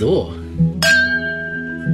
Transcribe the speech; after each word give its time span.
So. 0.00 0.32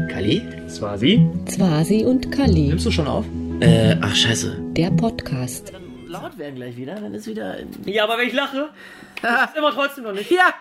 Kali? 0.08 0.47
Swasi? 0.69 1.28
Zwasi 1.47 2.05
und 2.05 2.31
Kali. 2.31 2.69
Nimmst 2.69 2.86
du 2.86 2.93
schon 2.93 3.09
auf? 3.09 3.27
Äh, 3.59 3.97
ach 4.01 4.14
scheiße. 4.14 4.56
Der 4.77 4.93
Podcast. 4.93 5.72
Laut 6.06 6.38
werden 6.38 6.54
gleich 6.54 6.77
wieder, 6.77 6.95
dann 6.95 7.12
ist 7.14 7.27
wieder... 7.27 7.56
Ja, 7.84 8.04
aber 8.04 8.19
wenn 8.19 8.29
ich 8.29 8.32
lache, 8.32 8.69
ist 9.16 9.56
immer 9.58 9.72
trotzdem 9.72 10.04
noch 10.04 10.12
nicht. 10.12 10.30
Ja! 10.30 10.54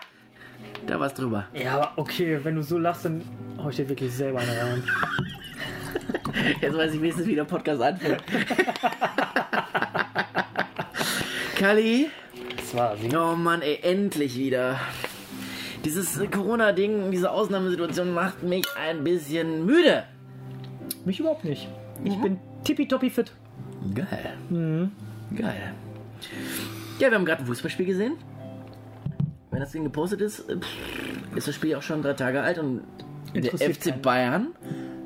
Da 0.88 0.98
war's 0.98 1.14
drüber. 1.14 1.46
Ja, 1.54 1.74
aber 1.74 1.92
okay, 1.94 2.40
wenn 2.42 2.56
du 2.56 2.64
so 2.64 2.78
lachst, 2.78 3.04
dann 3.04 3.22
hau 3.62 3.68
ich 3.68 3.76
dir 3.76 3.88
wirklich 3.88 4.12
selber 4.12 4.40
eine 4.40 4.50
rein. 4.50 4.82
Jetzt 6.60 6.76
weiß 6.76 6.94
ich 6.94 7.00
wenigstens, 7.00 7.28
wie 7.28 7.36
der 7.36 7.44
Podcast 7.44 7.80
anfängt. 7.80 8.24
Kali? 11.54 12.10
Swasi. 12.68 13.16
Oh 13.16 13.36
Mann, 13.36 13.62
ey, 13.62 13.78
endlich 13.84 14.36
wieder. 14.36 14.80
Dieses 15.86 16.18
äh, 16.18 16.26
Corona-Ding, 16.26 17.12
diese 17.12 17.30
Ausnahmesituation 17.30 18.12
macht 18.12 18.42
mich 18.42 18.64
ein 18.76 19.04
bisschen 19.04 19.64
müde. 19.64 20.02
Mich 21.04 21.20
überhaupt 21.20 21.44
nicht. 21.44 21.68
Ich 22.02 22.20
bin 22.20 22.40
tippitoppi 22.64 23.08
fit. 23.08 23.30
Geil. 23.94 24.90
Geil. 25.36 25.74
Ja, 26.98 27.08
wir 27.08 27.14
haben 27.14 27.24
gerade 27.24 27.42
ein 27.42 27.46
Fußballspiel 27.46 27.86
gesehen. 27.86 28.14
Wenn 29.52 29.60
das 29.60 29.70
Ding 29.70 29.84
gepostet 29.84 30.22
ist, 30.22 30.40
äh, 30.50 30.56
ist 31.36 31.46
das 31.46 31.54
Spiel 31.54 31.76
auch 31.76 31.82
schon 31.82 32.02
drei 32.02 32.14
Tage 32.14 32.42
alt 32.42 32.58
und 32.58 32.82
der 33.32 33.44
FC 33.52 33.84
keinen. 33.84 34.02
Bayern 34.02 34.46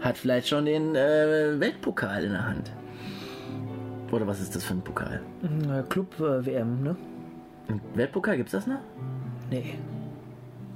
hat 0.01 0.16
vielleicht 0.16 0.49
schon 0.49 0.65
den 0.65 0.95
äh, 0.95 1.60
Weltpokal 1.60 2.24
in 2.24 2.33
der 2.33 2.47
Hand. 2.47 2.73
Oder 4.10 4.27
was 4.27 4.41
ist 4.41 4.57
das 4.57 4.65
für 4.65 4.73
ein 4.73 4.80
Pokal? 4.80 5.21
Äh, 5.43 5.83
Club-WM, 5.91 6.83
ne? 6.83 6.97
Ein 7.69 7.83
Weltpokal 7.95 8.38
gibt's 8.38 8.52
das 8.52 8.66
noch? 8.66 8.80
Nee. 9.51 9.74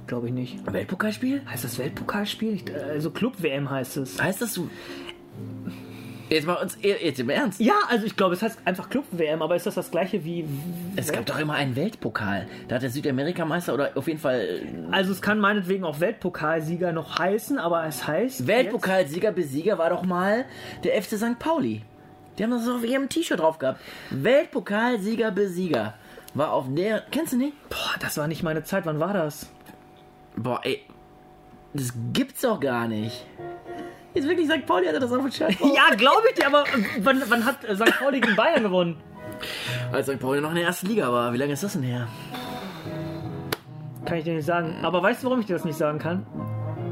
Glaube 0.07 0.27
ich 0.27 0.33
nicht. 0.33 0.71
Weltpokalspiel? 0.71 1.41
Heißt 1.49 1.63
das 1.63 1.79
Weltpokalspiel? 1.79 2.53
Ich- 2.53 2.69
äh, 2.69 2.91
Also 2.93 3.11
Club-WM 3.11 3.69
heißt 3.69 3.97
es. 3.97 4.21
Heißt 4.21 4.41
das 4.41 4.53
du. 4.53 4.69
Jetzt 6.27 6.47
mal 6.47 6.55
uns 6.55 6.75
jetzt 6.81 7.19
im 7.19 7.29
Ernst. 7.29 7.59
Ja, 7.59 7.75
also 7.87 8.07
ich 8.07 8.15
glaube, 8.15 8.33
es 8.33 8.41
heißt 8.41 8.57
einfach 8.65 8.89
Club-WM, 8.89 9.43
aber 9.43 9.55
ist 9.55 9.67
das 9.67 9.75
das 9.75 9.91
gleiche 9.91 10.23
wie. 10.25 10.43
Es 10.95 11.11
gab 11.11 11.23
doch 11.27 11.37
immer 11.37 11.53
einen 11.53 11.75
Weltpokal. 11.75 12.47
Da 12.67 12.75
hat 12.75 12.81
der 12.81 12.89
Südamerikameister 12.89 13.75
oder 13.75 13.91
auf 13.93 14.07
jeden 14.07 14.19
Fall 14.19 14.39
äh, 14.41 14.61
Also 14.91 15.11
es 15.11 15.21
kann 15.21 15.39
meinetwegen 15.39 15.83
auch 15.83 15.99
Weltpokalsieger 15.99 16.93
noch 16.93 17.19
heißen, 17.19 17.59
aber 17.59 17.85
es 17.85 18.07
heißt. 18.07 18.47
Weltpokalsieger 18.47 19.31
Besieger 19.31 19.77
war 19.77 19.91
doch 19.91 20.03
mal 20.03 20.45
der 20.83 20.99
FC 20.99 21.15
St. 21.17 21.37
Pauli. 21.37 21.83
Die 22.39 22.43
haben 22.43 22.51
das 22.51 22.67
auf 22.67 22.83
ihrem 22.83 23.07
T-Shirt 23.07 23.39
drauf 23.39 23.59
gehabt. 23.59 23.79
Weltpokalsieger 24.09 25.29
Besieger 25.29 25.93
war 26.33 26.53
auf 26.53 26.65
der. 26.69 27.03
Kennst 27.11 27.33
du 27.33 27.37
nicht? 27.37 27.53
Boah, 27.69 27.95
das 27.99 28.17
war 28.17 28.27
nicht 28.27 28.41
meine 28.41 28.63
Zeit. 28.63 28.87
Wann 28.87 28.99
war 28.99 29.13
das? 29.13 29.51
Boah, 30.37 30.59
ey. 30.63 30.81
Das 31.73 31.93
gibt's 32.13 32.41
doch 32.41 32.59
gar 32.59 32.87
nicht. 32.87 33.25
Jetzt 34.13 34.27
wirklich 34.29 34.49
St. 34.49 34.65
Pauli 34.65 34.87
hatte 34.87 34.99
das 34.99 35.11
auf 35.11 35.21
dem 35.21 35.29
drauf. 35.29 35.73
Ja, 35.75 35.93
glaube 35.95 36.23
ich 36.29 36.35
dir, 36.35 36.47
aber 36.47 36.63
äh, 36.63 36.83
wann, 37.01 37.21
wann 37.27 37.45
hat 37.45 37.63
äh, 37.65 37.75
St. 37.75 37.99
Pauli 37.99 38.21
gegen 38.21 38.35
Bayern 38.35 38.63
gewonnen? 38.63 38.97
Als 39.91 40.07
St. 40.07 40.19
Pauli 40.19 40.39
noch 40.39 40.49
in 40.51 40.55
der 40.55 40.65
ersten 40.65 40.87
Liga 40.87 41.11
war. 41.11 41.33
Wie 41.33 41.37
lange 41.37 41.53
ist 41.53 41.63
das 41.63 41.73
denn 41.73 41.83
her? 41.83 42.07
Kann 44.05 44.19
ich 44.19 44.23
dir 44.23 44.35
nicht 44.35 44.45
sagen. 44.45 44.75
Aber 44.83 45.03
weißt 45.03 45.21
du, 45.21 45.27
warum 45.27 45.41
ich 45.41 45.47
dir 45.47 45.53
das 45.53 45.65
nicht 45.65 45.77
sagen 45.77 45.99
kann? 45.99 46.25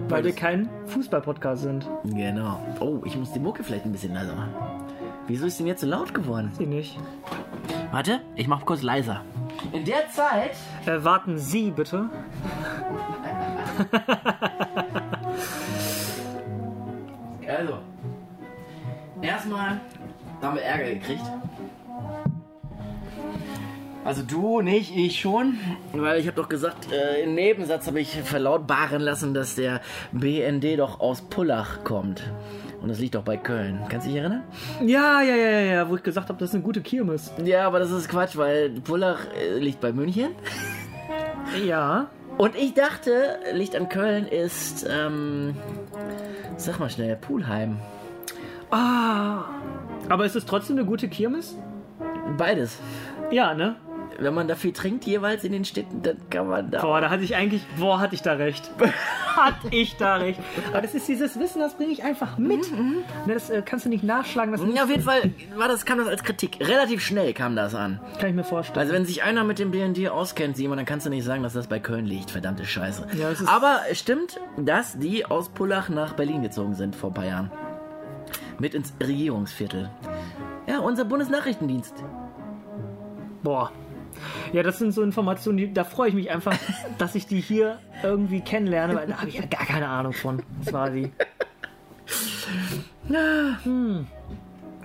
Weil 0.09 0.17
Weil 0.17 0.23
wir 0.25 0.35
kein 0.35 0.69
Fußball-Podcast 0.87 1.61
sind. 1.63 1.87
Genau. 2.03 2.59
Oh, 2.81 2.99
ich 3.05 3.15
muss 3.15 3.31
die 3.31 3.39
Mucke 3.39 3.63
vielleicht 3.63 3.85
ein 3.85 3.91
bisschen 3.93 4.13
leiser 4.13 4.35
machen. 4.35 4.53
Wieso 5.27 5.45
ist 5.45 5.57
denn 5.59 5.67
jetzt 5.67 5.79
so 5.79 5.87
laut 5.87 6.13
geworden? 6.13 6.51
Sie 6.57 6.65
nicht. 6.65 6.99
Warte, 7.91 8.19
ich 8.35 8.47
mach 8.49 8.65
kurz 8.65 8.81
leiser. 8.81 9.21
In 9.71 9.85
der 9.85 10.09
Zeit. 10.09 10.51
Äh, 10.85 11.03
warten 11.05 11.37
Sie 11.37 11.71
bitte. 11.71 12.09
Also. 17.47 17.77
Erstmal 19.21 19.79
haben 20.41 20.55
wir 20.55 20.63
Ärger 20.63 20.93
gekriegt. 20.95 21.23
Also 24.03 24.21
du 24.21 24.61
nicht, 24.61 24.95
ich 24.95 25.19
schon. 25.19 25.57
Weil 25.93 26.19
ich 26.19 26.27
habe 26.27 26.35
doch 26.35 26.49
gesagt, 26.49 26.91
äh, 26.91 27.23
im 27.23 27.35
Nebensatz 27.35 27.87
habe 27.87 28.01
ich 28.01 28.09
verlautbaren 28.09 29.01
lassen, 29.01 29.33
dass 29.33 29.55
der 29.55 29.81
BND 30.11 30.77
doch 30.77 30.99
aus 30.99 31.21
Pullach 31.21 31.83
kommt. 31.83 32.23
Und 32.81 32.89
das 32.89 32.99
liegt 32.99 33.15
doch 33.15 33.23
bei 33.23 33.37
Köln. 33.37 33.79
Kannst 33.87 34.07
du 34.07 34.11
dich 34.11 34.19
erinnern? 34.19 34.43
Ja, 34.81 35.21
ja, 35.21 35.35
ja, 35.35 35.59
ja, 35.61 35.89
wo 35.89 35.95
ich 35.95 36.03
gesagt 36.03 36.27
habe, 36.27 36.37
das 36.37 36.49
ist 36.49 36.55
eine 36.55 36.63
gute 36.63 36.81
Kirmes. 36.81 37.31
Ja, 37.41 37.65
aber 37.65 37.79
das 37.79 37.91
ist 37.91 38.09
Quatsch, 38.09 38.35
weil 38.35 38.71
Pullach 38.71 39.19
äh, 39.39 39.57
liegt 39.59 39.79
bei 39.79 39.93
München. 39.93 40.31
Ja. 41.65 42.07
Und 42.37 42.55
ich 42.55 42.73
dachte, 42.73 43.39
Licht 43.53 43.75
an 43.75 43.89
Köln 43.89 44.27
ist, 44.27 44.85
ähm, 44.89 45.55
sag 46.57 46.79
mal 46.79 46.89
schnell, 46.89 47.15
Pulheim. 47.15 47.79
Ah. 48.71 49.45
Aber 50.09 50.25
ist 50.25 50.35
es 50.35 50.45
trotzdem 50.45 50.77
eine 50.77 50.85
gute 50.85 51.07
Kirmes? 51.07 51.55
Beides. 52.37 52.79
Ja, 53.31 53.53
ne? 53.53 53.75
Wenn 54.19 54.33
man 54.33 54.47
da 54.47 54.55
viel 54.55 54.71
trinkt 54.73 55.05
jeweils 55.05 55.43
in 55.43 55.51
den 55.51 55.65
Städten, 55.65 56.01
dann 56.01 56.17
kann 56.29 56.47
man 56.47 56.69
da. 56.71 56.81
Boah, 56.81 57.01
da 57.01 57.09
hatte 57.09 57.23
ich 57.23 57.35
eigentlich, 57.35 57.61
boah, 57.77 57.99
hatte 57.99 58.15
ich 58.15 58.21
da 58.21 58.33
recht. 58.33 58.71
hatte 59.35 59.67
ich 59.71 59.95
da 59.97 60.15
recht. 60.15 60.39
Aber 60.71 60.81
das 60.81 60.93
ist 60.93 61.07
dieses 61.07 61.39
Wissen, 61.39 61.59
das 61.59 61.75
bringe 61.75 61.91
ich 61.91 62.03
einfach 62.03 62.37
mit. 62.37 62.71
Ne, 62.71 63.03
Das 63.27 63.49
äh, 63.49 63.61
kannst 63.65 63.85
du 63.85 63.89
nicht 63.89 64.03
nachschlagen, 64.03 64.51
das 64.51 64.61
Ja, 64.75 64.83
auf 64.83 64.89
jeden 64.89 65.03
Fall 65.03 65.31
war 65.55 65.67
das, 65.67 65.85
kam 65.85 65.97
das 65.97 66.07
als 66.07 66.23
Kritik. 66.23 66.57
Relativ 66.59 67.01
schnell 67.03 67.33
kam 67.33 67.55
das 67.55 67.73
an. 67.75 67.99
kann 68.19 68.29
ich 68.29 68.35
mir 68.35 68.43
vorstellen. 68.43 68.79
Also 68.79 68.93
wenn 68.93 69.05
sich 69.05 69.23
einer 69.23 69.43
mit 69.43 69.59
dem 69.59 69.71
BND 69.71 70.09
auskennt, 70.09 70.55
Simon, 70.57 70.77
dann 70.77 70.85
kannst 70.85 71.05
du 71.05 71.09
nicht 71.09 71.23
sagen, 71.23 71.43
dass 71.43 71.53
das 71.53 71.67
bei 71.67 71.79
Köln 71.79 72.05
liegt. 72.05 72.31
Verdammte 72.31 72.65
Scheiße. 72.65 73.07
Ja, 73.19 73.29
Aber 73.47 73.79
es 73.89 73.99
stimmt, 73.99 74.39
dass 74.57 74.97
die 74.99 75.25
aus 75.25 75.49
Pullach 75.49 75.89
nach 75.89 76.13
Berlin 76.13 76.41
gezogen 76.43 76.75
sind 76.75 76.95
vor 76.95 77.09
ein 77.09 77.13
paar 77.13 77.25
Jahren. 77.25 77.51
Mit 78.59 78.75
ins 78.75 78.93
Regierungsviertel. 79.01 79.89
Ja, 80.67 80.79
unser 80.79 81.05
Bundesnachrichtendienst. 81.05 81.95
Boah. 83.41 83.71
Ja, 84.53 84.63
das 84.63 84.79
sind 84.79 84.91
so 84.93 85.01
Informationen, 85.01 85.57
die, 85.57 85.73
da 85.73 85.83
freue 85.83 86.09
ich 86.09 86.15
mich 86.15 86.31
einfach, 86.31 86.55
dass 86.97 87.15
ich 87.15 87.27
die 87.27 87.39
hier 87.41 87.79
irgendwie 88.03 88.41
kennenlerne, 88.41 88.95
weil 88.95 89.07
da 89.07 89.17
habe 89.17 89.29
ich 89.29 89.35
ja 89.35 89.45
gar 89.45 89.65
keine 89.65 89.87
Ahnung 89.87 90.13
von. 90.13 90.41
Das 90.63 90.73
war 90.73 90.89
die. 90.89 91.11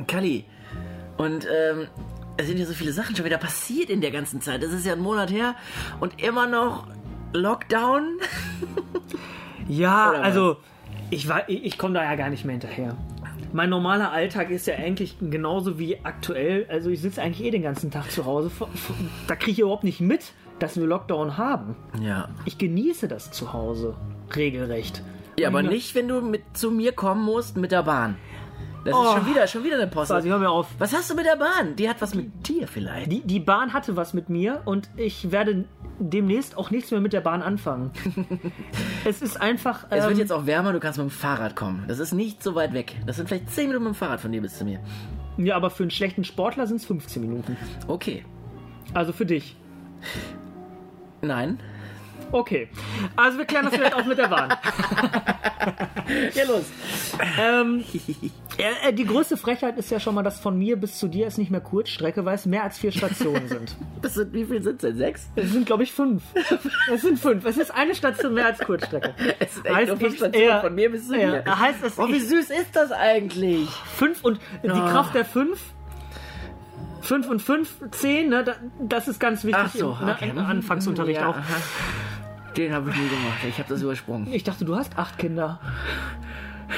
Kali. 0.06 0.44
Und 1.16 1.46
ähm, 1.46 1.88
es 2.36 2.46
sind 2.46 2.58
ja 2.58 2.66
so 2.66 2.74
viele 2.74 2.92
Sachen 2.92 3.16
schon 3.16 3.24
wieder 3.24 3.38
passiert 3.38 3.90
in 3.90 4.00
der 4.00 4.10
ganzen 4.10 4.40
Zeit. 4.40 4.62
Das 4.62 4.72
ist 4.72 4.86
ja 4.86 4.92
ein 4.92 5.00
Monat 5.00 5.30
her 5.30 5.54
und 6.00 6.22
immer 6.22 6.46
noch 6.46 6.86
Lockdown. 7.32 8.18
Ja, 9.68 10.12
also 10.12 10.56
ich, 11.10 11.28
war- 11.28 11.48
ich, 11.48 11.64
ich 11.64 11.78
komme 11.78 11.94
da 11.94 12.04
ja 12.04 12.14
gar 12.14 12.30
nicht 12.30 12.44
mehr 12.44 12.52
hinterher. 12.52 12.96
Mein 13.52 13.70
normaler 13.70 14.12
Alltag 14.12 14.50
ist 14.50 14.66
ja 14.66 14.74
eigentlich 14.74 15.16
genauso 15.20 15.78
wie 15.78 15.98
aktuell. 16.04 16.66
Also 16.68 16.90
ich 16.90 17.00
sitze 17.00 17.22
eigentlich 17.22 17.46
eh 17.46 17.50
den 17.50 17.62
ganzen 17.62 17.90
Tag 17.90 18.10
zu 18.10 18.24
Hause. 18.24 18.50
Da 19.26 19.36
kriege 19.36 19.52
ich 19.52 19.58
überhaupt 19.60 19.84
nicht 19.84 20.00
mit, 20.00 20.32
dass 20.58 20.78
wir 20.78 20.86
Lockdown 20.86 21.38
haben. 21.38 21.76
Ja. 22.00 22.28
Ich 22.44 22.58
genieße 22.58 23.08
das 23.08 23.30
zu 23.30 23.52
Hause 23.52 23.94
regelrecht. 24.34 25.02
Ja, 25.38 25.48
aber 25.48 25.62
nicht, 25.62 25.94
wenn 25.94 26.08
du 26.08 26.20
mit 26.20 26.42
zu 26.54 26.70
mir 26.70 26.92
kommen 26.92 27.24
musst 27.24 27.56
mit 27.56 27.70
der 27.70 27.84
Bahn. 27.84 28.16
Das 28.88 28.96
Oh. 28.98 29.04
ist 29.04 29.12
schon 29.22 29.26
wieder, 29.26 29.46
schon 29.46 29.64
wieder 29.64 29.74
eine 29.76 29.86
Post. 29.86 30.10
Also 30.12 30.28
hör 30.28 30.38
mir 30.38 30.50
auf. 30.50 30.66
Was 30.78 30.92
hast 30.94 31.10
du 31.10 31.14
mit 31.14 31.26
der 31.26 31.36
Bahn? 31.36 31.76
Die 31.76 31.88
hat 31.88 32.00
was 32.00 32.14
mit 32.14 32.48
dir 32.48 32.66
vielleicht. 32.68 33.10
Die, 33.12 33.20
die 33.20 33.40
Bahn 33.40 33.72
hatte 33.72 33.96
was 33.96 34.14
mit 34.14 34.28
mir 34.28 34.62
und 34.64 34.88
ich 34.96 35.30
werde 35.30 35.64
demnächst 35.98 36.56
auch 36.56 36.70
nichts 36.70 36.90
mehr 36.90 37.00
mit 37.00 37.12
der 37.12 37.20
Bahn 37.20 37.42
anfangen. 37.42 37.90
es 39.04 39.20
ist 39.22 39.40
einfach. 39.40 39.84
Es 39.90 40.02
wird 40.02 40.12
ähm, 40.12 40.18
jetzt 40.18 40.32
auch 40.32 40.46
wärmer, 40.46 40.72
du 40.72 40.80
kannst 40.80 40.98
mit 40.98 41.08
dem 41.08 41.10
Fahrrad 41.10 41.56
kommen. 41.56 41.84
Das 41.88 41.98
ist 41.98 42.12
nicht 42.12 42.42
so 42.42 42.54
weit 42.54 42.72
weg. 42.72 42.96
Das 43.06 43.16
sind 43.16 43.28
vielleicht 43.28 43.50
10 43.50 43.68
Minuten 43.68 43.84
mit 43.84 43.94
dem 43.94 43.96
Fahrrad 43.96 44.20
von 44.20 44.30
dir 44.32 44.40
bis 44.42 44.58
zu 44.58 44.64
mir. 44.64 44.80
ja, 45.38 45.56
aber 45.56 45.70
für 45.70 45.82
einen 45.84 45.90
schlechten 45.90 46.24
Sportler 46.24 46.66
sind 46.66 46.76
es 46.76 46.86
15 46.86 47.22
Minuten. 47.22 47.56
Okay. 47.86 48.24
Also 48.94 49.12
für 49.12 49.26
dich. 49.26 49.56
Nein. 51.20 51.58
Okay. 52.32 52.68
Also 53.16 53.38
wir 53.38 53.44
klären 53.44 53.64
das 53.66 53.74
vielleicht 53.74 53.94
auch 53.94 54.04
mit 54.06 54.18
der 54.18 54.28
Bahn. 54.28 54.54
Ja, 56.34 56.44
los. 56.44 56.64
ähm, 57.38 57.84
äh, 58.56 58.88
äh, 58.88 58.92
die 58.94 59.04
größte 59.04 59.36
Frechheit 59.36 59.76
ist 59.76 59.90
ja 59.90 60.00
schon 60.00 60.14
mal, 60.14 60.22
dass 60.22 60.40
von 60.40 60.56
mir 60.56 60.76
bis 60.76 60.98
zu 60.98 61.06
dir 61.06 61.26
ist 61.26 61.36
nicht 61.36 61.50
mehr 61.50 61.60
Kurzstrecke, 61.60 62.24
weil 62.24 62.36
es 62.36 62.46
mehr 62.46 62.62
als 62.62 62.78
vier 62.78 62.92
Stationen 62.92 63.46
sind. 63.48 63.76
Das 64.00 64.14
sind, 64.14 64.32
wie 64.32 64.44
viel 64.46 64.62
sind 64.62 64.76
es 64.76 64.80
denn? 64.82 64.96
Sechs? 64.96 65.28
Es 65.36 65.50
sind, 65.50 65.66
glaube 65.66 65.82
ich, 65.82 65.92
fünf. 65.92 66.22
Es 66.90 67.02
sind 67.02 67.18
fünf. 67.18 67.44
Es 67.44 67.58
ist 67.58 67.74
eine 67.74 67.94
Station 67.94 68.32
mehr 68.34 68.46
als 68.46 68.58
Kurzstrecke. 68.60 69.12
Es 69.38 69.54
sind 69.56 69.66
echt 69.66 69.74
Heißt, 69.76 69.88
nur 69.88 69.96
fünf 69.98 70.16
Stationen 70.16 70.48
ja, 70.48 70.60
von 70.60 70.74
mir 70.74 70.90
bis 70.90 71.08
zu 71.08 71.14
ja, 71.18 71.40
dir. 71.40 71.58
heißt 71.58 71.84
es, 71.84 71.98
Oh, 71.98 72.08
wie 72.08 72.20
süß 72.20 72.50
ist 72.50 72.74
das 72.74 72.90
eigentlich? 72.92 73.68
fünf 73.68 74.24
und 74.24 74.40
die 74.62 74.70
Ah. 74.70 74.90
Kraft 74.90 75.14
der 75.14 75.24
fünf. 75.26 75.60
Fünf 77.02 77.28
und 77.28 77.40
fünf, 77.42 77.70
zehn, 77.90 78.28
ne, 78.30 78.44
da- 78.44 78.56
das 78.80 79.08
ist 79.08 79.18
ganz 79.20 79.44
wichtig 79.44 79.62
Ach 79.66 79.72
so, 79.74 79.96
im, 80.00 80.06
ne, 80.06 80.12
okay. 80.14 80.30
im 80.30 80.38
Anfangsunterricht 80.38 81.20
Ja, 81.20 81.28
auch. 81.28 81.36
aha. 81.36 81.42
Den 82.58 82.74
habe 82.74 82.90
ich 82.90 82.96
nie 82.96 83.08
gemacht. 83.08 83.38
Ich 83.48 83.58
habe 83.58 83.68
das 83.68 83.82
übersprungen. 83.82 84.32
Ich 84.32 84.42
dachte, 84.42 84.64
du 84.64 84.74
hast 84.74 84.98
acht 84.98 85.16
Kinder. 85.16 85.60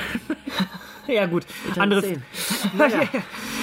ja, 1.06 1.24
gut. 1.24 1.46
Anderes. 1.78 2.04
zehn. 2.04 2.22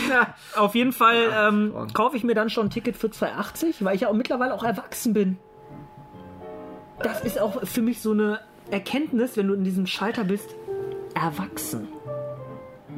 ja. 0.10 0.34
Auf 0.56 0.74
jeden 0.74 0.94
Fall 0.94 1.32
ähm, 1.32 1.72
Frank. 1.72 1.94
kaufe 1.94 2.18
ich 2.18 2.24
mir 2.24 2.34
dann 2.34 2.50
schon 2.50 2.68
ein 2.68 2.70
Ticket 2.72 2.98
für 2.98 3.08
2,80, 3.08 3.76
weil 3.86 3.96
ich 3.96 4.02
ja 4.02 4.10
auch 4.10 4.16
mittlerweile 4.16 4.56
auch 4.56 4.64
erwachsen 4.64 5.14
bin. 5.14 5.38
Das 7.04 7.24
ist 7.24 7.40
auch 7.40 7.64
für 7.68 7.84
mich 7.84 8.02
so 8.02 8.14
eine 8.14 8.40
Erkenntnis, 8.72 9.38
wenn 9.38 9.48
du 9.48 9.54
in 9.54 9.64
diesem 9.64 9.86
Schalter 9.86 10.24
bist, 10.24 10.56
erwachsen. 11.14 11.88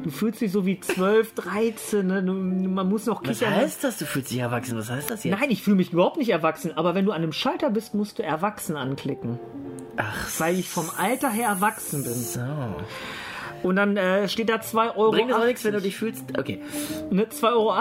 Du 0.02 0.10
fühlst 0.10 0.40
dich 0.40 0.50
so 0.52 0.64
wie 0.66 0.80
12, 0.80 1.34
13, 1.34 2.06
ne? 2.06 2.22
Man 2.22 2.88
muss 2.88 3.06
noch 3.06 3.22
Was 3.22 3.38
kichern. 3.40 3.54
heißt 3.54 3.84
das? 3.84 3.98
Du 3.98 4.06
fühlst 4.06 4.30
dich 4.30 4.38
erwachsen. 4.38 4.76
Was 4.78 4.88
heißt 4.90 5.10
das 5.10 5.24
jetzt? 5.24 5.38
Nein, 5.38 5.50
ich 5.50 5.62
fühle 5.62 5.76
mich 5.76 5.92
überhaupt 5.92 6.16
nicht 6.16 6.30
erwachsen, 6.30 6.72
aber 6.76 6.94
wenn 6.94 7.04
du 7.04 7.12
an 7.12 7.22
einem 7.22 7.32
Schalter 7.32 7.70
bist, 7.70 7.94
musst 7.94 8.18
du 8.18 8.22
erwachsen 8.22 8.76
anklicken. 8.76 9.38
Ach 9.96 10.28
Weil 10.38 10.58
ich 10.58 10.68
vom 10.68 10.88
Alter 10.96 11.30
her 11.30 11.48
erwachsen 11.48 12.02
bin. 12.02 12.14
so. 12.14 12.40
Und 13.62 13.76
dann 13.76 13.96
äh, 13.96 14.28
steht 14.28 14.48
da 14.48 14.60
2 14.60 14.96
Euro. 14.96 15.10
Bringt 15.10 15.30
das 15.30 15.40
auch 15.40 15.46
nichts, 15.46 15.64
wenn 15.64 15.72
du 15.72 15.80
dich 15.80 15.96
fühlst? 15.96 16.38
Okay. 16.38 16.60
Ne, 17.10 17.24
2,80 17.24 17.52
Euro. 17.52 17.74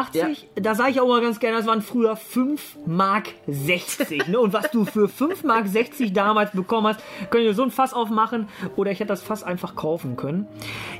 Da 0.55 0.75
sage 0.75 0.91
ich 0.91 1.01
auch 1.01 1.07
mal 1.07 1.21
ganz 1.21 1.39
gerne, 1.39 1.57
das 1.57 1.65
waren 1.65 1.81
früher 1.81 2.15
5 2.15 2.79
Mark 2.85 3.29
60. 3.47 4.27
Ne? 4.27 4.39
Und 4.39 4.53
was 4.53 4.71
du 4.71 4.85
für 4.85 5.07
5 5.07 5.43
Mark 5.43 5.67
60 5.67 6.13
damals 6.13 6.51
bekommen 6.51 6.87
hast, 6.87 7.01
könnt 7.29 7.45
ihr 7.45 7.53
so 7.53 7.63
ein 7.63 7.71
Fass 7.71 7.93
aufmachen 7.93 8.47
oder 8.75 8.91
ich 8.91 8.99
hätte 8.99 9.09
das 9.09 9.23
Fass 9.23 9.43
einfach 9.43 9.75
kaufen 9.75 10.15
können. 10.15 10.47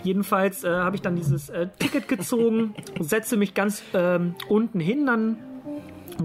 Jedenfalls 0.04 0.64
äh, 0.64 0.70
habe 0.70 0.96
ich 0.96 1.02
dann 1.02 1.16
dieses 1.16 1.50
äh, 1.50 1.68
Ticket 1.80 2.08
gezogen, 2.08 2.76
setze 3.00 3.38
mich 3.38 3.54
ganz 3.54 3.84
ähm, 3.94 4.36
unten 4.48 4.80
hin, 4.80 5.06
dann 5.06 5.38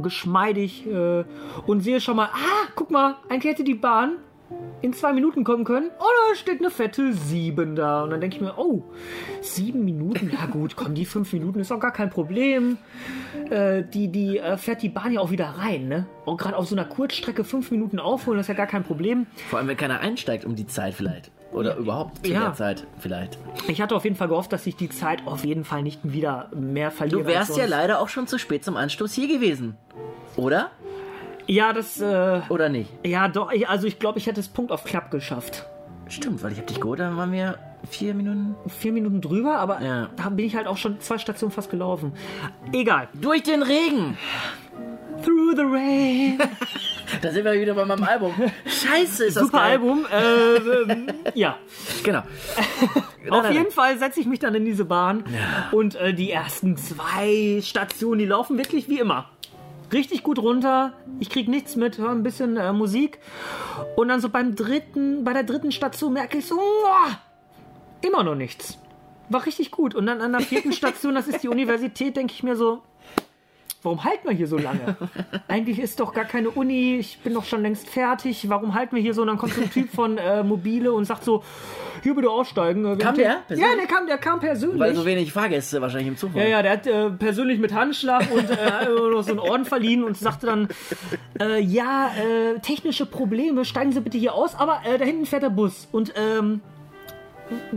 geschmeidig 0.03 0.87
äh, 0.87 1.25
und 1.67 1.81
sehe 1.81 2.01
schon 2.01 2.17
mal, 2.17 2.29
ah, 2.33 2.69
guck 2.75 2.91
mal, 2.91 3.17
eigentlich 3.29 3.53
hätte 3.53 3.65
die 3.65 3.75
Bahn 3.75 4.17
in 4.85 4.93
zwei 4.93 5.13
Minuten 5.15 5.45
kommen 5.45 5.65
können. 5.65 5.91
Da 5.99 6.35
steht 6.37 6.61
eine 6.61 6.71
fette 6.71 7.13
7 7.13 7.75
da. 7.75 8.03
Und 8.03 8.11
dann 8.11 8.21
denke 8.21 8.37
ich 8.37 8.43
mir, 8.43 8.59
oh, 8.59 8.83
sieben 9.41 9.85
Minuten? 9.85 10.31
Ja 10.31 10.47
gut, 10.47 10.77
komm, 10.77 10.95
die 10.95 11.07
fünf 11.07 11.33
Minuten 11.33 11.61
ist 11.61 11.71
doch 11.71 11.81
gar 11.81 11.93
kein 11.93 12.11
Problem. 12.11 12.77
Äh, 13.51 13.83
die 13.85 14.09
die 14.09 14.39
äh, 14.39 14.57
fährt 14.57 14.83
die 14.83 14.89
Bahn 14.89 15.13
ja 15.13 15.21
auch 15.21 15.31
wieder 15.31 15.47
rein, 15.47 15.89
ne? 15.89 16.07
Und 16.25 16.39
gerade 16.39 16.57
auf 16.57 16.67
so 16.67 16.75
einer 16.75 16.85
Kurzstrecke 16.85 17.45
fünf 17.45 17.71
Minuten 17.71 17.99
aufholen, 17.99 18.37
das 18.39 18.45
ist 18.45 18.49
ja 18.49 18.55
gar 18.55 18.67
kein 18.67 18.85
Problem. 18.85 19.27
Vor 19.49 19.59
allem, 19.59 19.69
wenn 19.69 19.77
keiner 19.77 20.01
einsteigt 20.01 20.45
um 20.45 20.55
die 20.55 20.67
Zeit 20.67 20.95
vielleicht. 20.95 21.31
Oder 21.53 21.77
überhaupt 21.77 22.27
zu 22.27 22.33
Ja. 22.33 22.41
der 22.47 22.55
Zeit 22.55 22.87
vielleicht. 22.99 23.39
Ich 23.69 23.81
hatte 23.81 23.95
auf 23.95 24.05
jeden 24.05 24.17
Fall 24.17 24.29
gehofft, 24.29 24.53
dass 24.53 24.67
ich 24.67 24.77
die 24.77 24.89
Zeit 24.89 25.27
auf 25.27 25.45
jeden 25.45 25.65
Fall 25.65 25.83
nicht 25.83 26.01
wieder 26.03 26.51
mehr 26.55 26.91
verliere. 26.91 27.23
Du 27.23 27.27
wärst 27.29 27.57
ja 27.57 27.67
leider 27.67 28.01
auch 28.01 28.09
schon 28.09 28.27
zu 28.27 28.39
spät 28.39 28.65
zum 28.65 28.77
Anstoß 28.77 29.13
hier 29.15 29.29
gewesen. 29.29 29.77
Oder? 30.37 30.71
Ja, 31.47 31.73
das, 31.73 32.01
äh, 32.01 32.41
Oder 32.49 32.69
nicht? 32.69 32.91
ja 33.05 33.29
doch, 33.29 33.53
ich, 33.53 33.69
also 33.69 33.87
ich 33.87 33.99
glaube, 33.99 34.19
ich 34.19 34.27
hätte 34.27 34.41
es 34.41 34.49
Punkt 34.49 34.73
auf 34.73 34.85
Klapp 34.85 35.11
geschafft. 35.11 35.67
Stimmt, 36.09 36.43
weil 36.43 36.53
ich 36.53 36.59
hab 36.59 36.67
dich 36.67 36.81
geholt, 36.81 37.01
dann 37.01 37.17
waren 37.17 37.33
wir 37.33 37.59
vier 37.89 38.15
Minuten 38.15 38.55
Vier 38.69 38.93
Minuten 38.93 39.21
drüber, 39.21 39.57
aber 39.57 39.81
Ja. 39.83 40.09
da 40.17 40.29
bin 40.31 40.47
ich 40.47 40.57
halt 40.57 40.67
auch 40.67 40.77
schon 40.79 41.01
zwei 41.01 41.19
Stationen 41.19 41.53
fast 41.53 41.71
gelaufen. 41.71 42.13
Egal. 42.73 43.09
durch 43.15 43.43
den 43.43 43.63
Regen. 43.63 44.17
Through 45.23 45.55
the 45.57 45.63
rain. 45.63 46.39
Da 47.23 47.31
sind 47.31 47.45
wir 47.45 47.53
wieder 47.53 47.75
bei 47.75 47.85
meinem 47.85 48.03
Album. 48.03 48.33
Scheiße, 48.67 49.27
ist 49.27 49.37
das 49.37 49.45
Super 49.45 49.59
geil. 49.59 49.73
Album. 49.73 50.07
Äh, 50.11 50.93
ähm, 50.93 51.07
ja. 51.35 51.59
Genau. 52.03 52.23
Auf 53.31 53.51
jeden 53.51 53.71
Fall 53.71 53.99
setze 53.99 54.21
ich 54.21 54.27
mich 54.27 54.39
dann 54.41 54.55
in 54.55 54.65
diese 54.65 54.85
Bahn 54.87 55.23
und 55.71 55.95
äh, 55.97 56.13
die 56.15 56.31
ersten 56.33 56.77
zwei 56.79 57.61
Stationen, 57.63 58.19
die 58.19 58.25
laufen 58.27 58.57
wirklich 58.59 58.89
wie 58.89 58.99
immer. 58.99 59.29
Richtig 59.93 60.23
gut 60.23 60.39
runter, 60.39 60.93
ich 61.21 61.31
krieg 61.31 61.49
nichts 61.49 61.77
mit, 61.77 61.99
höre 61.99 62.11
ein 62.11 62.23
bisschen 62.23 62.57
äh, 62.57 62.73
Musik 62.73 63.19
und 63.97 64.09
dann 64.09 64.21
so 64.21 64.29
beim 64.29 64.57
dritten, 64.57 65.25
bei 65.25 65.33
der 65.33 65.45
dritten 65.45 65.73
Station 65.73 66.13
merke 66.13 66.39
ich 66.39 66.47
so, 66.47 66.57
uah, 66.57 67.19
immer 68.01 68.23
noch 68.23 68.35
nichts. 68.35 68.79
War 69.29 69.47
richtig 69.47 69.71
gut. 69.71 69.95
Und 69.95 70.07
dann 70.07 70.21
an 70.21 70.33
der 70.33 70.41
vierten 70.41 70.73
Station, 70.73 71.15
das 71.15 71.29
ist 71.29 71.43
die 71.43 71.49
Universität, 71.49 72.17
denke 72.17 72.33
ich 72.33 72.43
mir 72.43 72.57
so, 72.57 72.83
warum 73.85 74.03
halten 74.03 74.29
wir 74.29 74.35
hier 74.35 74.49
so 74.49 74.59
lange? 74.59 74.97
Eigentlich 75.49 75.79
ist 75.79 76.01
doch 76.01 76.13
gar 76.13 76.25
keine 76.25 76.51
Uni, 76.51 76.97
ich 76.97 77.19
bin 77.21 77.35
doch 77.35 77.45
schon 77.45 77.63
längst 77.63 77.89
fertig, 77.89 78.49
warum 78.49 78.75
halten 78.75 78.97
wir 78.97 79.03
hier 79.03 79.15
so? 79.15 79.23
Und 79.23 79.29
dann 79.29 79.39
kommt 79.39 79.53
so 79.53 79.61
ein 79.61 79.71
Typ 79.71 79.91
von 79.91 80.19
äh, 80.19 80.43
Mobile 80.43 80.93
und 80.93 81.05
sagt 81.05 81.23
so, 81.23 81.45
hier 82.03 82.15
bitte 82.15 82.31
aussteigen. 82.31 82.83
Wir 82.83 82.97
Kam 82.99 83.15
der 83.15 83.43
persönlich? 83.47 83.71
Ja, 83.71 83.77
der 83.77 83.87
kam, 83.87 84.07
der 84.07 84.19
kam 84.19 84.41
persönlich. 84.41 84.81
Weil 84.81 84.95
so 84.95 85.05
wenig 85.05 85.33
Fahrgäste 85.33 85.81
wahrscheinlich 85.81 86.09
im 86.09 86.17
Zug 86.17 86.35
waren. 86.35 86.43
Ja, 86.43 86.49
ja, 86.49 86.63
der 86.63 86.73
hat 86.73 86.87
äh, 86.87 87.11
persönlich 87.11 87.59
mit 87.59 87.73
Handschlag 87.73 88.31
und 88.33 88.51
äh, 88.51 88.87
so 89.23 89.31
einen 89.31 89.39
Orden 89.39 89.65
verliehen 89.65 90.03
und 90.03 90.17
sagte 90.17 90.47
dann, 90.47 90.69
äh, 91.41 91.61
ja, 91.61 92.11
äh, 92.17 92.59
technische 92.61 93.07
Probleme, 93.07 93.65
steigen 93.65 93.93
Sie 93.93 94.01
bitte 94.01 94.19
hier 94.19 94.35
aus, 94.35 94.55
aber 94.55 94.81
äh, 94.85 94.99
da 94.99 95.05
hinten 95.05 95.27
fährt 95.27 95.43
der 95.43 95.51
Bus. 95.51 95.89
Und 95.93 96.15
ähm, 96.17 96.63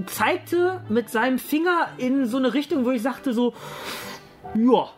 zeigte 0.06 0.82
mit 0.88 1.10
seinem 1.10 1.38
Finger 1.38 1.90
in 1.98 2.26
so 2.26 2.38
eine 2.38 2.54
Richtung, 2.54 2.86
wo 2.86 2.92
ich 2.92 3.02
sagte 3.02 3.34
so, 3.34 3.54
ja, 4.56 4.90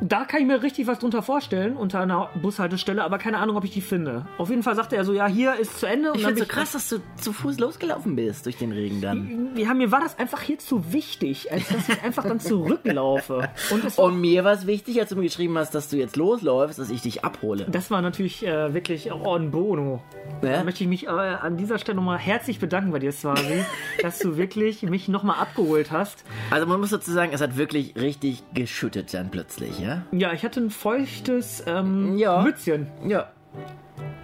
da 0.00 0.24
kann 0.24 0.40
ich 0.40 0.46
mir 0.46 0.62
richtig 0.62 0.86
was 0.86 0.98
drunter 0.98 1.22
vorstellen, 1.22 1.76
unter 1.76 2.00
einer 2.00 2.28
Bushaltestelle, 2.42 3.02
aber 3.02 3.18
keine 3.18 3.38
Ahnung, 3.38 3.56
ob 3.56 3.64
ich 3.64 3.70
die 3.70 3.80
finde. 3.80 4.26
Auf 4.38 4.50
jeden 4.50 4.62
Fall 4.62 4.74
sagte 4.76 4.96
er 4.96 5.04
so, 5.04 5.12
ja, 5.12 5.26
hier 5.26 5.54
ist 5.56 5.80
zu 5.80 5.86
Ende. 5.86 6.12
Und 6.12 6.18
Ich 6.18 6.24
finde 6.26 6.40
so 6.40 6.46
krass, 6.46 6.72
dass 6.72 6.88
du 6.88 6.98
zu 7.20 7.32
Fuß 7.32 7.58
losgelaufen 7.58 8.14
bist 8.16 8.44
durch 8.46 8.56
den 8.58 8.72
Regen 8.72 9.00
dann. 9.00 9.50
ja, 9.56 9.72
mir 9.74 9.90
war 9.92 10.00
das 10.00 10.18
einfach 10.18 10.42
hier 10.42 10.58
zu 10.58 10.92
wichtig, 10.92 11.50
als 11.52 11.68
dass 11.68 11.88
ich 11.88 12.02
einfach 12.02 12.24
dann 12.24 12.40
zurücklaufe. 12.40 13.48
Und 13.70 13.98
Und 13.98 14.20
mir 14.20 14.44
war 14.44 14.52
es 14.52 14.66
wichtig, 14.66 15.00
als 15.00 15.10
du 15.10 15.16
mir 15.16 15.22
geschrieben 15.22 15.56
hast, 15.56 15.74
dass 15.74 15.88
du 15.88 15.96
jetzt 15.96 16.16
losläufst, 16.16 16.78
dass 16.78 16.90
ich 16.90 17.00
dich 17.02 17.24
abhole. 17.24 17.66
Das 17.70 17.90
war 17.90 18.02
natürlich 18.02 18.46
äh, 18.46 18.74
wirklich 18.74 19.10
en 19.10 19.50
bono. 19.50 20.02
Da 20.42 20.50
Ja? 20.52 20.64
möchte 20.64 20.84
ich 20.84 20.88
mich 20.88 21.06
äh, 21.06 21.08
an 21.10 21.56
dieser 21.56 21.78
Stelle 21.78 21.96
nochmal 21.96 22.18
herzlich 22.18 22.58
bedanken 22.58 22.90
bei 22.90 22.98
dir, 22.98 23.12
Swasi, 23.12 23.64
dass 24.02 24.18
du 24.18 24.36
wirklich 24.36 24.82
mich 24.82 25.08
nochmal 25.08 25.40
abgeholt 25.40 25.90
hast. 25.90 26.24
Also 26.50 26.66
man 26.66 26.80
muss 26.80 26.90
dazu 26.90 27.12
sagen, 27.12 27.30
es 27.32 27.40
hat 27.40 27.56
wirklich 27.56 27.94
richtig 27.96 28.42
geschüttet 28.52 29.14
dann 29.14 29.30
plötzlich, 29.30 29.78
ja? 29.78 29.85
Ja, 30.12 30.32
ich 30.32 30.44
hatte 30.44 30.60
ein 30.60 30.70
feuchtes 30.70 31.62
ähm, 31.66 32.16
Ja. 32.18 32.42
Mützchen. 32.42 32.86
Ja. 33.06 33.28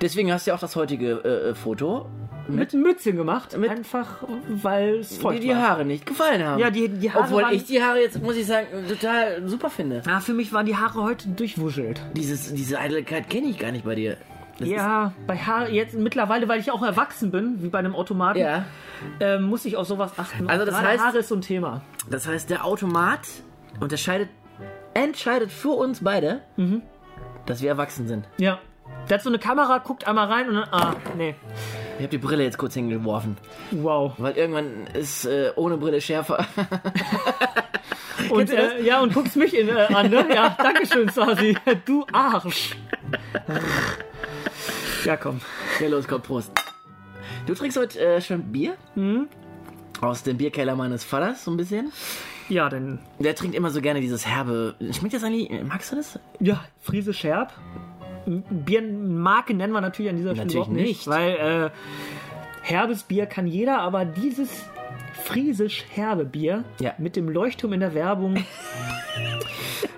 Deswegen 0.00 0.32
hast 0.32 0.46
du 0.46 0.50
ja 0.50 0.56
auch 0.56 0.60
das 0.60 0.74
heutige 0.76 1.10
äh, 1.24 1.54
Foto 1.54 2.06
Mit 2.48 2.74
einem 2.74 2.82
Mützchen 2.82 3.16
gemacht. 3.16 3.56
Mit- 3.56 3.70
einfach, 3.70 4.24
weil 4.48 4.96
es 4.96 5.10
die 5.10 5.14
feucht 5.20 5.42
die 5.42 5.48
war. 5.50 5.62
Haare 5.62 5.84
nicht 5.84 6.04
gefallen 6.06 6.44
haben. 6.44 6.60
Ja, 6.60 6.70
die, 6.70 6.88
die 6.88 7.10
Haare 7.12 7.24
Obwohl 7.24 7.42
waren, 7.44 7.54
ich 7.54 7.64
die 7.64 7.82
Haare 7.82 8.00
jetzt, 8.00 8.20
muss 8.20 8.36
ich 8.36 8.46
sagen, 8.46 8.66
total 8.88 9.46
super 9.48 9.70
finde. 9.70 10.02
ja, 10.06 10.20
für 10.20 10.32
mich 10.34 10.52
waren 10.52 10.66
die 10.66 10.76
Haare 10.76 11.02
heute 11.02 11.28
durchwuschelt. 11.28 12.00
Dieses, 12.16 12.52
diese 12.52 12.78
Eitelkeit 12.80 13.30
kenne 13.30 13.46
ich 13.46 13.58
gar 13.58 13.70
nicht 13.70 13.84
bei 13.84 13.94
dir. 13.94 14.16
Das 14.58 14.68
Ja, 14.68 15.12
bei 15.26 15.36
Haare, 15.38 15.70
jetzt 15.70 15.94
mittlerweile, 15.94 16.46
weil 16.48 16.60
ich 16.60 16.70
auch 16.70 16.82
erwachsen 16.82 17.30
bin, 17.30 17.62
wie 17.62 17.68
bei 17.68 17.78
einem 17.78 17.94
Automaten, 17.94 18.38
ja. 18.40 18.64
ähm, 19.20 19.44
muss 19.44 19.64
ich 19.64 19.76
auf 19.76 19.86
sowas 19.86 20.12
achten. 20.18 20.48
Also 20.48 20.66
das 20.66 20.74
heißt- 20.74 20.98
Haare 20.98 21.18
ist 21.18 21.28
so 21.28 21.36
ein 21.36 21.40
Thema. 21.40 21.80
Das 22.10 22.26
heißt, 22.28 22.50
der 22.50 22.64
Automat 22.64 23.20
unterscheidet, 23.80 24.28
entscheidet 24.94 25.50
für 25.52 25.70
uns 25.70 26.02
beide, 26.04 26.40
Mhm. 26.56 26.82
dass 27.46 27.62
wir 27.62 27.68
erwachsen 27.70 28.06
sind. 28.08 28.26
Ja. 28.38 28.58
Der 29.08 29.16
hat 29.16 29.22
so 29.24 29.30
eine 29.30 29.38
Kamera, 29.38 29.78
guckt 29.78 30.06
einmal 30.06 30.28
rein 30.28 30.48
und 30.48 30.54
dann, 30.54 30.68
ah, 30.70 30.94
nee. 31.16 31.34
Ich 31.98 32.02
habe 32.04 32.08
die 32.08 32.18
Brille 32.18 32.44
jetzt 32.44 32.58
kurz 32.58 32.74
hingeworfen, 32.74 33.36
Wow. 33.70 34.12
weil 34.18 34.36
irgendwann 34.36 34.86
ist 34.94 35.24
äh, 35.24 35.50
ohne 35.56 35.76
Brille 35.76 36.00
schärfer. 36.00 36.46
Und 38.30 38.50
äh, 38.50 38.80
ja, 38.82 39.00
und 39.00 39.12
guckst 39.12 39.36
mich 39.36 39.56
in, 39.58 39.68
äh, 39.68 39.72
an, 39.72 40.08
ne? 40.08 40.24
Ja, 40.32 40.56
danke 40.56 40.86
schön, 40.86 41.08
Sasi. 41.08 41.56
Du 41.84 42.06
Arsch. 42.12 42.76
Ja, 45.04 45.16
komm. 45.16 45.40
ja, 45.80 45.88
los, 45.88 46.06
komm, 46.06 46.22
Prost. 46.22 46.52
Du 47.46 47.54
trinkst 47.54 47.76
heute 47.78 47.98
äh, 47.98 48.20
schon 48.20 48.52
Bier? 48.52 48.76
Mhm. 48.94 49.28
Aus 50.00 50.22
dem 50.22 50.36
Bierkeller 50.36 50.76
meines 50.76 51.02
Vaters, 51.04 51.44
so 51.44 51.50
ein 51.50 51.56
bisschen. 51.56 51.92
Ja, 52.48 52.68
denn, 52.68 52.98
Der 53.18 53.34
trinkt 53.34 53.54
immer 53.56 53.70
so 53.70 53.80
gerne 53.80 54.00
dieses 54.00 54.26
herbe. 54.26 54.74
Schmeckt 54.92 55.14
das 55.14 55.24
eigentlich? 55.24 55.50
Magst 55.64 55.92
du 55.92 55.96
das? 55.96 56.18
ja, 56.40 56.60
Friese 56.80 57.14
Scherb. 57.14 57.52
Biermarke 58.26 59.54
nennen 59.54 59.72
wir 59.72 59.80
natürlich 59.80 60.10
an 60.10 60.16
dieser 60.16 60.34
Stelle 60.34 60.46
Natürlich 60.46 60.68
nicht, 60.68 60.86
nicht. 60.86 61.08
weil 61.08 61.30
äh, 61.32 61.70
herbes 62.62 63.02
Bier 63.02 63.26
kann 63.26 63.46
jeder, 63.46 63.80
aber 63.80 64.04
dieses 64.04 64.64
friesisch 65.24 65.84
herbe 65.90 66.24
Bier 66.24 66.64
Ja. 66.80 66.92
mit 66.98 67.16
dem 67.16 67.28
Leuchtturm 67.28 67.72
in 67.72 67.80
der 67.80 67.94
Werbung, 67.94 68.44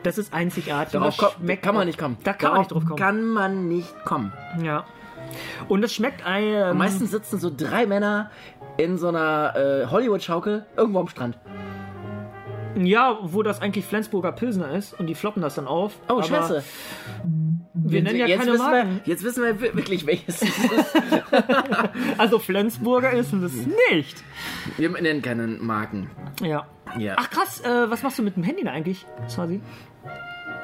das 0.03 0.17
ist 0.19 0.33
einzigartig. 0.33 0.93
Darauf 0.93 1.17
Das 1.17 1.33
ko- 1.33 1.35
schmeckt 1.39 1.63
kann 1.63 1.75
man 1.75 1.87
nicht 1.87 1.99
kommen. 1.99 2.17
Da 2.25 2.33
kann 2.33 2.53
man 2.53 2.61
nicht 2.61 2.73
drauf 2.73 2.85
kommen. 2.85 2.97
Kann 2.99 3.25
man 3.25 3.69
nicht 3.69 4.05
kommen. 4.05 4.33
Ja. 4.63 4.85
Und 5.69 5.83
es 5.85 5.95
schmeckt 5.95 6.23
ähm, 6.27 6.79
Meistens 6.79 7.11
sitzen 7.11 7.39
so 7.39 7.51
drei 7.55 7.87
Männer 7.87 8.31
in 8.77 8.97
so 8.99 9.09
einer 9.09 9.55
äh, 9.57 9.87
Hollywood-Schaukel 9.87 10.65
irgendwo 10.77 11.01
am 11.01 11.09
Strand. 11.09 11.39
Ja, 12.83 13.19
wo 13.23 13.43
das 13.43 13.61
eigentlich 13.61 13.85
Flensburger 13.85 14.33
Pilsner 14.33 14.71
ist 14.73 14.99
und 14.99 15.07
die 15.07 15.15
floppen 15.15 15.43
das 15.43 15.55
dann 15.55 15.67
auf. 15.67 15.95
Oh, 16.09 16.15
Aber 16.15 16.23
scheiße. 16.23 16.63
Wir 17.75 18.03
nennen 18.03 18.19
ja 18.19 18.27
jetzt 18.27 18.39
keine 18.41 18.53
wissen 18.53 18.65
Marken. 18.65 19.01
Wir, 19.05 19.13
jetzt 19.13 19.25
wissen 19.25 19.43
wir 19.45 19.61
wir- 19.61 19.75
wirklich, 19.77 20.07
welches 20.07 20.43
es 20.43 20.49
ist. 20.49 20.95
Also 22.19 22.39
Flensburger 22.39 23.13
ist 23.13 23.33
es 23.33 23.53
nicht. 23.93 24.23
Wir 24.77 24.89
nennen 24.91 25.23
keine 25.23 25.47
Marken. 25.47 26.11
Ja. 26.43 26.67
Ja. 26.99 27.15
Ach 27.19 27.29
krass, 27.31 27.61
äh, 27.65 27.91
was 27.91 28.03
machst 28.03 28.19
du 28.19 28.23
mit 28.23 28.37
dem 28.37 28.43
Handy 28.45 28.63
da 28.65 28.71
eigentlich, 28.71 29.05
Swazi? 29.29 29.61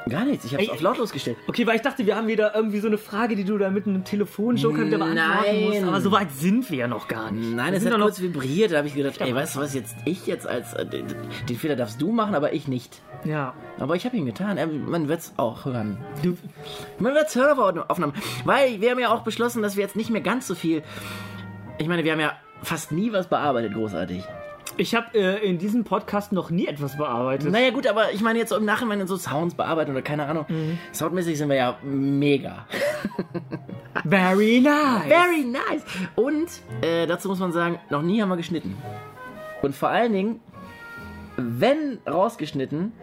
Gar 0.09 0.25
nichts. 0.25 0.45
Ich 0.45 0.53
habe 0.53 0.63
es 0.63 0.69
auf 0.69 0.81
lautlos 0.81 1.11
gestellt. 1.11 1.37
Okay, 1.47 1.67
weil 1.67 1.75
ich 1.75 1.81
dachte, 1.81 2.05
wir 2.05 2.15
haben 2.15 2.27
wieder 2.27 2.55
irgendwie 2.55 2.79
so 2.79 2.87
eine 2.87 2.97
Frage, 2.97 3.35
die 3.35 3.43
du 3.43 3.57
da 3.57 3.69
mit 3.69 3.85
einem 3.85 4.03
Telefonjoker 4.03 4.85
wieder 4.87 4.97
beantworten 4.97 5.65
musst. 5.65 5.83
Aber 5.83 6.01
so 6.01 6.11
weit 6.11 6.31
sind 6.31 6.69
wir 6.71 6.77
ja 6.79 6.87
noch 6.87 7.07
gar 7.07 7.31
nicht. 7.31 7.53
Nein, 7.55 7.73
wir 7.73 7.77
es 7.79 7.85
hat 7.85 7.99
kurz 8.01 8.19
vibriert. 8.21 8.71
Da 8.71 8.77
habe 8.77 8.87
ich 8.87 8.95
gedacht, 8.95 9.21
ey, 9.21 9.33
weißt 9.35 9.55
du 9.55 9.59
was, 9.59 9.73
jetzt 9.73 9.95
ich 10.05 10.25
jetzt 10.27 10.47
als 10.47 10.73
äh, 10.73 10.85
den, 10.85 11.05
den 11.47 11.55
Fehler 11.55 11.75
darfst 11.75 12.01
du 12.01 12.11
machen, 12.11 12.33
aber 12.35 12.53
ich 12.53 12.67
nicht. 12.67 13.01
Ja. 13.23 13.53
Aber 13.79 13.95
ich 13.95 14.05
habe 14.05 14.17
ihn 14.17 14.25
getan. 14.25 14.57
Er- 14.57 14.67
Man 14.67 15.07
wird 15.07 15.19
es 15.19 15.33
auch 15.37 15.65
hören. 15.65 15.97
Du, 16.23 16.35
Man 16.99 17.13
wird 17.13 17.27
es 17.27 17.35
hören 17.35 17.57
auf 17.59 17.89
Aufnahmen. 17.89 18.13
Weil 18.43 18.81
wir 18.81 18.91
haben 18.91 18.99
ja 18.99 19.09
auch 19.09 19.21
beschlossen, 19.21 19.61
dass 19.61 19.75
wir 19.75 19.83
jetzt 19.83 19.95
nicht 19.95 20.09
mehr 20.09 20.21
ganz 20.21 20.47
so 20.47 20.55
viel 20.55 20.81
Ich 21.77 21.87
meine, 21.87 22.03
wir 22.03 22.11
haben 22.11 22.19
ja 22.19 22.33
fast 22.63 22.91
nie 22.91 23.11
was 23.13 23.27
bearbeitet, 23.27 23.73
großartig. 23.73 24.23
Ich 24.77 24.95
habe 24.95 25.17
äh, 25.17 25.45
in 25.45 25.57
diesem 25.57 25.83
Podcast 25.83 26.31
noch 26.31 26.49
nie 26.49 26.67
etwas 26.67 26.97
bearbeitet. 26.97 27.51
Naja, 27.51 27.71
gut, 27.71 27.87
aber 27.87 28.11
ich 28.11 28.21
meine 28.21 28.39
jetzt 28.39 28.49
so 28.49 28.55
im 28.55 28.65
Nachhinein 28.65 29.05
so 29.07 29.17
Sounds 29.17 29.55
bearbeiten 29.55 29.91
oder 29.91 30.01
keine 30.01 30.25
Ahnung. 30.25 30.45
Soundmäßig 30.93 31.37
sind 31.37 31.49
wir 31.49 31.55
ja 31.57 31.77
mega. 31.83 32.65
Very 34.05 34.61
nice. 34.61 35.07
Very 35.07 35.43
nice. 35.43 35.83
Und 36.15 36.47
äh, 36.81 37.05
dazu 37.07 37.27
muss 37.27 37.39
man 37.39 37.51
sagen, 37.51 37.79
noch 37.89 38.01
nie 38.01 38.21
haben 38.21 38.29
wir 38.29 38.37
geschnitten. 38.37 38.77
Und 39.61 39.75
vor 39.75 39.89
allen 39.89 40.13
Dingen, 40.13 40.39
wenn 41.37 41.99
rausgeschnitten, 42.07 42.93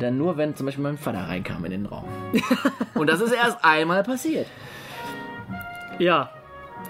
dann 0.00 0.18
nur, 0.18 0.36
wenn 0.36 0.54
zum 0.54 0.66
Beispiel 0.66 0.82
mein 0.82 0.98
Vater 0.98 1.28
reinkam 1.28 1.64
in 1.64 1.70
den 1.70 1.86
Raum. 1.86 2.04
Und 2.94 3.08
das 3.08 3.20
ist 3.20 3.32
erst 3.32 3.64
einmal 3.64 4.02
passiert. 4.02 4.46
Ja. 5.98 6.30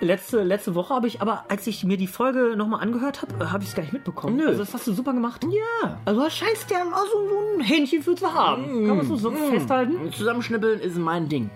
Letzte, 0.00 0.42
letzte 0.42 0.74
Woche 0.74 0.94
habe 0.94 1.06
ich, 1.06 1.22
aber 1.22 1.44
als 1.48 1.66
ich 1.66 1.84
mir 1.84 1.96
die 1.96 2.06
Folge 2.06 2.54
nochmal 2.56 2.82
angehört 2.82 3.22
habe, 3.22 3.50
habe 3.50 3.62
ich 3.62 3.70
es 3.70 3.74
gar 3.74 3.82
nicht 3.82 3.92
mitbekommen. 3.92 4.36
Nö. 4.36 4.46
Also 4.46 4.58
das 4.58 4.74
hast 4.74 4.86
du 4.86 4.92
super 4.92 5.14
gemacht. 5.14 5.44
Ja. 5.44 5.98
Also 6.04 6.22
du 6.22 6.30
scheinst 6.30 6.70
ja 6.70 6.78
auch 6.82 7.06
so, 7.06 7.28
so 7.28 7.58
ein 7.58 7.60
Händchen 7.60 8.02
für 8.02 8.14
zu 8.14 8.32
haben. 8.32 8.86
Kann 8.86 8.96
man 8.98 9.06
so, 9.06 9.16
so 9.16 9.30
festhalten? 9.30 10.12
Zusammenschnippeln 10.12 10.80
ist 10.80 10.98
mein 10.98 11.28
Ding. 11.28 11.50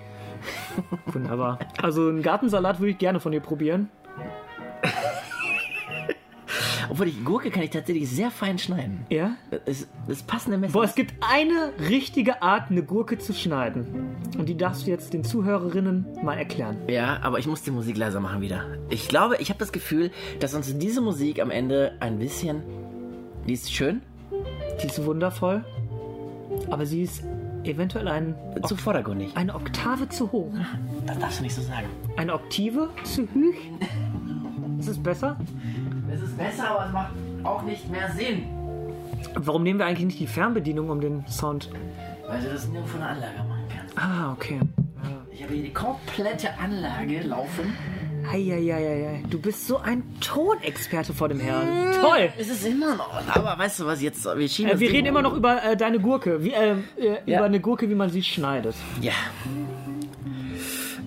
Wunderbar. 1.06 1.58
Also 1.82 2.08
einen 2.08 2.22
Gartensalat 2.22 2.80
würde 2.80 2.92
ich 2.92 2.98
gerne 2.98 3.20
von 3.20 3.32
dir 3.32 3.40
probieren. 3.40 3.90
Obwohl 6.90 7.06
die 7.06 7.22
Gurke 7.24 7.50
kann 7.50 7.62
ich 7.62 7.70
tatsächlich 7.70 8.10
sehr 8.10 8.30
fein 8.30 8.58
schneiden. 8.58 9.06
Ja? 9.10 9.36
Das, 9.64 9.86
das 10.08 10.22
passende 10.22 10.58
Messer. 10.58 10.72
Boah, 10.72 10.84
es 10.84 10.94
gibt 10.96 11.14
eine 11.20 11.72
richtige 11.88 12.42
Art, 12.42 12.70
eine 12.70 12.82
Gurke 12.82 13.16
zu 13.18 13.32
schneiden. 13.32 13.86
Und 14.36 14.48
die 14.48 14.56
darfst 14.56 14.86
du 14.86 14.90
jetzt 14.90 15.12
den 15.12 15.22
Zuhörerinnen 15.22 16.04
mal 16.24 16.36
erklären. 16.36 16.76
Ja, 16.88 17.20
aber 17.22 17.38
ich 17.38 17.46
muss 17.46 17.62
die 17.62 17.70
Musik 17.70 17.96
leiser 17.96 18.18
machen 18.20 18.40
wieder. 18.40 18.64
Ich 18.88 19.08
glaube, 19.08 19.36
ich 19.38 19.50
habe 19.50 19.58
das 19.58 19.70
Gefühl, 19.72 20.10
dass 20.40 20.54
uns 20.54 20.76
diese 20.78 21.00
Musik 21.00 21.40
am 21.40 21.50
Ende 21.50 21.92
ein 22.00 22.18
bisschen. 22.18 22.62
Die 23.46 23.52
ist 23.54 23.72
schön, 23.72 24.02
Die 24.82 24.86
ist 24.88 25.04
wundervoll, 25.04 25.64
aber 26.70 26.84
sie 26.86 27.02
ist 27.02 27.22
eventuell 27.64 28.08
ein, 28.08 28.34
zu 28.66 28.76
vordergründig. 28.76 29.36
eine 29.36 29.54
Oktave 29.54 30.08
zu 30.08 30.32
hoch. 30.32 30.52
Das 31.06 31.18
darfst 31.18 31.38
du 31.38 31.44
nicht 31.44 31.54
so 31.54 31.62
sagen. 31.62 31.86
Eine 32.16 32.34
Oktive 32.34 32.90
zu 33.04 33.22
hoch? 33.22 33.88
Ist 34.78 34.88
es 34.88 34.98
besser? 35.02 35.36
Es 36.12 36.20
ist 36.22 36.36
besser, 36.36 36.70
aber 36.70 36.86
es 36.86 36.92
macht 36.92 37.12
auch 37.44 37.62
nicht 37.62 37.90
mehr 37.90 38.10
Sinn. 38.12 38.44
Warum 39.34 39.62
nehmen 39.62 39.78
wir 39.78 39.86
eigentlich 39.86 40.06
nicht 40.06 40.20
die 40.20 40.26
Fernbedienung 40.26 40.90
um 40.90 41.00
den 41.00 41.24
Sound? 41.28 41.70
Weil 42.26 42.40
du 42.40 42.48
das 42.50 42.68
nur 42.68 42.84
von 42.86 43.00
der 43.00 43.10
Anlage 43.10 43.38
machen 43.48 43.64
kannst. 43.74 43.98
Ah, 43.98 44.32
okay. 44.32 44.60
Ich 45.32 45.42
habe 45.42 45.54
hier 45.54 45.62
die 45.64 45.72
komplette 45.72 46.48
Anlage 46.58 47.22
laufen. 47.22 47.72
Eieieiei. 48.30 49.22
Du 49.30 49.40
bist 49.40 49.66
so 49.66 49.78
ein 49.78 50.02
Tonexperte 50.20 51.14
vor 51.14 51.28
dem 51.28 51.40
Herrn. 51.40 51.94
Toll! 52.02 52.30
Es 52.38 52.48
ist 52.50 52.66
immer 52.66 52.94
noch. 52.94 53.10
Aber 53.34 53.58
weißt 53.58 53.80
du 53.80 53.86
was 53.86 54.02
jetzt? 54.02 54.24
Wir 54.24 54.34
Äh, 54.70 54.78
wir 54.78 54.90
reden 54.90 55.06
immer 55.06 55.22
noch 55.22 55.34
über 55.34 55.62
äh, 55.64 55.76
deine 55.76 55.98
Gurke. 55.98 56.44
Wie, 56.44 56.52
äh, 56.52 56.72
äh, 56.98 57.18
Ja. 57.24 57.38
Über 57.38 57.46
eine 57.46 57.60
Gurke, 57.60 57.88
wie 57.88 57.94
man 57.94 58.10
sie 58.10 58.22
schneidet. 58.22 58.74
Ja. 59.00 59.12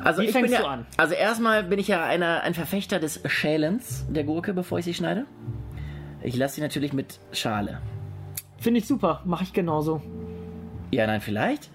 Also 0.04 0.22
Wie 0.22 0.26
ich 0.26 0.34
bin 0.34 0.42
fängst 0.42 0.54
ja, 0.56 0.62
du 0.62 0.68
an? 0.68 0.86
Also 0.98 1.14
erstmal 1.14 1.64
bin 1.64 1.80
ich 1.80 1.88
ja 1.88 2.04
einer, 2.04 2.42
ein 2.42 2.54
Verfechter 2.54 3.00
des 3.00 3.22
Schälens 3.26 4.06
der 4.10 4.24
Gurke, 4.24 4.54
bevor 4.54 4.80
ich 4.80 4.86
sie 4.86 4.94
schneide. 4.94 5.26
Ich 6.22 6.36
lasse 6.36 6.56
sie 6.56 6.62
natürlich 6.62 6.94
mit 6.94 7.20
Schale. 7.32 7.80
Finde 8.58 8.80
ich 8.80 8.88
super. 8.88 9.22
Mache 9.26 9.44
ich 9.44 9.54
genauso. 9.54 10.02
Ja, 10.92 11.08
nein, 11.08 11.22
vielleicht. 11.22 11.70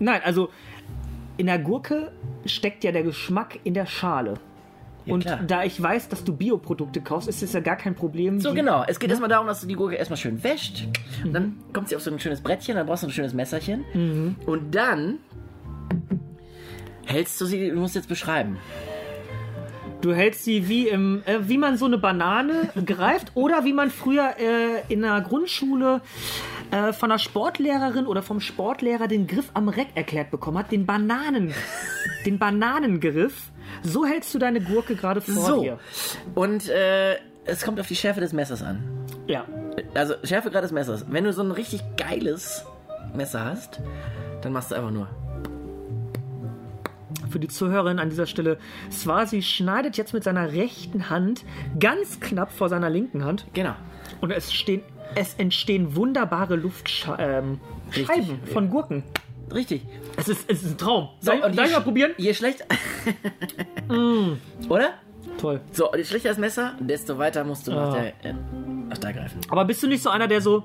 Nein, 0.00 0.20
also 0.24 0.50
in 1.36 1.46
der 1.46 1.58
Gurke 1.58 2.12
steckt 2.44 2.84
ja 2.84 2.92
der 2.92 3.02
Geschmack 3.02 3.60
in 3.64 3.74
der 3.74 3.86
Schale. 3.86 4.34
Ja, 5.04 5.14
Und 5.14 5.24
klar. 5.24 5.40
da 5.46 5.64
ich 5.64 5.80
weiß, 5.82 6.08
dass 6.08 6.24
du 6.24 6.36
Bioprodukte 6.36 7.00
kaufst, 7.00 7.28
ist 7.28 7.42
es 7.42 7.52
ja 7.52 7.60
gar 7.60 7.76
kein 7.76 7.94
Problem. 7.94 8.40
So 8.40 8.54
genau. 8.54 8.84
Es 8.86 9.00
geht 9.00 9.10
erstmal 9.10 9.28
darum, 9.28 9.46
dass 9.46 9.60
du 9.60 9.66
die 9.66 9.74
Gurke 9.74 9.96
erstmal 9.96 10.16
schön 10.16 10.42
wäscht. 10.44 10.86
Und 11.24 11.32
dann 11.32 11.56
kommt 11.72 11.88
sie 11.88 11.96
auf 11.96 12.02
so 12.02 12.10
ein 12.10 12.20
schönes 12.20 12.40
Brettchen, 12.40 12.76
dann 12.76 12.86
brauchst 12.86 13.02
du 13.02 13.08
ein 13.08 13.12
schönes 13.12 13.34
Messerchen. 13.34 13.84
Und 14.46 14.74
dann 14.74 15.18
hältst 17.12 17.40
du 17.40 17.46
sie, 17.46 17.68
du 17.70 17.76
musst 17.76 17.94
jetzt 17.94 18.08
beschreiben. 18.08 18.58
Du 20.00 20.12
hältst 20.12 20.42
sie 20.44 20.68
wie 20.68 20.88
im, 20.88 21.22
äh, 21.26 21.38
wie 21.42 21.58
man 21.58 21.76
so 21.76 21.84
eine 21.84 21.96
Banane 21.98 22.70
greift 22.86 23.32
oder 23.34 23.64
wie 23.64 23.72
man 23.72 23.90
früher 23.90 24.34
äh, 24.38 24.82
in 24.92 25.02
der 25.02 25.20
Grundschule 25.20 26.00
äh, 26.72 26.92
von 26.92 27.10
der 27.10 27.18
Sportlehrerin 27.18 28.06
oder 28.08 28.22
vom 28.22 28.40
Sportlehrer 28.40 29.06
den 29.06 29.28
Griff 29.28 29.50
am 29.54 29.68
Reck 29.68 29.88
erklärt 29.94 30.32
bekommen 30.32 30.58
hat, 30.58 30.72
den 30.72 30.86
Bananen, 30.86 31.54
den 32.26 32.38
Bananengriff. 32.40 33.52
So 33.82 34.04
hältst 34.04 34.34
du 34.34 34.38
deine 34.40 34.60
Gurke 34.60 34.96
gerade 34.96 35.20
vor 35.20 35.34
So. 35.44 35.62
dir. 35.62 35.78
Und 36.34 36.68
äh, 36.68 37.16
es 37.44 37.62
kommt 37.64 37.78
auf 37.78 37.86
die 37.86 37.96
Schärfe 37.96 38.20
des 38.20 38.32
Messers 38.32 38.62
an. 38.62 38.82
Ja. 39.28 39.44
Also 39.94 40.14
Schärfegrad 40.24 40.64
des 40.64 40.72
Messers. 40.72 41.06
Wenn 41.08 41.24
du 41.24 41.32
so 41.32 41.42
ein 41.42 41.52
richtig 41.52 41.80
geiles 41.96 42.64
Messer 43.14 43.44
hast, 43.44 43.80
dann 44.42 44.52
machst 44.52 44.70
du 44.72 44.74
einfach 44.74 44.90
nur. 44.90 45.08
Für 47.32 47.38
die 47.38 47.48
Zuhörerin 47.48 47.98
an 47.98 48.10
dieser 48.10 48.26
Stelle, 48.26 48.58
Swasi 48.90 49.40
schneidet 49.40 49.96
jetzt 49.96 50.12
mit 50.12 50.22
seiner 50.22 50.52
rechten 50.52 51.08
Hand 51.08 51.44
ganz 51.80 52.20
knapp 52.20 52.52
vor 52.52 52.68
seiner 52.68 52.90
linken 52.90 53.24
Hand 53.24 53.46
Genau. 53.54 53.72
und 54.20 54.30
es, 54.30 54.52
stehen, 54.52 54.82
es 55.14 55.32
entstehen 55.34 55.96
wunderbare 55.96 56.56
Luftscheiben 56.56 57.58
ähm, 57.96 58.40
von 58.52 58.68
Gurken. 58.68 59.02
Richtig. 59.50 59.82
Es 60.18 60.28
ist, 60.28 60.44
es 60.50 60.62
ist 60.62 60.72
ein 60.72 60.76
Traum. 60.78 61.08
So, 61.20 61.30
Soll, 61.32 61.40
und 61.40 61.54
soll 61.56 61.64
ich 61.64 61.72
mal 61.72 61.80
probieren? 61.80 62.12
Je 62.18 62.34
schlechter. 62.34 62.66
Oder? 64.68 64.90
Toll. 65.38 65.60
So, 65.72 65.88
je 65.96 66.04
schlechter 66.04 66.28
das 66.28 66.38
Messer, 66.38 66.74
desto 66.80 67.16
weiter 67.16 67.44
musst 67.44 67.66
du 67.66 67.70
nach, 67.72 67.94
Ah. 67.94 68.00
der, 68.22 68.30
äh, 68.30 68.34
nach 68.90 68.98
da 68.98 69.10
greifen. 69.12 69.40
Aber 69.48 69.64
bist 69.64 69.82
du 69.82 69.86
nicht 69.88 70.02
so 70.02 70.10
einer, 70.10 70.28
der 70.28 70.42
so. 70.42 70.64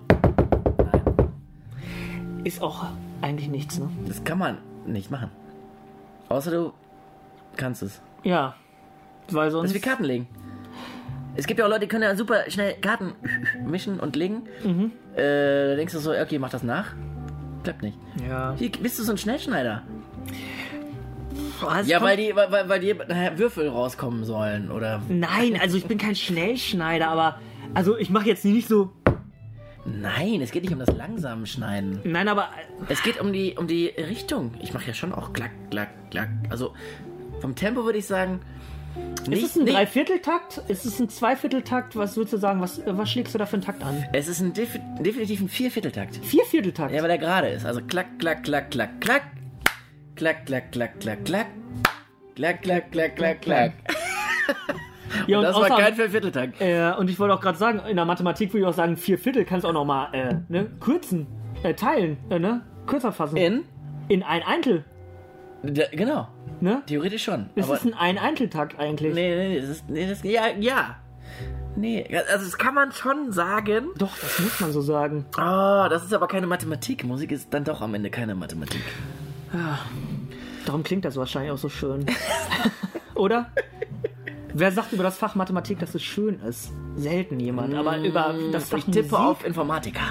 Ist 2.44 2.62
auch 2.62 2.86
eigentlich 3.22 3.48
nichts, 3.50 3.80
ne? 3.80 3.90
Das 4.06 4.22
kann 4.26 4.38
man 4.38 4.58
nicht 4.86 5.12
machen. 5.12 5.32
Außer 6.30 6.52
du 6.52 6.74
kannst 7.56 7.84
es. 7.84 8.02
Ja. 8.24 8.56
Weil 9.32 9.46
Das 9.46 9.54
sonst. 9.54 9.70
ist 9.72 9.76
wie 9.76 9.80
Karten 9.82 10.04
legen. 10.04 10.28
Es 11.36 11.46
gibt 11.48 11.60
ja 11.60 11.66
auch 11.66 11.70
Leute, 11.70 11.82
die 11.82 11.88
können 11.88 12.04
ja 12.04 12.16
super 12.16 12.50
schnell 12.50 12.74
Karten 12.82 13.14
mischen 13.66 14.00
und 14.00 14.16
legen. 14.16 14.44
Äh, 15.16 15.70
da 15.70 15.76
denkst 15.76 15.94
du 15.94 16.00
so, 16.00 16.12
okay, 16.12 16.40
mach 16.40 16.50
das 16.50 16.64
nach. 16.64 16.94
Klappt 17.64 17.84
nicht. 17.84 17.98
ja. 18.28 18.54
Hier, 18.58 18.72
bist 18.72 18.98
du 19.00 19.04
so 19.04 19.12
ein 19.12 19.18
Schnellschneider? 19.18 19.84
Was 21.62 21.88
Ja, 21.88 21.98
kommt- 22.00 22.10
weil 22.12 22.18
die, 22.18 22.36
weil, 22.36 22.70
weil, 22.70 22.80
die 22.80 22.96
Würfel 23.38 23.68
rauskommen 23.70 24.24
sollen, 24.24 24.72
oder? 24.72 25.02
Nein, 25.10 25.60
also 25.62 25.78
ich 25.78 25.86
bin 25.86 25.98
kein 25.98 26.16
Schnellschneider, 26.16 27.08
aber. 27.10 27.40
Also 27.74 27.98
ich 27.98 28.10
mache 28.10 28.28
jetzt 28.28 28.46
nicht 28.46 28.68
so. 28.68 28.92
Nein, 29.88 30.42
es 30.42 30.52
geht 30.52 30.64
nicht 30.64 30.74
um 30.74 30.80
das 30.80 30.94
langsame 30.96 31.48
Schneiden. 31.48 32.02
Nein, 32.04 32.28
aber. 32.28 32.50
Es 32.90 33.02
geht 33.04 33.20
um 33.22 33.32
die, 33.32 33.56
um 33.58 33.68
die 33.68 33.88
Richtung. 33.88 34.54
Ich 34.62 34.74
mache 34.74 34.88
ja 34.88 34.94
schon 34.94 35.14
auch 35.14 35.32
klack, 35.34 35.52
klack, 35.72 35.90
klack. 36.12 36.30
Also 36.50 36.74
vom 37.40 37.56
Tempo 37.56 37.86
würde 37.86 38.00
ich 38.00 38.06
sagen. 38.06 38.42
Nicht, 39.28 39.44
Ist 39.44 39.52
es 39.52 39.56
ein 39.58 39.66
nicht, 39.66 39.76
Dreivierteltakt? 39.76 40.58
Ist 40.70 40.86
es 40.86 41.00
ein 41.00 41.08
Zweivierteltakt? 41.08 41.96
Was 41.96 42.18
würdest 42.18 42.34
du 42.34 42.38
sagen? 42.38 42.62
Was, 42.62 42.82
was 42.86 43.12
schlägst 43.12 43.34
du 43.34 43.38
da 43.38 43.46
für 43.46 43.58
einen 43.58 43.64
Takt 43.64 43.84
an? 43.84 44.04
es 44.12 44.28
ist 44.28 44.42
ein 44.42 44.54
defi 44.54 44.80
definitiv 45.00 45.40
ein 45.42 45.50
Viervierteltakt. 45.50 46.18
Viervierteltakt? 46.18 46.94
Ja, 46.94 47.04
weil 47.04 47.12
er 47.12 47.18
gerade 47.18 47.50
ist. 47.50 47.66
Also 47.66 47.82
klack, 47.82 48.18
klack, 48.20 48.44
klack, 48.44 48.72
klack, 48.72 49.00
klack. 49.00 49.24
Klack, 50.16 50.46
klack, 50.48 50.72
klack, 50.72 51.00
klack, 51.00 51.26
klack. 51.26 51.48
Klack, 52.36 52.62
klack, 52.64 52.92
klack, 52.92 53.16
klack, 53.16 53.42
klack. 53.42 53.74
ja, 55.28 55.38
und, 55.38 55.44
Das 55.44 55.56
war 55.56 55.64
außer- 55.64 55.78
kein 55.78 55.96
Viervierteltakt. 55.96 56.62
äh, 56.62 56.92
und 56.98 57.10
ich 57.10 57.20
wollte 57.20 57.34
auch 57.34 57.42
gerade 57.42 57.58
sagen, 57.58 57.80
in 57.90 57.96
der 57.96 58.06
Mathematik 58.06 58.54
würde 58.54 58.62
ich 58.62 58.66
auch 58.68 58.74
sagen, 58.74 58.98
vier 58.98 59.18
Viertel 59.18 59.46
kannst 59.46 59.64
du 59.64 59.70
auch 59.70 59.74
nochmal 59.74 60.08
äh, 60.14 60.36
ne? 60.50 60.68
kürzen, 60.80 61.28
äh, 61.64 61.74
teilen, 61.74 62.18
äh, 62.30 62.40
ne? 62.40 62.62
kürzer 62.86 63.12
fassen. 63.12 63.38
In? 63.38 63.64
In 64.08 64.24
ein 64.24 64.42
Eintel. 64.44 64.86
Der, 65.64 65.90
genau. 65.90 66.28
Ne? 66.62 66.82
Theoretisch 66.86 67.24
schon. 67.24 67.50
Es 67.56 67.70
ist 67.70 67.86
ein 67.86 67.94
Ein-Einteltakt 67.94 68.80
eigentlich. 68.80 69.14
nee, 69.14 69.36
nee, 69.36 69.50
nee, 69.50 69.62
das 69.62 69.70
ist, 69.70 69.90
nee, 69.90 70.08
das, 70.08 70.24
ja, 70.24 70.44
ja. 70.60 70.96
Nee, 71.76 72.08
also 72.32 72.46
das 72.46 72.58
kann 72.58 72.74
man 72.74 72.92
schon 72.92 73.32
sagen. 73.32 73.90
Doch, 73.98 74.18
das 74.20 74.40
muss 74.40 74.60
man 74.60 74.72
so 74.72 74.82
sagen. 74.82 75.26
Oh, 75.38 75.88
das 75.90 76.04
ist 76.04 76.14
aber 76.14 76.28
keine 76.28 76.48
Mathematik. 76.48 77.04
Musik 77.04 77.32
ist 77.32 77.54
dann 77.54 77.64
doch 77.66 77.82
am 77.82 77.94
Ende 77.94 78.10
keine 78.10 78.34
Mathematik. 78.34 78.82
Darum 80.66 80.84
klingt 80.84 81.06
das 81.06 81.16
wahrscheinlich 81.18 81.52
auch 81.52 81.58
so 81.58 81.70
schön. 81.70 82.06
Oder? 83.16 83.52
Wer 84.60 84.72
sagt 84.72 84.92
über 84.92 85.04
das 85.04 85.20
Fach 85.20 85.36
Mathematik, 85.36 85.78
dass 85.78 85.94
es 85.94 86.02
schön 86.02 86.40
ist? 86.40 86.74
Selten 86.96 87.40
jemand. 87.40 87.76
Aber 87.76 88.00
über 88.00 88.34
das 88.52 88.70
Fach 88.70 88.78
Mm, 88.78 88.80
ich 88.80 88.86
tippe 88.86 89.10
Musik 89.12 89.20
auf 89.20 89.46
Informatiker. 89.46 90.02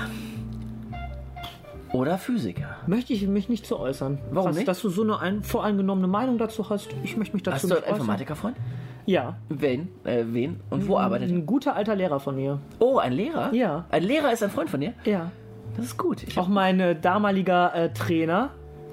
Oder 1.92 2.16
Physiker. 2.16 2.76
möchte 2.86 3.12
ich 3.12 3.26
mich 3.26 3.48
nicht 3.48 3.66
zu 3.66 3.76
äußern. 3.76 4.18
Warum 4.30 4.50
Krass, 4.50 4.56
nicht? 4.56 4.68
Dass 4.68 4.82
du 4.82 4.88
so 4.88 5.02
eine 5.02 5.18
ein, 5.18 5.42
voreingenommene 5.42 6.06
Meinung 6.06 6.38
dazu 6.38 6.70
hast. 6.70 6.90
Ich 7.02 7.16
möchte 7.16 7.34
mich 7.34 7.42
dazu 7.42 7.54
Hast 7.54 7.64
du 7.64 7.68
nicht 7.68 7.76
einen 7.78 7.84
äußern. 7.86 7.96
Informatikerfreund? 7.96 8.56
Ja. 9.04 9.36
Wen? 9.48 9.88
Äh, 10.04 10.24
wen? 10.28 10.60
Und 10.70 10.86
wo 10.86 10.96
arbeitet 10.96 11.28
er? 11.30 11.34
Ein 11.34 11.44
guter 11.46 11.74
alter 11.74 11.96
Lehrer 11.96 12.20
von 12.20 12.36
mir. 12.36 12.60
Oh, 12.78 12.98
ein 12.98 13.14
Lehrer? 13.14 13.52
Ja. 13.52 13.86
Ein 13.90 14.04
Lehrer 14.04 14.32
ist 14.32 14.44
ein 14.44 14.50
Freund 14.50 14.70
von 14.70 14.80
dir? 14.80 14.94
Ja. 15.04 15.32
Das 15.76 15.86
ist 15.86 15.98
gut. 15.98 16.22
Ich 16.22 16.38
Auch 16.38 16.46
mein 16.46 16.78
äh, 16.78 16.94
damaliger 17.00 17.74
äh, 17.74 17.92
Trainer 17.92 18.50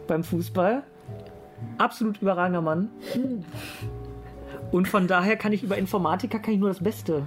beim 0.08 0.24
Fußball. 0.24 0.82
Absolut 1.78 2.20
überragender 2.24 2.62
Mann. 2.62 2.90
Und 4.74 4.88
von 4.90 5.08
daher 5.08 5.38
kann 5.38 5.54
ich 5.54 5.62
über 5.64 5.78
Informatiker 5.78 6.40
kann 6.40 6.56
ich 6.56 6.60
nur 6.60 6.70
das 6.70 6.80
Beste 6.84 7.26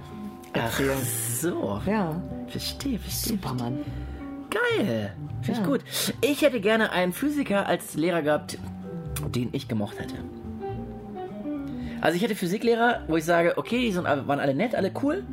Ach 0.53 0.57
erzählen. 0.79 0.97
so. 1.41 1.81
Ja, 1.87 2.21
Verstehe, 2.49 2.99
verstehe. 2.99 3.33
Supermann. 3.37 3.79
Geil. 4.49 5.13
Finde 5.41 5.51
ich 5.51 5.57
Ja. 5.57 5.63
gut. 5.65 5.81
Ich 6.21 6.41
hätte 6.41 6.59
gerne 6.61 6.91
einen 6.91 7.13
Physiker 7.13 7.65
als 7.65 7.95
Lehrer 7.95 8.21
gehabt, 8.21 8.57
den 9.33 9.49
ich 9.53 9.67
gemocht 9.67 9.97
hätte. 9.99 10.15
Also 11.99 12.15
ich 12.15 12.21
hätte 12.23 12.35
Physiklehrer, 12.35 13.01
wo 13.07 13.17
ich 13.17 13.25
sage, 13.25 13.53
okay, 13.57 13.79
die 13.79 13.91
sind, 13.91 14.03
waren 14.03 14.39
alle 14.39 14.53
nett, 14.53 14.75
alle 14.75 14.91
cool. 15.01 15.23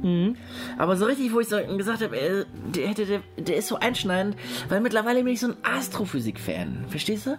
Aber 0.78 0.97
so 0.97 1.04
richtig, 1.04 1.33
wo 1.35 1.40
ich 1.40 1.49
so 1.49 1.56
gesagt 1.76 2.02
habe, 2.02 2.16
äh, 2.16 2.44
der, 2.75 2.88
hätte, 2.88 3.04
der, 3.06 3.21
der 3.37 3.56
ist 3.56 3.68
so 3.68 3.76
einschneidend, 3.78 4.37
weil 4.68 4.80
mittlerweile 4.80 5.23
bin 5.25 5.33
ich 5.35 5.40
so 5.40 5.49
ein 5.49 5.56
Astrophysik-Fan. 5.62 6.87
Verstehst 6.88 7.26
du? 7.26 7.37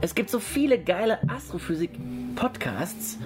Es 0.00 0.14
gibt 0.14 0.30
so 0.30 0.38
viele 0.38 0.78
geile 0.78 1.18
Astrophysik-Podcasts, 1.28 3.18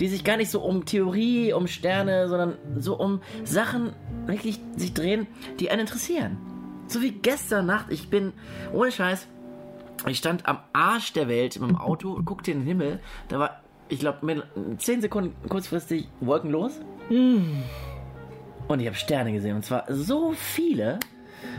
die 0.00 0.08
sich 0.08 0.24
gar 0.24 0.36
nicht 0.36 0.50
so 0.50 0.60
um 0.60 0.84
Theorie, 0.84 1.52
um 1.52 1.66
Sterne, 1.66 2.28
sondern 2.28 2.56
so 2.76 2.98
um 2.98 3.20
Sachen 3.44 3.92
wirklich 4.26 4.60
sich 4.76 4.94
drehen, 4.94 5.26
die 5.60 5.70
einen 5.70 5.82
interessieren. 5.82 6.36
So 6.86 7.02
wie 7.02 7.12
gestern 7.12 7.66
Nacht, 7.66 7.86
ich 7.90 8.08
bin, 8.10 8.32
ohne 8.72 8.90
Scheiß, 8.90 9.26
ich 10.06 10.18
stand 10.18 10.46
am 10.46 10.58
Arsch 10.72 11.12
der 11.12 11.28
Welt 11.28 11.58
mit 11.60 11.68
dem 11.68 11.76
Auto 11.76 12.20
guckte 12.24 12.52
in 12.52 12.60
den 12.60 12.66
Himmel. 12.66 13.00
Da 13.28 13.38
war, 13.38 13.62
ich 13.88 13.98
glaube, 13.98 14.44
10 14.78 15.00
Sekunden 15.00 15.34
kurzfristig 15.48 16.08
wolkenlos. 16.20 16.80
Und 18.68 18.80
ich 18.80 18.86
habe 18.86 18.96
Sterne 18.96 19.32
gesehen. 19.32 19.56
Und 19.56 19.64
zwar 19.64 19.84
so 19.88 20.32
viele, 20.32 21.00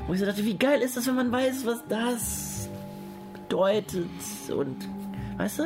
wo 0.07 0.13
ich 0.13 0.19
so 0.19 0.25
dachte, 0.25 0.45
wie 0.45 0.57
geil 0.57 0.81
ist 0.81 0.95
das, 0.95 1.07
wenn 1.07 1.15
man 1.15 1.31
weiß, 1.31 1.65
was 1.65 1.85
das 1.87 2.68
bedeutet. 3.49 4.07
Und, 4.55 4.75
weißt 5.37 5.59
du? 5.59 5.63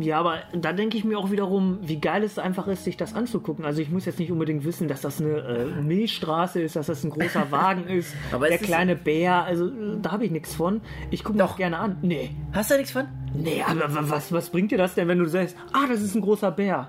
Ja, 0.00 0.18
aber 0.20 0.38
da 0.52 0.72
denke 0.72 0.96
ich 0.96 1.04
mir 1.04 1.18
auch 1.18 1.30
wiederum, 1.30 1.78
wie 1.82 2.00
geil 2.00 2.22
es 2.22 2.38
einfach 2.38 2.66
ist, 2.66 2.84
sich 2.84 2.96
das 2.96 3.14
anzugucken. 3.14 3.64
Also 3.64 3.80
ich 3.82 3.90
muss 3.90 4.04
jetzt 4.06 4.18
nicht 4.18 4.32
unbedingt 4.32 4.64
wissen, 4.64 4.88
dass 4.88 5.02
das 5.02 5.20
eine 5.20 5.38
äh, 5.38 5.82
Milchstraße 5.82 6.60
ist, 6.62 6.76
dass 6.76 6.86
das 6.86 7.04
ein 7.04 7.10
großer 7.10 7.50
Wagen 7.50 7.86
ist, 7.88 8.14
Aber 8.32 8.46
der 8.46 8.56
es 8.56 8.62
ist- 8.62 8.66
kleine 8.68 8.96
Bär. 8.96 9.44
Also 9.44 9.66
äh, 9.68 9.98
da 10.00 10.12
habe 10.12 10.24
ich 10.24 10.30
nichts 10.30 10.54
von. 10.54 10.80
Ich 11.10 11.22
gucke 11.24 11.38
mir 11.38 11.44
Doch. 11.44 11.52
auch 11.52 11.56
gerne 11.56 11.78
an. 11.78 11.96
Nee, 12.02 12.30
Hast 12.52 12.70
du 12.70 12.74
da 12.74 12.78
nichts 12.78 12.92
von? 12.92 13.04
nee, 13.34 13.62
aber 13.66 13.94
wa- 13.94 14.04
was, 14.08 14.32
was 14.32 14.48
bringt 14.50 14.70
dir 14.70 14.78
das 14.78 14.94
denn, 14.94 15.08
wenn 15.08 15.18
du 15.18 15.26
sagst, 15.26 15.56
ah, 15.74 15.86
das 15.88 16.00
ist 16.00 16.14
ein 16.14 16.22
großer 16.22 16.50
Bär? 16.52 16.88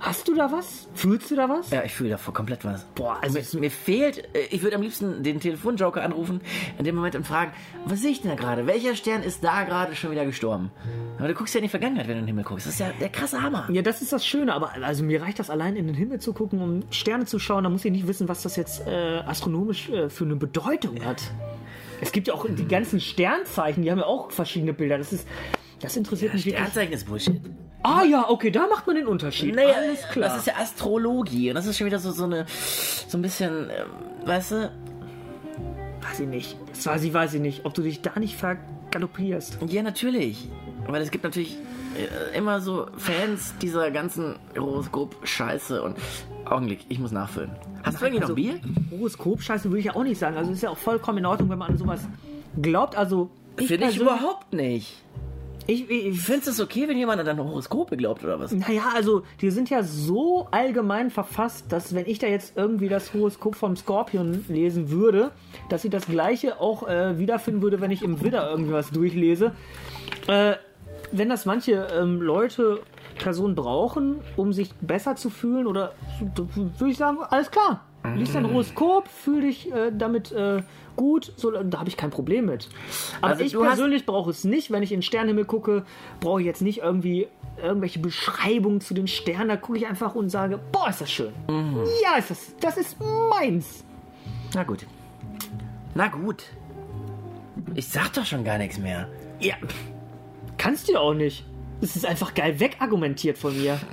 Hast 0.00 0.26
du 0.28 0.34
da 0.34 0.50
was? 0.50 0.88
Fühlst 0.94 1.30
du 1.30 1.36
da 1.36 1.48
was? 1.48 1.70
Ja, 1.70 1.84
ich 1.84 1.92
fühle 1.92 2.10
davor 2.10 2.32
komplett 2.32 2.64
was. 2.64 2.84
Boah, 2.94 3.18
also 3.20 3.38
Mir, 3.38 3.60
mir 3.60 3.70
fehlt, 3.70 4.34
äh, 4.34 4.46
ich 4.50 4.62
würde 4.62 4.76
am 4.76 4.82
liebsten 4.82 5.22
den 5.22 5.40
Telefonjoker 5.40 6.02
anrufen, 6.02 6.40
in 6.78 6.84
dem 6.84 6.94
Moment 6.94 7.16
und 7.16 7.26
fragen, 7.26 7.52
was 7.84 8.00
sehe 8.00 8.10
ich 8.10 8.22
denn 8.22 8.30
da 8.30 8.36
gerade? 8.36 8.66
Welcher 8.66 8.96
Stern 8.96 9.22
ist 9.22 9.44
da 9.44 9.64
gerade 9.64 9.94
schon 9.94 10.10
wieder 10.10 10.24
gestorben? 10.24 10.70
Aber 11.18 11.28
du 11.28 11.34
guckst 11.34 11.54
ja 11.54 11.58
in 11.58 11.64
die 11.64 11.68
Vergangenheit, 11.68 12.08
wenn 12.08 12.14
du 12.14 12.20
in 12.20 12.24
den 12.24 12.28
Himmel 12.28 12.44
guckst. 12.44 12.66
Das 12.66 12.74
ist 12.74 12.80
ja 12.80 12.92
der 12.98 13.10
krasse 13.10 13.42
Hammer. 13.42 13.68
Ja, 13.70 13.82
das 13.82 14.00
ist 14.00 14.12
das 14.12 14.26
Schöne, 14.26 14.54
aber 14.54 14.72
also 14.82 15.04
mir 15.04 15.20
reicht 15.20 15.38
das 15.38 15.50
allein 15.50 15.76
in 15.76 15.86
den 15.86 15.94
Himmel 15.94 16.18
zu 16.18 16.32
gucken, 16.32 16.62
um 16.62 16.82
Sterne 16.90 17.26
zu 17.26 17.38
schauen. 17.38 17.64
Da 17.64 17.70
muss 17.70 17.84
ich 17.84 17.92
nicht 17.92 18.06
wissen, 18.08 18.26
was 18.26 18.42
das 18.42 18.56
jetzt 18.56 18.86
äh, 18.86 19.18
astronomisch 19.26 19.90
äh, 19.90 20.08
für 20.08 20.24
eine 20.24 20.36
Bedeutung 20.36 21.04
hat. 21.04 21.22
Es 22.00 22.12
gibt 22.12 22.28
ja 22.28 22.34
auch 22.34 22.46
die 22.48 22.66
ganzen 22.66 23.00
Sternzeichen, 23.00 23.82
die 23.82 23.90
haben 23.90 23.98
ja 23.98 24.06
auch 24.06 24.30
verschiedene 24.30 24.72
Bilder. 24.72 24.96
Das 24.96 25.12
ist, 25.12 25.28
das 25.80 25.96
interessiert 25.96 26.34
mich 26.34 26.44
wirklich. 26.44 26.60
Sternzeichen 26.60 26.92
ist 26.92 27.06
Bullshit. 27.06 27.40
Ah 27.82 28.04
ja, 28.04 28.28
okay, 28.28 28.50
da 28.50 28.66
macht 28.66 28.86
man 28.86 28.96
den 28.96 29.06
Unterschied. 29.06 29.54
Naja, 29.54 29.74
Alles 29.74 30.06
klar. 30.08 30.28
das 30.28 30.38
ist 30.38 30.46
ja 30.46 30.54
Astrologie. 30.56 31.48
Und 31.48 31.54
das 31.54 31.66
ist 31.66 31.78
schon 31.78 31.86
wieder 31.86 31.98
so, 31.98 32.12
so 32.12 32.24
eine, 32.24 32.44
so 33.08 33.16
ein 33.16 33.22
bisschen, 33.22 33.70
ähm, 33.70 34.26
weißt 34.26 34.52
du? 34.52 34.70
weiß 36.02 36.20
ich 36.20 36.28
nicht. 36.28 36.56
Das 36.68 36.86
weiß 36.86 37.04
ich, 37.04 37.14
weiß 37.14 37.34
ich 37.34 37.40
nicht, 37.40 37.64
ob 37.64 37.74
du 37.74 37.82
dich 37.82 38.02
da 38.02 38.18
nicht 38.18 38.36
vergaloppierst. 38.36 39.58
Ja, 39.68 39.82
natürlich. 39.82 40.48
Weil 40.86 41.02
es 41.02 41.10
gibt 41.10 41.24
natürlich 41.24 41.56
äh, 41.96 42.36
immer 42.36 42.60
so 42.60 42.86
Fans 42.96 43.54
dieser 43.62 43.90
ganzen 43.90 44.36
Horoskop-Scheiße 44.56 45.82
und 45.82 45.96
Augenblick, 46.44 46.80
ich 46.88 46.98
muss 46.98 47.12
nachfüllen. 47.12 47.50
Hast 47.82 48.00
du 48.00 48.06
eigentlich 48.06 48.20
noch 48.22 48.34
Bier? 48.34 48.60
Horoskop-Scheiße 48.90 49.64
würde 49.64 49.78
ich 49.78 49.84
ja 49.86 49.94
auch 49.94 50.02
nicht 50.02 50.18
sagen. 50.18 50.36
Also 50.36 50.50
ist 50.52 50.62
ja 50.62 50.70
auch 50.70 50.78
vollkommen 50.78 51.18
in 51.18 51.26
Ordnung, 51.26 51.48
wenn 51.50 51.58
man 51.58 51.70
an 51.70 51.76
sowas 51.78 52.06
glaubt. 52.60 52.96
Also 52.96 53.30
Finde 53.56 53.88
ich 53.88 53.98
überhaupt 53.98 54.52
nicht. 54.52 55.02
Ich, 55.70 55.88
ich, 55.88 56.28
du 56.28 56.50
es 56.50 56.58
okay, 56.58 56.88
wenn 56.88 56.98
jemand 56.98 57.20
an 57.20 57.26
deine 57.26 57.44
Horoskope 57.44 57.96
glaubt 57.96 58.24
oder 58.24 58.40
was? 58.40 58.50
Naja, 58.50 58.90
also 58.92 59.22
die 59.40 59.50
sind 59.50 59.70
ja 59.70 59.84
so 59.84 60.48
allgemein 60.50 61.10
verfasst, 61.10 61.70
dass 61.70 61.94
wenn 61.94 62.06
ich 62.06 62.18
da 62.18 62.26
jetzt 62.26 62.56
irgendwie 62.56 62.88
das 62.88 63.14
Horoskop 63.14 63.54
vom 63.54 63.76
Skorpion 63.76 64.44
lesen 64.48 64.90
würde, 64.90 65.30
dass 65.68 65.84
ich 65.84 65.92
das 65.92 66.06
gleiche 66.06 66.60
auch 66.60 66.88
äh, 66.88 67.16
wiederfinden 67.20 67.62
würde, 67.62 67.80
wenn 67.80 67.92
ich 67.92 68.02
im 68.02 68.20
Widder 68.20 68.50
irgendwas 68.50 68.90
durchlese. 68.90 69.52
Äh, 70.26 70.54
wenn 71.12 71.28
das 71.28 71.46
manche 71.46 71.86
ähm, 71.94 72.20
Leute, 72.20 72.80
Personen 73.16 73.54
brauchen, 73.54 74.16
um 74.36 74.52
sich 74.52 74.72
besser 74.80 75.16
zu 75.16 75.30
fühlen, 75.30 75.66
oder 75.66 75.92
würde 76.78 76.90
ich 76.90 76.96
sagen, 76.98 77.18
alles 77.28 77.50
klar. 77.50 77.84
Lies 78.16 78.32
dein 78.32 78.46
Horoskop, 78.46 79.08
fühl 79.08 79.42
dich 79.42 79.70
äh, 79.72 79.92
damit 79.92 80.32
äh, 80.32 80.62
gut, 80.96 81.32
so, 81.36 81.50
da 81.50 81.78
habe 81.78 81.88
ich 81.88 81.98
kein 81.98 82.08
Problem 82.10 82.46
mit. 82.46 82.68
Aber 83.20 83.32
Also 83.32 83.44
ich 83.44 83.52
persönlich 83.52 84.06
brauche 84.06 84.30
es 84.30 84.44
nicht. 84.44 84.70
Wenn 84.70 84.82
ich 84.82 84.92
in 84.92 84.98
den 84.98 85.02
Sternenhimmel 85.02 85.44
gucke, 85.44 85.84
brauche 86.20 86.40
ich 86.40 86.46
jetzt 86.46 86.62
nicht 86.62 86.78
irgendwie 86.78 87.28
irgendwelche 87.62 87.98
Beschreibungen 87.98 88.80
zu 88.80 88.94
den 88.94 89.06
Sternen. 89.06 89.48
Da 89.48 89.56
gucke 89.56 89.76
ich 89.76 89.86
einfach 89.86 90.14
und 90.14 90.30
sage, 90.30 90.58
boah, 90.72 90.88
ist 90.88 91.02
das 91.02 91.10
schön. 91.10 91.32
Ja, 92.02 92.16
ist 92.18 92.30
das, 92.30 92.54
das 92.60 92.76
ist 92.78 92.96
meins. 93.28 93.84
Na 94.54 94.62
gut. 94.62 94.86
Na 95.94 96.08
gut. 96.08 96.44
Ich 97.74 97.86
sag 97.88 98.14
doch 98.14 98.24
schon 98.24 98.44
gar 98.44 98.56
nichts 98.56 98.78
mehr. 98.78 99.08
Ja, 99.40 99.54
kannst 100.56 100.88
du 100.88 100.92
ja 100.92 101.00
auch 101.00 101.14
nicht. 101.14 101.44
Es 101.82 101.96
ist 101.96 102.04
einfach 102.06 102.34
geil 102.34 102.58
wegargumentiert 102.60 103.38
von 103.38 103.56
mir. 103.56 103.78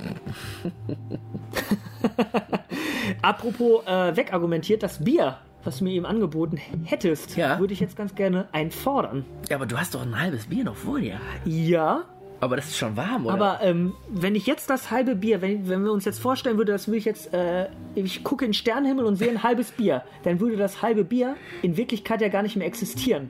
Apropos 3.22 3.86
äh, 3.86 4.16
wegargumentiert, 4.16 4.84
das 4.84 5.04
Bier, 5.04 5.38
was 5.64 5.80
du 5.80 5.86
mir 5.86 5.92
eben 5.94 6.06
angeboten 6.06 6.58
hättest, 6.86 7.36
Ja. 7.38 7.60
würde 7.60 7.74
ich 7.74 7.80
jetzt 7.80 7.96
ganz 7.96 8.16
gerne 8.16 8.48
einfordern. 8.52 9.26
Ja, 9.50 9.58
aber 9.58 9.66
du 9.66 9.78
hast 9.78 9.96
doch 9.96 10.02
ein 10.02 10.20
halbes 10.20 10.48
Bier 10.48 10.64
noch 10.64 10.76
vor 10.76 11.00
dir. 11.00 11.20
Ja, 11.46 12.04
Aber 12.40 12.56
das 12.56 12.68
ist 12.68 12.78
schon 12.78 12.96
warm, 12.98 13.26
oder? 13.26 13.34
aber 13.34 13.60
ähm, 13.64 13.94
wenn 14.10 14.36
ich 14.36 14.46
jetzt 14.46 14.70
das 14.70 14.92
halbe 14.92 15.16
Bier, 15.16 15.42
wenn, 15.42 15.68
wenn 15.70 15.84
wir 15.84 15.92
uns 15.92 16.06
jetzt 16.06 16.20
vorstellen 16.20 16.58
würde, 16.58 16.72
dass 16.74 16.88
will 16.88 16.96
ich 16.96 17.06
jetzt, 17.06 17.34
äh, 17.34 17.70
ich 17.96 18.24
gucke 18.24 18.46
in 18.46 18.50
den 18.50 18.54
Sternenhimmel 18.54 19.06
und 19.06 19.16
sehe 19.16 19.30
ein 19.32 19.44
halbes 19.44 19.72
Bier, 19.72 20.04
dann 20.24 20.40
würde 20.40 20.58
das 20.58 20.82
halbe 20.82 21.04
Bier 21.04 21.36
in 21.62 21.78
Wirklichkeit 21.78 22.22
ja 22.22 22.28
gar 22.28 22.44
nicht 22.44 22.56
mehr 22.56 22.68
existieren. 22.68 23.30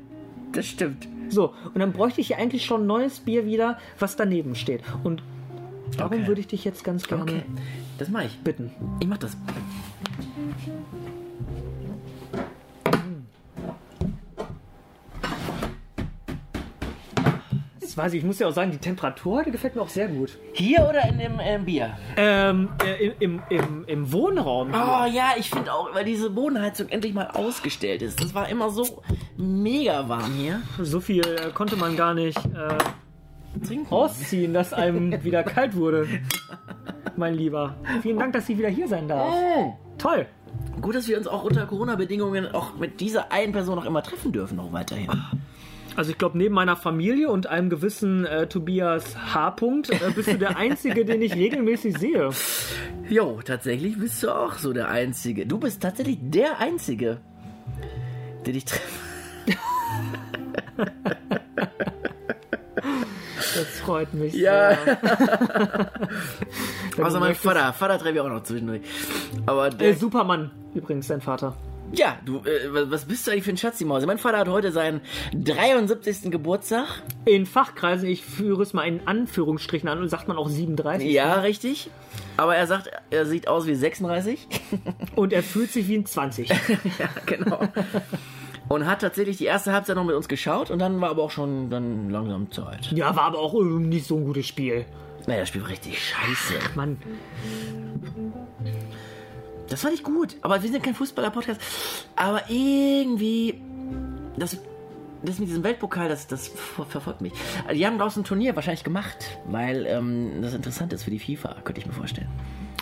das 0.52 0.66
stimmt. 0.66 1.08
So, 1.30 1.54
und 1.74 1.80
dann 1.80 1.92
bräuchte 1.94 2.22
ich 2.22 2.30
ja 2.30 2.38
eigentlich 2.38 2.66
schon 2.66 2.82
ein 2.84 2.88
neues 2.88 3.20
Bier 3.20 3.46
wieder, 3.46 3.78
was 4.00 4.16
daneben 4.16 4.56
steht. 4.56 4.82
Und 5.04 5.22
darum 5.98 6.14
Okay. 6.20 6.28
würde 6.28 6.42
ich 6.42 6.48
dich 6.48 6.64
jetzt 6.66 6.84
ganz 6.84 7.08
gerne 7.08 7.24
Okay. 7.24 7.44
Das 7.98 8.10
mache 8.10 8.26
ich. 8.26 8.38
bitten. 8.40 8.72
Ich 9.00 9.08
mach 9.08 9.18
das. 9.18 9.36
Weiß 17.98 18.14
ich, 18.14 18.20
ich 18.20 18.26
muss 18.26 18.38
ja 18.38 18.48
auch 18.48 18.54
sagen, 18.54 18.70
die 18.70 18.78
Temperatur 18.78 19.40
heute 19.40 19.50
gefällt 19.50 19.76
mir 19.76 19.82
auch 19.82 19.90
sehr 19.90 20.08
gut. 20.08 20.38
Hier 20.54 20.88
oder 20.88 21.10
in 21.10 21.18
dem 21.18 21.40
ähm, 21.42 21.66
Bier? 21.66 21.98
Ähm, 22.16 22.70
äh, 22.86 23.08
im, 23.20 23.42
im, 23.50 23.86
im 23.88 24.12
Wohnraum. 24.12 24.70
Oh 24.70 25.06
ja, 25.12 25.32
ich 25.36 25.50
finde 25.50 25.74
auch, 25.74 25.96
weil 25.96 26.06
diese 26.06 26.30
Bodenheizung 26.30 26.90
endlich 26.90 27.16
mal 27.16 27.26
ausgestellt 27.32 28.04
ist. 28.04 28.22
Das 28.22 28.36
war 28.36 28.50
immer 28.50 28.70
so 28.70 29.02
mega 29.36 30.08
warm 30.08 30.32
hier. 30.34 30.62
So 30.80 31.00
viel 31.00 31.26
äh, 31.26 31.50
konnte 31.56 31.76
man 31.76 31.98
gar 31.98 32.14
nicht 32.14 32.38
äh, 32.38 33.66
Trinken. 33.66 33.92
ausziehen, 33.92 34.54
dass 34.54 34.74
einem 34.74 35.12
wieder 35.24 35.42
kalt 35.42 35.76
wurde. 35.76 36.08
Mein 37.16 37.34
Lieber. 37.34 37.78
Vielen 38.04 38.20
Dank, 38.20 38.34
dass 38.34 38.48
ich 38.48 38.60
wieder 38.60 38.70
hier 38.70 38.88
sein 38.88 39.08
darf. 39.08 39.34
Toll. 39.98 40.28
Gut, 40.82 40.94
dass 40.94 41.08
wir 41.08 41.18
uns 41.18 41.26
auch 41.26 41.44
unter 41.44 41.66
Corona-Bedingungen 41.66 42.54
auch 42.54 42.76
mit 42.78 43.02
dieser 43.02 43.32
einen 43.32 43.54
Person 43.54 43.76
noch 43.76 43.86
immer 43.86 44.04
treffen 44.04 44.32
dürfen, 44.32 44.58
noch 44.58 44.72
weiterhin. 44.72 45.10
Also 45.98 46.12
ich 46.12 46.20
glaube, 46.20 46.38
neben 46.38 46.54
meiner 46.54 46.76
Familie 46.76 47.32
und 47.32 47.48
einem 47.48 47.72
gewissen 47.72 48.24
äh, 48.24 48.46
Tobias 48.46 49.18
H. 49.34 49.56
-Punkt, 49.56 49.92
äh, 49.92 50.12
bist 50.12 50.28
du 50.32 50.38
der 50.38 50.56
Einzige, 50.56 51.06
den 51.06 51.24
ich 51.24 51.34
regelmäßig 51.34 51.98
sehe. 51.98 52.30
Jo, 53.10 53.40
tatsächlich 53.44 53.98
bist 53.98 54.22
du 54.22 54.30
auch 54.30 54.54
so 54.54 54.74
der 54.74 54.90
Einzige. 54.90 55.48
Du 55.48 55.58
bist 55.58 55.82
tatsächlich 55.82 56.20
der 56.22 56.60
Einzige, 56.60 57.18
der 58.46 58.54
dich 58.54 58.66
trifft. 58.66 58.84
Das 63.56 63.80
freut 63.80 64.14
mich 64.14 64.36
Ja. 64.36 64.78
Also 67.02 67.18
du 67.18 67.20
mein 67.20 67.34
Vater. 67.34 67.74
Vater 67.74 67.98
treffe 67.98 68.14
ich 68.14 68.22
auch 68.22 68.30
noch 68.30 68.44
zwischendurch. 68.44 68.82
Aber 69.48 69.70
Äh, 69.70 69.76
der, 69.76 69.96
Superman, 69.96 70.52
übrigens, 70.76 71.08
dein 71.08 71.22
Vater. 71.22 71.58
Ja, 71.94 72.18
du, 72.26 72.38
äh, 72.40 72.90
was- 72.92 73.06
bist 73.06 73.26
du 73.28 73.32
eigentlich 73.32 73.44
für 73.44 73.52
ein 73.52 73.58
Schatz, 73.58 73.78
die 73.78 73.86
Maus? 73.86 74.06
Mein 74.06 74.18
Vater 74.18 74.38
hat 74.40 74.48
heute 74.48 74.72
seinen 74.72 75.02
73. 75.34 76.32
Geburtstag. 76.32 76.88
In 77.26 77.46
Fachkreisen, 77.46 78.08
ich 78.10 78.24
führe 78.24 78.62
es 78.64 78.74
mal 78.74 78.84
in 78.88 79.02
Anführungsstrichen 79.08 79.88
an 79.90 80.00
und 80.00 80.10
sagt 80.10 80.28
man 80.28 80.38
auch 80.38 80.50
37. 80.50 81.12
Ja, 81.12 81.36
richtig. 81.42 81.90
Aber 82.38 82.56
er 82.56 82.68
sagt, 82.68 82.90
er 83.10 83.26
sieht 83.26 83.48
aus 83.48 83.66
wie 83.68 83.74
36. 83.76 84.48
Und 85.16 85.34
er 85.34 85.42
fühlt 85.42 85.72
sich 85.72 85.88
wie 85.88 85.96
ein 85.98 86.06
20. 86.06 86.50
ja, 87.00 87.10
genau. 87.26 87.60
Und 88.70 88.86
hat 88.86 89.02
tatsächlich 89.02 89.38
die 89.38 89.46
erste 89.46 89.72
Halbzeit 89.74 89.96
noch 89.96 90.04
mit 90.04 90.16
uns 90.16 90.28
geschaut 90.28 90.70
und 90.70 90.78
dann 90.80 91.00
war 91.02 91.10
aber 91.10 91.24
auch 91.24 91.32
schon 91.32 91.70
dann 91.72 92.10
langsam 92.12 92.52
Zeit. 92.52 92.92
ja, 92.92 93.16
war 93.16 93.24
aber 93.24 93.40
auch 93.40 93.54
nicht 93.64 94.06
so 94.06 94.18
ein 94.18 94.26
gutes 94.26 94.46
Spiel. 94.46 94.86
Naja, 95.26 95.40
das 95.40 95.50
Spiel 95.50 95.62
war 95.64 95.70
richtig 95.70 95.98
scheiße. 96.00 96.54
Mann, 96.76 96.98
Das 99.70 99.82
fand 99.82 99.94
ich 99.94 100.04
gut, 100.04 100.38
aber 100.42 100.62
wir 100.64 100.70
sind 100.72 100.84
kein 100.84 100.96
Fußballer-Podcast. 100.96 101.60
Aber 102.16 102.44
irgendwie, 102.50 103.62
das, 104.38 104.58
das 105.24 105.40
mit 105.40 105.50
diesem 105.50 105.64
Weltpokal, 105.64 106.08
das, 106.10 106.28
das 106.28 106.48
ver- 106.48 106.86
verfolgt 106.86 107.22
mich. 107.22 107.34
Also, 107.68 107.78
Die 107.78 107.86
haben 107.86 107.98
daraus 107.98 108.16
ein 108.18 108.24
Turnier 108.24 108.56
wahrscheinlich 108.56 108.84
gemacht, 108.84 109.38
weil 109.46 109.86
ähm, 109.86 110.42
das 110.42 110.54
interessant 110.54 110.94
ist 110.94 111.04
für 111.04 111.12
die 111.12 111.20
FIFA, 111.20 111.58
könnte 111.64 111.82
ich 111.82 111.88
mir 111.88 111.94
vorstellen. 111.94 112.30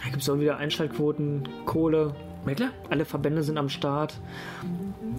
da 0.03 0.09
gibt 0.09 0.21
es 0.21 0.29
auch 0.29 0.39
wieder 0.39 0.57
Einschaltquoten, 0.57 1.47
Kohle, 1.65 2.13
Ja, 2.45 2.53
klar. 2.53 2.69
alle 2.89 3.05
Verbände 3.05 3.41
sind 3.41 3.57
am 3.57 3.69
Start. 3.69 4.19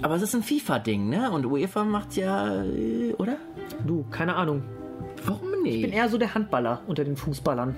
Aber 0.02 0.14
es 0.14 0.22
ist 0.22 0.34
ein 0.34 0.42
FIFA-Ding, 0.42 1.08
ne? 1.08 1.30
Und 1.32 1.46
UEFA 1.46 1.82
macht's 1.84 2.16
ja, 2.16 2.62
äh, 2.62 3.14
oder? 3.18 3.38
Du, 3.86 4.04
keine 4.10 4.36
Ahnung. 4.36 4.62
Warum 5.24 5.48
Ich 5.64 5.72
bin 5.80 5.82
nicht? 5.90 5.94
eher 5.94 6.08
so 6.08 6.18
der 6.18 6.34
Handballer 6.34 6.82
unter 6.86 7.02
den 7.02 7.16
Fußballern. 7.16 7.74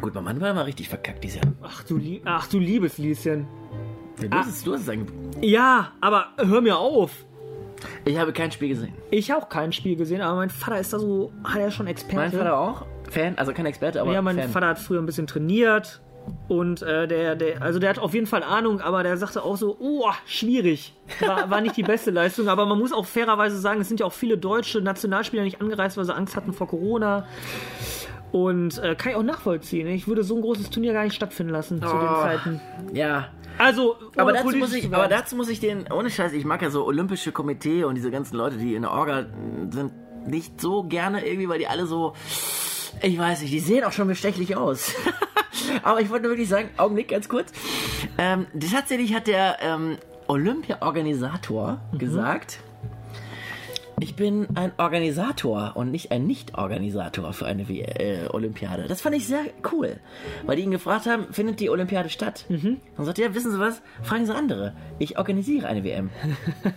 Gut, 0.00 0.14
mein 0.14 0.24
Mann 0.24 0.40
war 0.40 0.50
immer 0.50 0.66
richtig 0.66 0.88
verkackt 0.88 1.24
dieses 1.24 1.42
Jahr. 1.42 1.52
Ach 1.62 1.82
du, 1.84 1.96
lie 1.96 2.20
Ach, 2.24 2.46
du 2.46 2.58
liebes 2.58 2.98
Lieschen. 2.98 3.46
Du 4.20 4.30
hast 4.30 4.48
es, 4.48 4.64
du 4.64 4.74
hast 4.74 4.82
es 4.82 4.88
eigentlich. 4.88 5.10
Ja, 5.40 5.92
aber 6.00 6.28
hör 6.36 6.60
mir 6.60 6.78
auf. 6.78 7.24
Ich 8.04 8.16
habe 8.16 8.32
kein 8.32 8.52
Spiel 8.52 8.68
gesehen. 8.68 8.94
Ich 9.10 9.30
habe 9.30 9.42
auch 9.42 9.48
kein 9.48 9.72
Spiel 9.72 9.96
gesehen, 9.96 10.20
aber 10.20 10.36
mein 10.36 10.50
Vater 10.50 10.78
ist 10.78 10.92
da 10.92 11.00
so, 11.00 11.32
hat 11.42 11.60
er 11.60 11.70
schon 11.72 11.88
Experte. 11.88 12.16
Mein 12.16 12.32
Vater 12.32 12.56
auch? 12.56 12.86
Fan? 13.10 13.36
Also 13.36 13.52
kein 13.52 13.66
Experte, 13.66 14.00
aber 14.00 14.12
ja, 14.12 14.22
mein 14.22 14.38
Fan. 14.38 14.50
Vater 14.50 14.68
hat 14.68 14.78
früher 14.78 15.00
ein 15.00 15.06
bisschen 15.06 15.26
trainiert 15.26 16.00
und 16.48 16.82
äh, 16.82 17.08
der, 17.08 17.34
der, 17.34 17.62
also 17.62 17.78
der 17.78 17.90
hat 17.90 17.98
auf 17.98 18.14
jeden 18.14 18.26
Fall 18.26 18.44
Ahnung, 18.44 18.80
aber 18.80 19.02
der 19.02 19.16
sagte 19.16 19.42
auch 19.42 19.56
so, 19.56 19.76
oh, 19.80 20.04
schwierig. 20.26 20.94
War, 21.20 21.50
war 21.50 21.60
nicht 21.60 21.76
die 21.76 21.82
beste 21.82 22.10
Leistung, 22.10 22.48
aber 22.48 22.66
man 22.66 22.78
muss 22.78 22.92
auch 22.92 23.06
fairerweise 23.06 23.58
sagen, 23.58 23.80
es 23.80 23.88
sind 23.88 23.98
ja 24.00 24.06
auch 24.06 24.12
viele 24.12 24.38
deutsche 24.38 24.80
Nationalspieler 24.80 25.42
nicht 25.42 25.60
angereist, 25.60 25.96
weil 25.96 26.04
sie 26.04 26.14
Angst 26.14 26.36
hatten 26.36 26.52
vor 26.52 26.68
Corona. 26.68 27.26
Und 28.32 28.78
äh, 28.78 28.94
kann 28.94 29.12
ich 29.12 29.16
auch 29.16 29.22
nachvollziehen. 29.22 29.86
Ich 29.88 30.08
würde 30.08 30.24
so 30.24 30.34
ein 30.36 30.40
großes 30.40 30.70
Turnier 30.70 30.94
gar 30.94 31.04
nicht 31.04 31.14
stattfinden 31.14 31.52
lassen 31.52 31.80
zu 31.82 31.86
den 31.88 31.96
Oh. 32.08 32.22
Zeiten. 32.22 32.60
Ja, 32.94 33.28
Also, 33.58 33.96
aber 34.16 34.32
dazu, 34.32 34.56
muss 34.56 34.72
ich, 34.72 34.86
aber 34.92 35.06
dazu 35.08 35.36
muss 35.36 35.48
ich 35.50 35.60
den, 35.60 35.84
ohne 35.92 36.08
Scheiß, 36.10 36.32
ich 36.32 36.44
mag 36.46 36.62
ja 36.62 36.70
so 36.70 36.86
Olympische 36.86 37.30
Komitee 37.32 37.84
und 37.84 37.94
diese 37.94 38.10
ganzen 38.10 38.36
Leute, 38.36 38.56
die 38.56 38.74
in 38.74 38.82
der 38.82 38.90
Orga 38.92 39.26
sind, 39.70 39.92
nicht 40.26 40.60
so 40.60 40.82
gerne 40.84 41.26
irgendwie, 41.26 41.48
weil 41.48 41.58
die 41.58 41.66
alle 41.66 41.84
so, 41.86 42.14
ich 43.02 43.18
weiß 43.18 43.42
nicht, 43.42 43.52
die 43.52 43.60
sehen 43.60 43.84
auch 43.84 43.92
schon 43.92 44.08
bestechlich 44.08 44.56
aus. 44.56 44.94
aber 45.82 46.00
ich 46.00 46.08
wollte 46.08 46.22
nur 46.22 46.32
wirklich 46.32 46.48
sagen, 46.48 46.70
Augenblick, 46.78 47.08
ganz 47.08 47.28
kurz. 47.28 47.52
Ähm, 48.16 48.46
tatsächlich 48.72 49.14
hat 49.14 49.26
der 49.26 49.58
ähm, 49.60 49.98
Olympia-Organisator 50.28 51.80
gesagt, 51.98 52.60
ich 54.02 54.16
bin 54.16 54.48
ein 54.56 54.72
Organisator 54.78 55.72
und 55.74 55.90
nicht 55.90 56.10
ein 56.10 56.26
Nicht-Organisator 56.26 57.32
für 57.32 57.46
eine 57.46 57.62
äh, 57.62 58.28
Olympiade. 58.28 58.86
Das 58.88 59.00
fand 59.00 59.14
ich 59.14 59.26
sehr 59.26 59.44
cool, 59.72 60.00
weil 60.44 60.56
die 60.56 60.62
ihn 60.62 60.72
gefragt 60.72 61.06
haben, 61.06 61.32
findet 61.32 61.60
die 61.60 61.70
Olympiade 61.70 62.08
statt? 62.08 62.44
Mhm. 62.48 62.80
Dann 62.96 63.06
sagt 63.06 63.18
er, 63.18 63.28
ja, 63.28 63.34
wissen 63.34 63.52
Sie 63.52 63.60
was? 63.60 63.80
Fragen 64.02 64.26
Sie 64.26 64.34
andere. 64.34 64.74
Ich 64.98 65.18
organisiere 65.18 65.68
eine 65.68 65.84
WM. 65.84 66.10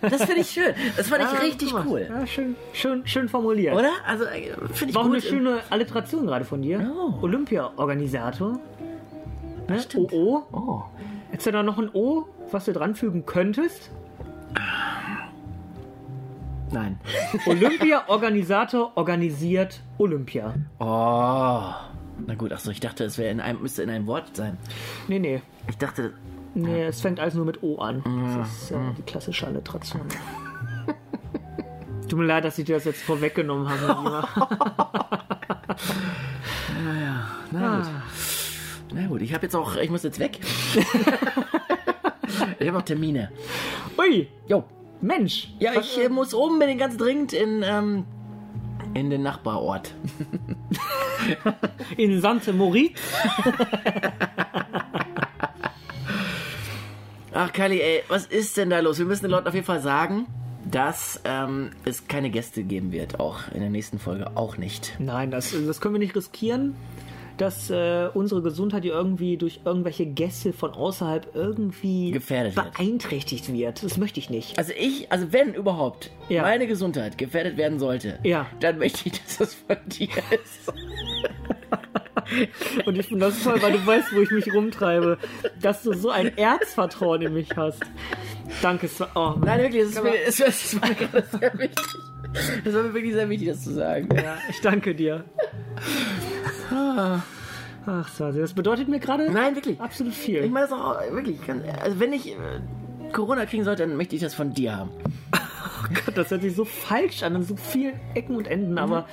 Das 0.01 0.23
finde 0.23 0.41
ich 0.41 0.51
schön. 0.51 0.73
Das 0.97 1.09
fand 1.09 1.23
ich 1.23 1.31
Ja, 1.31 1.39
richtig 1.45 1.73
cool. 1.85 2.07
Ja, 2.07 2.27
schön, 2.27 2.55
schön, 2.73 3.07
schön 3.07 3.27
formuliert. 3.27 3.75
Oder? 3.75 3.91
Also, 4.05 4.25
äh, 4.25 4.51
finde 4.73 4.89
ich 4.89 4.95
War 4.95 5.01
auch 5.01 5.05
eine 5.05 5.21
schöne 5.21 5.61
Alliteration 5.69 6.27
gerade 6.27 6.45
von 6.45 6.61
dir. 6.61 6.91
Oh. 6.95 7.23
Olympia-Organisator. 7.23 8.59
Ne? 9.67 9.79
stimmt. 9.79 10.13
OO. 10.13 10.43
Oh. 10.51 10.83
Hättest 11.31 11.47
du 11.47 11.51
da 11.51 11.63
noch 11.63 11.79
ein 11.79 11.89
O, 11.91 12.25
was 12.51 12.65
du 12.65 12.73
dranfügen 12.73 13.25
könntest? 13.25 13.89
Nein. 16.71 16.99
Olympia-Organisator 17.45 18.91
organisiert 18.95 19.81
Olympia. 19.97 20.55
Oh. 20.79 21.73
Na 22.27 22.35
gut, 22.37 22.53
achso, 22.53 22.71
ich 22.71 22.79
dachte, 22.79 23.03
es 23.03 23.17
in 23.19 23.39
einem, 23.39 23.61
müsste 23.61 23.83
in 23.83 23.89
einem 23.89 24.07
Wort 24.07 24.35
sein. 24.35 24.57
Nee, 25.07 25.19
nee. 25.19 25.41
Ich 25.67 25.77
dachte, 25.77 26.13
Nee, 26.57 26.85
es 26.85 27.01
fängt 27.01 27.19
alles 27.19 27.33
nur 27.33 27.45
mit 27.45 27.61
O 27.63 27.79
an. 27.79 28.01
Das 28.37 28.63
ist 28.63 28.71
äh, 28.71 28.77
die 28.97 29.01
klassische 29.01 29.45
Alliteration. 29.45 30.03
Tut 32.07 32.17
mir 32.17 32.25
leid, 32.25 32.45
dass 32.45 32.57
ich 32.57 32.63
dir 32.63 32.75
das 32.75 32.85
jetzt 32.85 33.01
vorweggenommen 33.01 33.67
habe. 33.67 33.87
Lieber. 33.87 34.29
na 37.51 37.77
gut. 37.77 37.87
Na 38.93 39.07
gut, 39.07 39.21
ich 39.21 39.33
habe 39.33 39.43
jetzt 39.43 39.55
auch, 39.55 39.75
ich 39.75 39.89
muss 39.89 40.03
jetzt 40.03 40.19
weg. 40.19 40.39
ich 42.59 42.67
habe 42.67 42.77
noch 42.77 42.83
Termine. 42.83 43.31
Ui, 43.97 44.29
Jo. 44.47 44.63
Mensch. 45.05 45.53
Ja, 45.59 45.73
ich 45.79 45.97
äh, 45.99 46.09
muss 46.09 46.33
unbedingt 46.33 46.79
ganz 46.79 46.97
dringend 46.97 47.31
in, 47.33 47.63
ähm, 47.63 48.05
in 48.93 49.09
den 49.09 49.23
Nachbarort. 49.23 49.93
In 51.97 52.21
Sante 52.21 52.53
Moritz. 52.53 52.99
Ach, 57.33 57.51
Kali, 57.51 57.81
ey, 57.81 58.03
was 58.07 58.25
ist 58.25 58.57
denn 58.57 58.69
da 58.69 58.79
los? 58.79 58.97
Wir 58.97 59.05
müssen 59.05 59.23
den 59.23 59.31
Leuten 59.31 59.47
auf 59.47 59.53
jeden 59.53 59.65
Fall 59.65 59.81
sagen, 59.81 60.27
dass 60.69 61.21
ähm, 61.25 61.71
es 61.83 62.07
keine 62.07 62.29
Gäste 62.29 62.63
geben 62.63 62.91
wird, 62.91 63.19
auch 63.19 63.51
in 63.53 63.59
der 63.59 63.69
nächsten 63.69 63.99
Folge 63.99 64.35
auch 64.35 64.57
nicht. 64.57 64.95
Nein, 64.99 65.31
das, 65.31 65.53
das 65.65 65.81
können 65.81 65.95
wir 65.95 65.99
nicht 65.99 66.15
riskieren, 66.15 66.75
dass 67.37 67.69
äh, 67.69 68.07
unsere 68.13 68.41
Gesundheit 68.41 68.83
hier 68.83 68.93
irgendwie 68.93 69.37
durch 69.37 69.61
irgendwelche 69.65 70.05
Gäste 70.05 70.53
von 70.53 70.71
außerhalb 70.71 71.35
irgendwie 71.35 72.11
Gefährdet 72.11 72.55
beeinträchtigt 72.55 73.51
wird. 73.51 73.83
Das 73.83 73.97
möchte 73.97 74.19
ich 74.19 74.29
nicht. 74.29 74.57
Also 74.57 74.73
ich, 74.77 75.11
also 75.11 75.31
wenn 75.33 75.53
überhaupt 75.53 76.11
Ja. 76.29 76.43
meine 76.43 76.67
Gesundheit 76.67 77.17
gefährdet 77.17 77.57
werden 77.57 77.79
sollte, 77.79 78.19
Ja. 78.23 78.45
dann 78.59 78.77
möchte 78.77 79.09
ich, 79.09 79.21
dass 79.21 79.37
das 79.37 79.53
von 79.53 79.77
dir 79.87 80.09
ist. 80.31 80.73
Und 82.85 82.97
ich 82.97 83.07
finde 83.07 83.25
das 83.27 83.43
toll, 83.43 83.61
weil 83.61 83.73
du 83.73 83.85
weißt, 83.85 84.15
wo 84.15 84.21
ich 84.21 84.31
mich 84.31 84.53
rumtreibe. 84.53 85.17
Dass 85.61 85.83
du 85.83 85.93
so 85.93 86.09
ein 86.09 86.35
Erzvertrauen 86.37 87.21
in 87.21 87.33
mich 87.33 87.49
hast. 87.55 87.81
Danke. 88.61 88.87
Sven. 88.87 89.07
Oh, 89.15 89.19
Mann. 89.19 89.41
Nein, 89.41 89.61
wirklich, 89.61 89.83
es 89.83 90.39
ist, 90.39 90.73
mir 90.81 90.95
gerade 90.95 91.23
sehr 91.39 91.53
wichtig. 91.59 91.85
Das 92.63 92.73
war 92.73 92.83
mir 92.83 92.93
wirklich 92.93 93.13
sehr 93.13 93.29
wichtig, 93.29 93.49
das 93.49 93.63
zu 93.63 93.73
sagen. 93.73 94.09
Ja, 94.15 94.37
ich 94.49 94.59
danke 94.61 94.95
dir. 94.95 95.23
Ach, 97.87 98.07
Sasi, 98.09 98.39
das 98.39 98.53
bedeutet 98.53 98.87
mir 98.87 98.99
gerade 98.99 99.31
Nein, 99.31 99.55
wirklich. 99.55 99.79
absolut 99.79 100.13
Ich 100.13 100.19
viel. 100.19 100.47
meine 100.49 100.67
das 100.67 100.71
auch 100.77 100.99
wirklich. 101.11 101.45
ganz- 101.45 101.63
Also 101.81 101.99
wenn 101.99 102.13
ich 102.13 102.31
äh, 102.31 102.35
Corona 103.13 103.45
kriegen 103.45 103.63
sollte, 103.63 103.85
dann 103.87 103.95
möchte 103.97 104.15
ich 104.15 104.21
das 104.21 104.33
von 104.33 104.53
dir 104.53 104.75
haben. 104.77 104.89
Das 106.15 106.31
hört 106.31 106.41
sich 106.41 106.55
so 106.55 106.65
falsch 106.65 107.21
an, 107.21 107.35
an 107.35 107.43
so 107.43 107.55
vielen 107.55 107.93
Ecken 108.15 108.35
und 108.37 108.47
Enden, 108.47 108.79
aber 108.79 109.05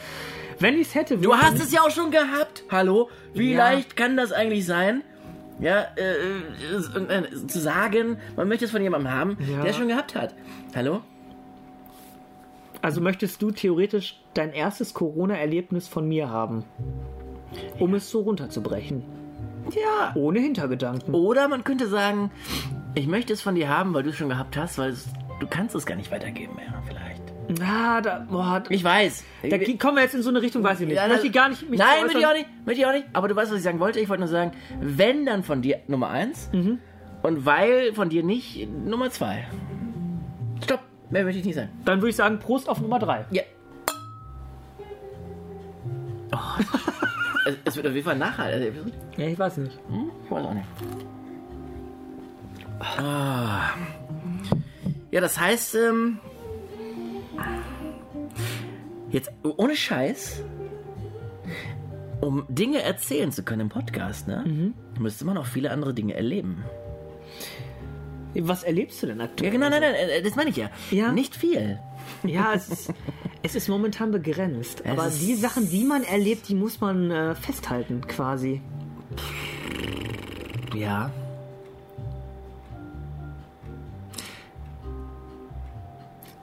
wenn 0.58 0.74
ich 0.76 0.88
es 0.88 0.94
hätte... 0.94 1.18
Du 1.18 1.34
hast 1.34 1.56
es 1.62 1.70
ja 1.70 1.80
auch 1.82 1.90
schon 1.90 2.10
gehabt. 2.10 2.62
Hallo? 2.70 3.10
Wie 3.34 3.52
Ja. 3.52 3.58
leicht 3.70 3.94
kann 3.96 4.16
das 4.16 4.32
eigentlich 4.32 4.64
sein? 4.64 5.02
Ja, 5.60 5.84
äh, 5.96 6.14
äh, 6.14 7.18
äh, 7.18 7.46
zu 7.46 7.58
sagen, 7.60 8.16
man 8.36 8.48
möchte 8.48 8.64
es 8.64 8.70
von 8.70 8.80
jemandem 8.82 9.12
haben, 9.12 9.36
Ja. 9.40 9.60
der 9.62 9.70
es 9.72 9.76
schon 9.76 9.88
gehabt 9.88 10.14
hat. 10.14 10.34
Hallo? 10.74 11.02
Also 12.80 13.00
möchtest 13.02 13.42
du 13.42 13.50
theoretisch 13.50 14.18
dein 14.34 14.52
erstes 14.52 14.94
Corona-Erlebnis 14.94 15.88
von 15.88 16.08
mir 16.08 16.30
haben? 16.30 16.64
Um 17.78 17.94
es 17.94 18.10
so 18.10 18.20
runterzubrechen. 18.20 19.02
Ja. 19.70 20.12
Ohne 20.14 20.40
Hintergedanken. 20.40 21.14
Oder 21.14 21.48
man 21.48 21.64
könnte 21.64 21.86
sagen, 21.86 22.30
ich 22.94 23.06
möchte 23.06 23.32
es 23.32 23.40
von 23.42 23.54
dir 23.54 23.68
haben, 23.68 23.94
weil 23.94 24.02
du 24.02 24.10
es 24.10 24.16
schon 24.16 24.28
gehabt 24.28 24.56
hast, 24.56 24.78
weil 24.78 24.90
es, 24.90 25.08
du 25.40 25.46
kannst 25.46 25.74
es 25.74 25.86
gar 25.86 25.94
nicht 25.96 26.10
weitergeben 26.10 26.56
mehr, 26.56 26.72
vielleicht. 26.86 27.22
Ah, 27.62 28.00
da, 28.00 28.26
boah, 28.30 28.62
Ich 28.70 28.82
weiß. 28.82 29.24
da 29.48 29.58
kommen 29.78 29.96
wir 29.96 30.02
jetzt 30.02 30.14
in 30.14 30.22
so 30.22 30.30
eine 30.30 30.40
Richtung, 30.42 30.62
weiß 30.62 30.80
ich 30.80 30.86
nicht. 30.86 30.96
Ja, 30.96 31.06
ich 31.06 31.12
möchte 31.12 31.30
gar 31.30 31.48
nicht 31.48 31.68
mich 31.68 31.78
Nein, 31.78 32.02
möchte 32.04 32.18
ich 32.18 32.26
auch 32.26 32.32
nicht. 32.32 32.46
Möchte 32.64 32.80
ich 32.80 32.86
auch 32.86 32.92
nicht. 32.92 33.06
Aber 33.12 33.28
du 33.28 33.36
weißt, 33.36 33.50
was 33.50 33.58
ich 33.58 33.64
sagen 33.64 33.80
wollte. 33.80 34.00
Ich 34.00 34.08
wollte 34.08 34.20
nur 34.22 34.28
sagen, 34.28 34.52
wenn 34.80 35.26
dann 35.26 35.42
von 35.42 35.60
dir 35.62 35.78
Nummer 35.86 36.08
eins 36.10 36.48
Mhm. 36.52 36.78
und 37.22 37.44
weil 37.44 37.92
von 37.94 38.08
dir 38.08 38.22
nicht 38.22 38.68
Nummer 38.86 39.10
zwei. 39.10 39.44
Stopp. 40.64 40.80
Mehr 41.10 41.24
möchte 41.24 41.40
ich 41.40 41.44
nicht 41.46 41.56
sagen. 41.56 41.68
Dann 41.84 41.98
würde 42.00 42.10
ich 42.10 42.16
sagen, 42.16 42.38
Prost 42.38 42.68
auf 42.68 42.80
Nummer 42.80 42.98
3. 42.98 43.26
Ja. 43.32 43.42
Oh. 46.32 46.38
es 47.72 47.76
wird 47.76 47.86
auf 47.86 47.94
jeden 47.94 48.04
Fall 48.04 48.18
nachhaltig. 48.18 48.74
Ja, 49.16 49.26
ich 49.26 49.38
weiß 49.38 49.56
nicht. 49.58 49.78
Ich 50.24 50.30
weiß 50.30 50.44
auch 50.44 50.54
nicht. 50.54 50.66
Ah. 52.80 53.70
Ja, 55.10 55.20
das 55.20 55.38
heißt, 55.40 55.74
ähm, 55.76 56.18
jetzt 59.10 59.30
ohne 59.42 59.74
Scheiß, 59.76 60.42
um 62.20 62.44
Dinge 62.48 62.82
erzählen 62.82 63.30
zu 63.32 63.42
können 63.42 63.62
im 63.62 63.68
Podcast, 63.68 64.28
ne, 64.28 64.72
müsste 64.98 65.24
man 65.24 65.36
auch 65.38 65.46
viele 65.46 65.70
andere 65.70 65.94
Dinge 65.94 66.14
erleben. 66.14 66.64
Was 68.34 68.62
erlebst 68.64 69.02
du 69.02 69.06
denn 69.06 69.18
Ja, 69.18 69.24
aktuell? 69.24 69.50
genau, 69.50 69.68
nein, 69.68 69.82
nein, 69.82 69.94
äh, 69.94 70.22
das 70.22 70.36
meine 70.36 70.50
ich 70.50 70.56
ja. 70.56 70.70
Ja. 70.90 71.12
Nicht 71.12 71.36
viel. 71.36 71.78
Ja, 72.24 72.52
es 72.54 72.68
ist, 72.68 72.94
es 73.42 73.54
ist 73.54 73.68
momentan 73.68 74.10
begrenzt. 74.12 74.82
Es 74.84 74.90
aber 74.90 75.10
die 75.10 75.34
Sachen, 75.34 75.68
die 75.68 75.84
man 75.84 76.04
erlebt, 76.04 76.48
die 76.48 76.54
muss 76.54 76.80
man 76.80 77.10
äh, 77.10 77.34
festhalten, 77.34 78.00
quasi. 78.06 78.60
Ja. 80.74 81.10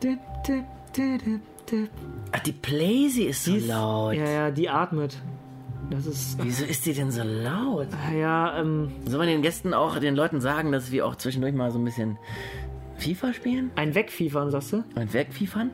Dip, 0.04 0.20
dip, 0.48 0.66
dip, 0.96 1.42
dip. 1.70 1.90
Ach, 2.32 2.40
die 2.40 2.52
Playsee 2.52 3.26
ist 3.26 3.44
so 3.44 3.52
Die 3.52 3.58
ist- 3.58 3.68
laut. 3.68 4.14
Ja, 4.16 4.30
ja, 4.30 4.52
die 4.52 4.70
atmet. 4.70 5.18
Das 5.90 6.06
ist. 6.06 6.38
Wieso 6.44 6.66
ist 6.66 6.86
die 6.86 6.94
denn 6.94 7.10
so 7.12 7.24
laut? 7.24 7.88
Ja, 8.16 8.60
ähm, 8.60 8.92
Soll 9.06 9.18
man 9.20 9.28
den 9.28 9.42
Gästen 9.42 9.74
auch, 9.74 9.98
den 9.98 10.16
Leuten 10.16 10.40
sagen, 10.40 10.72
dass 10.72 10.92
wir 10.92 11.06
auch 11.06 11.16
zwischendurch 11.16 11.54
mal 11.56 11.72
so 11.72 11.80
ein 11.80 11.86
bisschen 11.86 12.18
FIFA 13.00 13.34
spielen? 13.34 13.72
ein 13.76 13.96
Wegfiefern, 13.96 14.52
sagst 14.52 14.74
du? 14.74 14.84
Und 14.96 15.14
wegfiefern? 15.14 15.72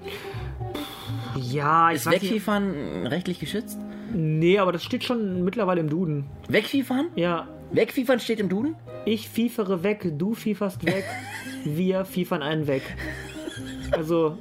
Ja, 1.38 1.90
ich 1.92 1.98
Ist 1.98 2.06
weiß 2.06 2.14
nicht. 2.14 2.24
wegfiefern 2.24 3.08
rechtlich 3.08 3.40
geschützt? 3.40 3.80
Nee, 4.14 4.60
aber 4.60 4.72
das 4.72 4.84
steht 4.84 5.04
schon 5.04 5.44
mittlerweile 5.44 5.82
im 5.82 5.90
Duden. 5.90 6.26
Wegfiefern? 6.48 7.08
Ja, 7.16 7.48
Wegfiefern 7.72 8.20
steht 8.20 8.40
im 8.40 8.50
Duden? 8.50 8.76
ich 9.08 9.30
fiefere 9.30 9.84
weg, 9.84 10.14
du 10.18 10.34
fieferst 10.34 10.84
weg, 10.86 11.04
wir 11.66 12.06
fiefern 12.06 12.42
einen 12.42 12.66
weg. 12.68 12.82
Also, 13.92 14.38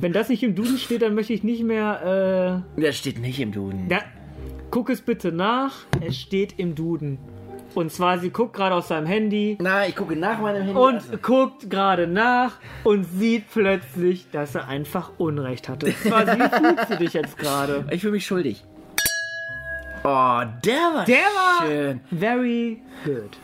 wenn 0.00 0.12
das 0.12 0.28
nicht 0.28 0.42
im 0.42 0.54
Duden 0.54 0.78
steht, 0.78 1.02
dann 1.02 1.14
möchte 1.14 1.32
ich 1.32 1.42
nicht 1.44 1.62
mehr. 1.62 2.64
Das 2.76 2.96
steht 2.96 3.18
nicht 3.20 3.38
im 3.40 3.52
Duden. 3.52 3.88
Äh, 3.88 3.94
ja, 3.94 4.00
guck 4.70 4.90
es 4.90 5.00
bitte 5.00 5.30
nach. 5.32 5.86
Es 6.00 6.16
steht 6.18 6.58
im 6.58 6.74
Duden. 6.74 7.18
Und 7.74 7.92
zwar, 7.92 8.18
sie 8.18 8.30
guckt 8.30 8.54
gerade 8.56 8.74
aus 8.74 8.88
seinem 8.88 9.06
Handy 9.06 9.56
Na, 9.60 9.86
ich 9.86 9.94
gucke 9.94 10.16
nach 10.16 10.40
meinem 10.40 10.62
Handy. 10.62 10.78
und 10.80 10.94
Also, 10.96 11.16
guckt 11.18 11.70
gerade 11.70 12.06
nach 12.06 12.52
und 12.84 13.04
sieht 13.04 13.44
plötzlich, 13.52 14.30
dass 14.30 14.54
er 14.54 14.66
einfach 14.68 15.12
Unrecht 15.18 15.68
hatte. 15.68 15.92
Quasi, 15.92 16.32
wie 16.32 16.48
fühlst 16.66 16.90
du 16.90 16.96
dich 16.96 17.12
jetzt 17.12 17.36
gerade? 17.38 17.86
ich 17.90 18.00
fühle 18.00 18.12
mich 18.14 18.26
schuldig. 18.26 18.64
Oh, 20.04 20.42
der 20.64 20.92
war 20.94 21.04
Der 21.04 21.16
war 21.16 21.66
schön. 21.66 22.00
very 22.10 22.80
good. 23.04 23.36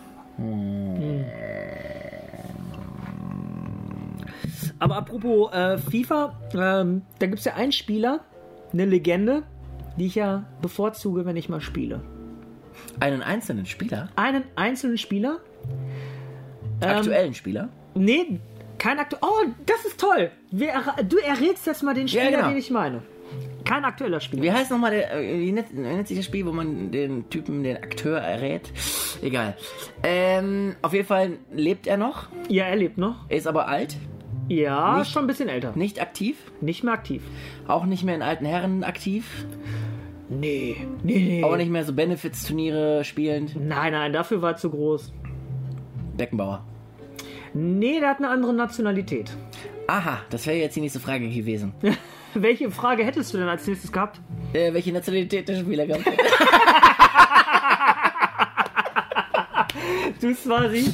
Aber 4.78 4.96
apropos 4.96 5.52
äh, 5.52 5.78
FIFA, 5.78 6.34
ähm, 6.54 7.02
da 7.18 7.26
gibt 7.26 7.38
es 7.38 7.44
ja 7.44 7.54
einen 7.54 7.72
Spieler, 7.72 8.20
eine 8.72 8.84
Legende, 8.84 9.42
die 9.98 10.06
ich 10.06 10.14
ja 10.16 10.44
bevorzuge, 10.60 11.24
wenn 11.24 11.37
ich 11.37 11.48
mal 11.48 11.60
spiele. 11.60 12.00
Einen 13.00 13.22
einzelnen 13.22 13.66
Spieler? 13.66 14.09
Einen 14.16 14.44
einzelnen 14.57 14.98
Spieler. 14.98 15.40
Ähm, 16.80 16.88
aktuellen 16.88 17.35
Spieler? 17.35 17.68
Nee, 17.94 18.40
kein 18.78 18.98
aktueller. 18.98 19.26
Oh, 19.26 19.46
das 19.66 19.85
ist 19.85 19.98
toll. 20.00 20.30
Wir 20.50 20.72
du 21.09 21.16
errätst 21.18 21.66
jetzt 21.66 21.83
mal 21.83 21.94
den 21.94 22.09
Spieler, 22.09 22.30
genau. 22.30 22.48
den 22.48 22.57
ich 22.59 22.70
meine. 22.70 23.02
Kein 23.64 23.85
aktueller 23.85 24.20
Spieler. 24.20 24.42
Wie 24.42 24.52
heißt 24.52 24.70
nochmal 24.70 24.90
der, 24.90 25.14
äh, 25.14 25.38
wie 25.40 25.50
nennt, 25.52 25.68
wie 25.72 25.80
nennt 25.80 26.07
sich 26.07 26.18
das 26.18 26.26
Spiel, 26.26 26.44
wo 26.44 26.52
man 26.52 26.90
den 26.90 27.30
Typen, 27.30 27.62
den 27.62 27.76
Akteur 27.78 28.18
errät? 28.18 28.70
Egal. 29.22 29.57
Ähm, 30.02 30.76
auf 30.83 30.92
jeden 30.92 31.07
Fall 31.07 31.38
lebt 31.52 31.87
er 31.87 31.96
noch, 31.96 32.26
Ja, 32.48 32.64
er 32.64 32.76
lebt 32.76 32.98
noch. 32.98 33.28
ist 33.30 33.46
aber 33.46 33.68
alt, 33.68 33.96
Ja, 34.48 34.98
Nicht- 34.98 35.11
schon 35.11 35.24
ein 35.24 35.26
bisschen 35.26 35.48
älter. 35.48 35.72
nicht 35.74 36.02
aktiv, 36.02 36.37
Nicht 36.61 36.85
mehr 36.85 36.92
aktiv. 36.92 37.22
auch 37.66 37.87
nicht 37.87 38.04
mehr 38.04 38.14
in 38.14 38.20
alten 38.22 38.44
Herren 38.44 38.85
aktiv, 38.85 39.46
Nee, 40.28 40.87
nee, 41.02 41.18
nee. 41.18 41.44
auch 41.44 41.56
nicht 41.56 41.70
mehr 41.70 41.84
so 41.84 41.92
Benefits-Turniere 41.92 43.04
spielend. 43.04 43.54
Nein, 43.56 43.92
nein, 43.92 44.12
dafür 44.12 44.40
war 44.40 44.52
er 44.52 44.56
zu 44.56 44.70
groß. 44.70 45.12
Beckenbauer. 46.16 46.64
Nee, 47.52 48.00
der 48.00 48.10
hat 48.10 48.18
eine 48.18 48.28
andere 48.30 48.54
Nationalität. 48.54 49.30
Aha, 49.87 50.18
das 50.30 50.46
wäre 50.46 50.56
jetzt 50.56 50.76
die 50.76 50.80
nächste 50.80 51.00
Frage 51.00 51.28
gewesen. 51.28 51.72
Welche 52.34 52.70
Frage 52.70 53.04
hättest 53.04 53.32
du 53.32 53.38
denn 53.38 53.48
als 53.48 53.66
nächstes 53.66 53.92
gehabt? 53.92 54.20
Äh, 54.52 54.72
welche 54.74 54.92
Nationalität 54.92 55.48
der 55.48 55.56
Spieler 55.56 55.87
gehabt 55.87 56.06
hat? 56.06 56.14
Du 60.20 60.34
Swasi. 60.34 60.90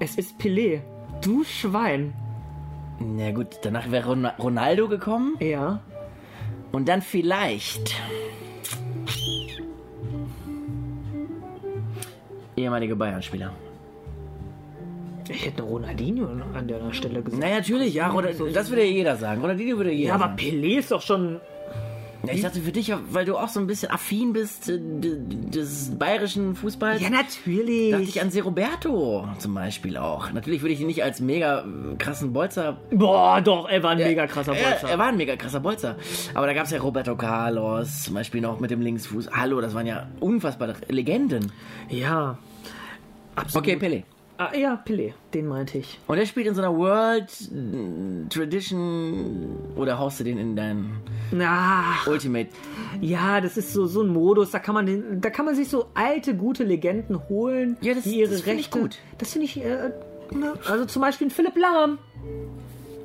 Es 0.00 0.16
ist 0.16 0.38
Pelé. 0.40 0.80
Du 1.22 1.44
Schwein. 1.44 2.12
Na 2.98 3.30
gut, 3.32 3.58
danach 3.62 3.90
wäre 3.90 4.08
Ron- 4.10 4.26
Ronaldo 4.38 4.88
gekommen. 4.88 5.36
Ja. 5.40 5.80
Und 6.72 6.88
dann 6.88 7.02
vielleicht. 7.02 7.94
Ehemalige 12.56 12.96
Bayern-Spieler. 12.96 13.52
Ich 15.28 15.46
hätte 15.46 15.62
Ronaldinho 15.62 16.26
an 16.54 16.68
der 16.68 16.92
Stelle 16.92 17.22
gesagt. 17.22 17.42
Na 17.42 17.54
natürlich, 17.54 17.94
ja, 17.94 18.12
oder, 18.12 18.30
das 18.32 18.68
würde 18.70 18.84
ja 18.84 18.90
jeder 18.90 19.16
sagen. 19.16 19.40
Ronaldinho 19.40 19.76
würde 19.76 19.92
jeder 19.92 20.08
Ja, 20.08 20.14
aber 20.14 20.24
sagen. 20.24 20.36
Pelé 20.38 20.78
ist 20.78 20.90
doch 20.90 21.02
schon. 21.02 21.40
Ja, 22.24 22.32
ich 22.34 22.42
dachte 22.42 22.60
für 22.60 22.70
dich, 22.70 22.92
weil 23.10 23.24
du 23.24 23.36
auch 23.36 23.48
so 23.48 23.58
ein 23.58 23.66
bisschen 23.66 23.90
affin 23.90 24.32
bist 24.32 24.68
äh, 24.68 24.78
des 24.80 25.90
bayerischen 25.98 26.54
Fußballs. 26.54 27.02
Ja, 27.02 27.10
dachte 27.10 27.24
natürlich. 27.24 28.08
ich 28.10 28.20
an 28.22 28.30
Seroberto 28.30 29.26
zum 29.40 29.54
Beispiel 29.54 29.96
auch. 29.96 30.30
Natürlich 30.30 30.62
würde 30.62 30.72
ich 30.72 30.80
ihn 30.80 30.86
nicht 30.86 31.02
als 31.02 31.20
mega 31.20 31.62
äh, 31.62 31.96
krassen 31.98 32.32
Bolzer. 32.32 32.76
Boah, 32.92 33.40
doch, 33.40 33.68
er 33.68 33.82
war 33.82 33.90
ein 33.90 33.98
mega 33.98 34.28
krasser 34.28 34.54
Er, 34.54 34.70
Bolzer. 34.70 34.88
er 34.88 34.98
war 35.00 35.06
ein 35.08 35.16
mega 35.16 35.34
krasser 35.34 35.58
Bolzer. 35.58 35.96
Aber 36.34 36.46
da 36.46 36.52
gab 36.52 36.66
es 36.66 36.70
ja 36.70 36.78
Roberto 36.80 37.16
Carlos, 37.16 38.04
zum 38.04 38.14
Beispiel 38.14 38.40
noch 38.40 38.60
mit 38.60 38.70
dem 38.70 38.82
Linksfuß. 38.82 39.30
Hallo, 39.32 39.60
das 39.60 39.74
waren 39.74 39.86
ja 39.86 40.06
unfassbare 40.20 40.74
Legenden. 40.88 41.50
ja. 41.88 42.38
Absolut. 43.34 43.66
Okay, 43.66 43.76
Pele. 43.78 44.02
Ah, 44.50 44.56
ja, 44.56 44.82
Pelé, 44.86 45.12
den 45.34 45.46
meinte 45.46 45.78
ich. 45.78 45.98
Und 46.06 46.18
er 46.18 46.26
spielt 46.26 46.46
in 46.46 46.54
so 46.54 46.62
einer 46.62 46.76
World 46.76 47.30
Tradition 48.30 49.56
oder 49.76 49.98
haust 49.98 50.20
du 50.20 50.24
den 50.24 50.38
in 50.38 50.56
dein 50.56 50.90
Na, 51.30 51.84
Ultimate? 52.06 52.48
ja, 53.00 53.40
das 53.40 53.56
ist 53.56 53.72
so, 53.72 53.86
so 53.86 54.02
ein 54.02 54.08
Modus, 54.08 54.50
da 54.50 54.58
kann 54.58 54.74
man 54.74 54.86
den, 54.86 55.20
da 55.20 55.30
kann 55.30 55.44
man 55.44 55.54
sich 55.54 55.68
so 55.68 55.86
alte, 55.94 56.34
gute 56.34 56.64
Legenden 56.64 57.20
holen, 57.28 57.76
Ja, 57.80 57.94
das- 57.94 58.04
die 58.04 58.20
ihre 58.20 58.30
das 58.30 58.40
find 58.42 58.58
ich 58.60 58.66
Rechte. 58.66 58.80
gut. 58.80 58.98
Das 59.18 59.32
finde 59.32 59.44
ich, 59.46 59.56
äh, 59.62 59.90
ne, 60.32 60.54
also 60.68 60.84
zum 60.86 61.02
Beispiel 61.02 61.28
ein 61.28 61.30
Philipp 61.30 61.56
Lahm. 61.56 61.98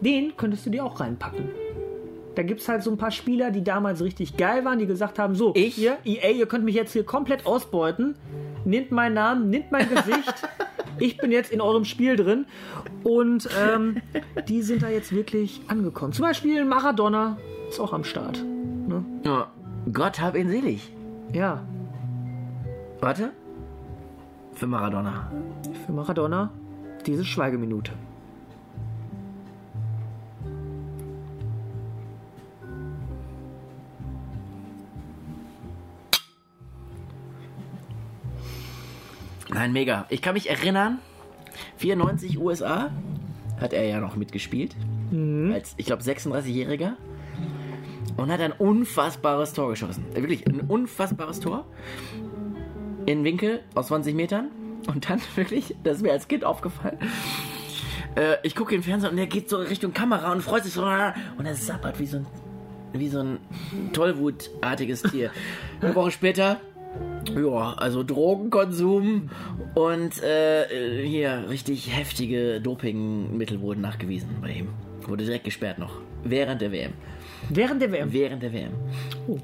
Den 0.02 0.36
könntest 0.38 0.66
du 0.66 0.70
dir 0.70 0.86
auch 0.86 1.00
reinpacken. 1.00 1.50
Da 2.38 2.44
gibt 2.44 2.62
es 2.62 2.70
halt 2.70 2.84
so 2.84 2.92
ein 2.92 2.98
paar 2.98 3.10
Spieler, 3.10 3.50
die 3.50 3.64
damals 3.64 4.04
richtig 4.04 4.38
geil 4.38 4.64
waren, 4.64 4.78
die 4.78 4.86
gesagt 4.86 5.18
haben: 5.18 5.34
So, 5.34 5.54
Ich? 5.56 5.80
ihr, 5.80 5.98
EA, 6.06 6.30
ihr 6.30 6.46
könnt 6.46 6.66
mich 6.66 6.76
jetzt 6.76 6.94
hier 6.94 7.04
komplett 7.04 7.48
ausbeuten. 7.48 8.16
Nehmt 8.64 8.92
meinen 8.92 9.16
Namen, 9.16 9.50
nehmt 9.50 9.72
mein 9.72 9.90
Gesicht. 9.90 10.48
ich 11.00 11.18
bin 11.18 11.32
jetzt 11.32 11.52
in 11.52 11.62
eurem 11.62 11.84
Spiel 11.84 12.16
drin. 12.16 12.46
Und 13.04 13.50
ähm, 13.60 13.98
die 14.48 14.62
sind 14.62 14.84
da 14.84 14.90
jetzt 14.90 15.12
wirklich 15.12 15.62
angekommen. 15.68 16.14
Zum 16.14 16.26
Beispiel 16.26 16.64
Maradona 16.64 17.38
ist 17.70 17.80
auch 17.80 17.92
am 17.92 18.04
Start. 18.04 18.44
Ne? 18.88 19.04
Ja. 19.24 19.48
Gott 19.92 20.22
hab 20.22 20.36
ihn 20.36 20.50
selig. 20.50 20.92
Ja, 21.34 21.64
Warte. 23.00 23.32
Für 24.54 24.68
Maradona. 24.68 25.32
für 25.86 25.92
Maradona 25.92 26.52
diese 27.06 27.26
Schweigeminute. 27.26 27.94
Nein, 39.58 39.74
mega. 39.74 40.06
Ich 40.10 40.22
kann 40.22 40.36
mich 40.36 40.52
erinnern, 40.52 41.00
94 41.78 42.38
USA 42.38 42.92
hat 43.60 43.74
er 43.74 43.88
ja 43.88 44.00
noch 44.00 44.16
mitgespielt. 44.16 44.76
Als, 45.52 45.74
ich 45.78 45.88
glaube, 45.88 46.04
36-Jähriger. 46.04 46.94
und 48.18 48.32
hat 48.32 48.40
ein 48.40 48.52
unfassbares 48.52 49.54
Tor 49.54 49.70
geschossen. 49.70 50.06
Äh, 50.14 50.22
Wirklich 50.22 50.46
ein 50.46 50.62
unfassbares 50.62 51.40
Tor. 51.40 51.66
In 53.08 53.24
Winkel 53.24 53.62
aus 53.74 53.88
20 53.88 54.14
Metern. 54.14 54.52
Und 54.86 55.10
dann 55.10 55.20
wirklich, 55.36 55.76
das 55.84 55.98
ist 55.98 56.04
mir 56.04 56.12
als 56.12 56.28
Kind 56.28 56.44
aufgefallen. 56.44 57.00
Äh, 58.16 58.36
ich 58.44 58.56
gucke 58.56 58.76
den 58.76 58.84
Fernseher 58.84 59.10
und 59.10 59.18
der 59.18 59.26
geht 59.26 59.50
so 59.50 59.58
Richtung 59.58 59.92
Kamera 59.92 60.34
und 60.34 60.44
freut 60.44 60.66
sich 60.66 60.74
so. 60.74 60.84
Und 60.84 61.46
er 61.48 61.56
sappert 61.56 62.00
wie 62.00 62.06
so 62.06 62.18
ein, 62.18 62.28
wie 62.94 63.10
so 63.10 63.22
ein 63.22 63.40
Tollwutartiges 63.92 65.02
Tier. 65.02 65.32
Eine 65.82 65.96
Woche 65.96 66.12
später 66.12 66.62
ja, 67.36 67.74
also 67.74 68.04
Drogenkonsum 68.04 69.30
und 69.76 70.24
äh, 70.24 71.06
hier 71.06 71.46
richtig 71.50 71.96
heftige 71.96 72.62
Dopingmittel 72.62 73.62
wurden 73.62 73.82
nachgewiesen 73.82 74.30
bei 74.42 74.50
ihm. 74.50 74.70
Wurde 75.08 75.26
direkt 75.26 75.46
gesperrt 75.46 75.80
noch. 75.80 76.02
Während 76.24 76.62
der 76.62 76.72
WM. 76.72 76.94
Während 77.50 77.82
der 77.82 77.92
WM. 77.92 78.12
Während 78.12 78.44
der 78.44 78.52
WM. 78.52 78.72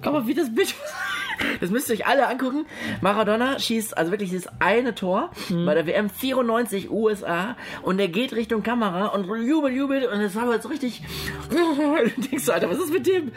Aber 0.02 0.28
wie 0.28 0.34
das 0.34 0.54
Bild. 0.54 0.74
Das 1.60 1.70
müsst 1.70 1.90
ihr 1.90 1.96
euch 1.96 2.08
alle 2.08 2.28
angucken. 2.28 2.66
Maradona 3.02 3.60
schießt 3.60 3.98
also 3.98 4.12
wirklich 4.12 4.30
dieses 4.30 4.48
eine 4.60 4.96
Tor 4.96 5.32
bei 5.50 5.74
der 5.74 5.88
WM 5.88 6.10
94 6.10 6.92
USA 6.92 7.56
und 7.82 8.00
er 8.00 8.08
geht 8.08 8.34
Richtung 8.34 8.64
Kamera 8.64 9.08
und 9.08 9.26
jubelt, 9.26 9.76
jubelt 9.76 10.06
und 10.12 10.20
es 10.22 10.36
war 10.36 10.48
halt 10.48 10.64
so 10.64 10.70
richtig. 10.70 11.04
Denkst 12.32 12.46
du, 12.46 12.52
Alter, 12.52 12.70
was 12.70 12.80
ist 12.80 12.94
mit 12.94 13.08
dem? 13.08 13.32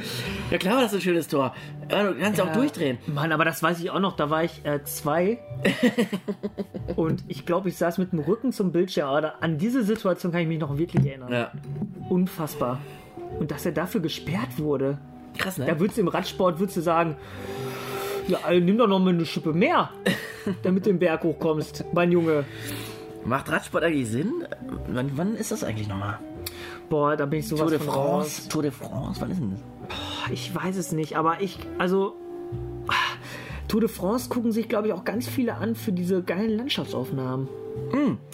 Ja 0.50 0.58
klar, 0.58 0.80
das 0.80 0.92
ist 0.92 0.98
ein 0.98 1.02
schönes 1.02 1.28
Tor. 1.28 1.54
Ja, 1.90 2.02
du 2.02 2.18
kannst 2.18 2.40
auch 2.40 2.52
durchdrehen. 2.52 2.98
Mann, 3.06 3.32
aber 3.32 3.44
das 3.44 3.62
weiß 3.62 3.80
ich 3.80 3.90
auch 3.90 4.00
noch. 4.00 4.16
Da 4.16 4.30
war 4.30 4.44
ich 4.44 4.64
äh, 4.64 4.82
zwei. 4.84 5.38
und 6.96 7.24
ich 7.28 7.46
glaube, 7.46 7.68
ich 7.68 7.76
saß 7.76 7.98
mit 7.98 8.12
dem 8.12 8.20
Rücken 8.20 8.52
zum 8.52 8.72
Bildschirm. 8.72 9.08
Aber 9.08 9.20
da, 9.20 9.34
an 9.40 9.58
diese 9.58 9.84
Situation 9.84 10.32
kann 10.32 10.40
ich 10.40 10.48
mich 10.48 10.58
noch 10.58 10.78
wirklich 10.78 11.06
erinnern. 11.06 11.32
Ja. 11.32 11.52
Unfassbar. 12.08 12.80
Und 13.38 13.50
dass 13.50 13.66
er 13.66 13.72
dafür 13.72 14.00
gesperrt 14.00 14.58
wurde. 14.58 14.98
Krass, 15.38 15.58
ne? 15.58 15.66
Da 15.66 15.78
würdest 15.78 15.98
du 15.98 16.02
im 16.02 16.08
Radsport 16.08 16.58
würdest 16.58 16.76
du 16.76 16.80
sagen, 16.80 17.16
ja, 18.28 18.38
also 18.42 18.64
nimm 18.64 18.78
doch 18.78 18.88
noch 18.88 18.98
mal 18.98 19.10
eine 19.10 19.26
Schippe 19.26 19.52
mehr, 19.52 19.90
damit 20.62 20.86
du 20.86 20.90
den 20.90 20.98
Berg 20.98 21.22
hochkommst, 21.24 21.84
mein 21.92 22.12
Junge. 22.12 22.44
Macht 23.24 23.50
Radsport 23.50 23.82
eigentlich 23.82 24.08
Sinn? 24.08 24.46
Wann, 24.88 25.10
wann 25.16 25.34
ist 25.34 25.50
das 25.50 25.64
eigentlich 25.64 25.88
nochmal? 25.88 26.18
Boah, 26.88 27.16
da 27.16 27.26
bin 27.26 27.40
ich 27.40 27.48
sowas 27.48 27.62
Tour 27.62 27.70
de 27.70 27.78
von 27.78 27.88
France? 27.88 28.08
raus. 28.42 28.48
Tour 28.48 28.62
de 28.62 28.70
France? 28.70 29.20
Wann 29.20 29.30
ist 29.32 29.40
denn 29.40 29.50
das? 29.50 29.60
Ich 30.32 30.54
weiß 30.54 30.76
es 30.76 30.92
nicht, 30.92 31.16
aber 31.16 31.40
ich, 31.40 31.58
also 31.78 32.14
ah, 32.86 32.94
Tour 33.66 33.80
de 33.80 33.88
France 33.88 34.28
gucken 34.28 34.52
sich, 34.52 34.68
glaube 34.68 34.88
ich, 34.88 34.92
auch 34.92 35.04
ganz 35.04 35.26
viele 35.26 35.54
an 35.54 35.74
für 35.74 35.92
diese 35.92 36.22
geilen 36.22 36.56
Landschaftsaufnahmen. 36.56 37.48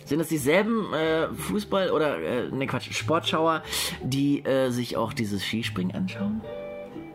Sind 0.04 0.18
das 0.18 0.28
dieselben 0.28 0.92
äh, 0.92 1.26
Fußball- 1.28 1.90
oder, 1.90 2.18
äh, 2.18 2.48
ne 2.50 2.66
Quatsch, 2.66 2.92
Sportschauer, 2.92 3.62
die 4.02 4.44
äh, 4.44 4.70
sich 4.70 4.96
auch 4.96 5.12
dieses 5.12 5.42
Skispringen 5.42 5.94
anschauen? 5.94 6.40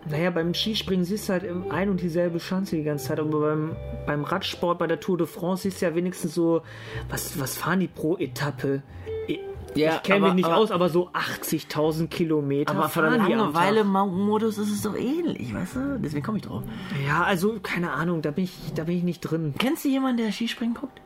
Naja, 0.09 0.29
beim 0.29 0.53
Skispringen 0.53 1.03
siehst 1.05 1.27
du 1.27 1.33
halt 1.33 1.43
ein 1.69 1.89
und 1.89 2.01
dieselbe 2.01 2.39
Schanze 2.39 2.77
die 2.77 2.83
ganze 2.83 3.07
Zeit, 3.07 3.19
aber 3.19 3.39
beim, 3.41 3.75
beim 4.05 4.23
Radsport, 4.23 4.79
bei 4.79 4.87
der 4.87 4.99
Tour 5.01 5.17
de 5.17 5.27
France 5.27 5.63
siehst 5.63 5.81
du 5.81 5.85
ja 5.87 5.95
wenigstens 5.95 6.33
so, 6.33 6.61
was, 7.09 7.37
was 7.39 7.57
fahren 7.57 7.81
die 7.81 7.87
pro 7.87 8.15
Etappe? 8.17 8.83
Ich, 9.27 9.39
Ja, 9.75 9.95
ich 9.97 10.03
kenne 10.03 10.27
mich 10.27 10.33
nicht 10.35 10.45
aber- 10.45 10.57
aus, 10.57 10.71
aber 10.71 10.87
so 10.89 11.09
80.000 11.09 12.07
Kilometer 12.07 12.71
Aber 12.73 12.85
am 12.85 12.91
Tag. 12.91 13.17
Langeweile-Modus 13.29 14.57
ist 14.57 14.71
es 14.71 14.81
doch 14.83 14.95
ähnlich, 14.95 15.53
weißt 15.53 15.75
du? 15.75 15.99
Deswegen 16.01 16.23
komme 16.25 16.37
ich 16.37 16.43
drauf. 16.45 16.63
Ja, 17.05 17.23
also 17.23 17.57
keine 17.61 17.91
Ahnung, 17.91 18.21
da 18.21 18.31
bin 18.31 18.45
ich, 18.45 18.53
da 18.75 18.85
bin 18.85 18.97
ich 18.97 19.03
nicht 19.03 19.19
drin. 19.21 19.53
Kennst 19.59 19.83
du 19.83 19.89
jemanden, 19.89 20.23
der 20.23 20.31
Skispringen 20.31 20.73
guckt? 20.75 21.01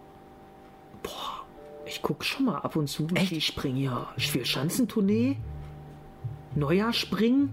Ich 1.87 2.01
gucke 2.01 2.23
schon 2.23 2.45
mal 2.45 2.57
ab 2.59 2.75
und 2.77 2.87
zu 2.87 3.07
Echt? 3.15 3.27
Skispringen, 3.27 3.81
ja. 3.83 4.07
Schanzentournee, 4.17 5.37
Neujahrspringen. 6.55 7.49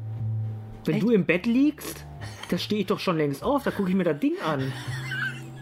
Wenn 0.88 0.96
Echt? 0.96 1.04
du 1.06 1.10
im 1.10 1.26
Bett 1.26 1.44
liegst, 1.44 2.06
da 2.48 2.56
stehe 2.56 2.80
ich 2.80 2.86
doch 2.86 2.98
schon 2.98 3.18
längst 3.18 3.44
auf, 3.44 3.62
da 3.62 3.70
gucke 3.70 3.90
ich 3.90 3.94
mir 3.94 4.04
das 4.04 4.18
Ding 4.20 4.40
an. 4.42 4.72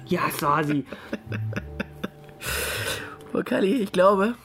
Ja, 0.07 0.31
Sasi. 0.31 0.85
Oh, 3.35 3.43
Kali, 3.45 3.75
ich 3.75 3.91
glaube. 3.91 4.37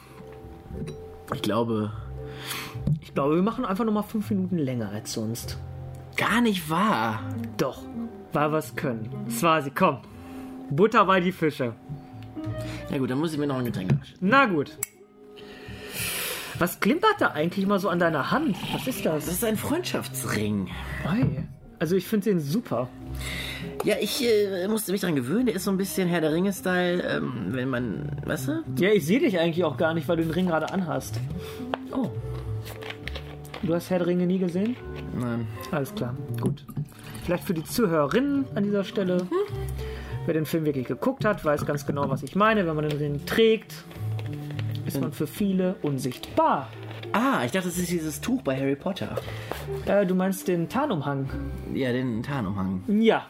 Ich 1.32 1.40
glaube. 1.40 1.92
Ich 3.00 3.14
glaube, 3.14 3.36
wir 3.36 3.42
machen 3.42 3.64
einfach 3.64 3.84
noch 3.84 3.92
mal 3.92 4.02
fünf 4.02 4.28
Minuten 4.30 4.58
länger 4.58 4.90
als 4.90 5.12
sonst. 5.12 5.56
Gar 6.16 6.40
nicht 6.40 6.68
wahr. 6.68 7.20
Doch, 7.58 7.84
weil 8.32 8.50
wir 8.50 8.58
es 8.58 8.74
können. 8.74 9.08
Swasi, 9.30 9.70
komm. 9.70 9.98
Butter 10.68 11.04
bei 11.04 11.20
die 11.20 11.30
Fische. 11.30 11.74
Ja 12.90 12.98
gut, 12.98 13.08
dann 13.08 13.20
muss 13.20 13.32
ich 13.32 13.38
mir 13.38 13.46
noch 13.46 13.58
ein 13.58 13.64
Getränk 13.64 13.92
abschütten. 13.92 14.28
Na 14.28 14.46
gut. 14.46 14.76
Was 16.62 16.78
klimpert 16.78 17.16
da 17.18 17.32
eigentlich 17.32 17.66
mal 17.66 17.80
so 17.80 17.88
an 17.88 17.98
deiner 17.98 18.30
Hand? 18.30 18.56
Was 18.72 18.86
ist 18.86 19.04
das? 19.04 19.24
Das 19.24 19.34
ist 19.34 19.44
ein 19.44 19.56
Freundschaftsring. 19.56 20.68
Ei. 21.04 21.42
Also 21.80 21.96
ich 21.96 22.06
finde 22.06 22.30
den 22.30 22.38
super. 22.38 22.88
Ja, 23.82 23.96
ich 24.00 24.24
äh, 24.24 24.68
musste 24.68 24.92
mich 24.92 25.00
dran 25.00 25.16
gewöhnen. 25.16 25.46
Der 25.46 25.56
ist 25.56 25.64
so 25.64 25.72
ein 25.72 25.76
bisschen 25.76 26.06
Herr 26.08 26.20
der 26.20 26.32
Ringe-Style, 26.32 27.02
ähm, 27.02 27.46
wenn 27.48 27.68
man, 27.68 28.12
weißt 28.24 28.46
du? 28.46 28.62
Ja, 28.78 28.90
ich 28.90 29.04
sehe 29.04 29.18
dich 29.18 29.40
eigentlich 29.40 29.64
auch 29.64 29.76
gar 29.76 29.92
nicht, 29.92 30.06
weil 30.06 30.18
du 30.18 30.22
den 30.22 30.30
Ring 30.30 30.46
gerade 30.46 30.70
anhast. 30.72 31.18
Oh, 31.90 32.10
Du 33.64 33.74
hast 33.74 33.90
Herr 33.90 33.98
der 33.98 34.06
Ringe 34.06 34.28
nie 34.28 34.38
gesehen? 34.38 34.76
nein. 35.18 35.48
Alles 35.72 35.92
klar, 35.92 36.14
gut. 36.40 36.64
Vielleicht 37.24 37.42
für 37.42 37.54
die 37.54 37.64
Zuhörerinnen 37.64 38.44
an 38.54 38.62
dieser 38.62 38.84
Stelle. 38.84 39.26
Wer 40.26 40.34
den 40.34 40.46
Film 40.46 40.64
wirklich 40.64 40.86
geguckt 40.86 41.24
hat, 41.24 41.44
weiß 41.44 41.66
ganz 41.66 41.86
genau, 41.86 42.08
was 42.08 42.22
ich 42.22 42.36
meine. 42.36 42.68
Wenn 42.68 42.76
man 42.76 42.88
den 42.88 42.98
Ring 42.98 43.26
trägt, 43.26 43.74
ist 44.94 45.00
man 45.00 45.12
für 45.12 45.26
viele 45.26 45.76
unsichtbar. 45.82 46.68
Ah, 47.12 47.42
ich 47.44 47.52
dachte, 47.52 47.68
das 47.68 47.78
ist 47.78 47.90
dieses 47.90 48.20
Tuch 48.20 48.42
bei 48.42 48.58
Harry 48.58 48.76
Potter. 48.76 49.16
Äh, 49.86 50.06
du 50.06 50.14
meinst 50.14 50.48
den 50.48 50.68
Tarnumhang? 50.68 51.28
Ja, 51.74 51.92
den 51.92 52.22
Tarnumhang. 52.22 52.84
Ja. 52.88 53.26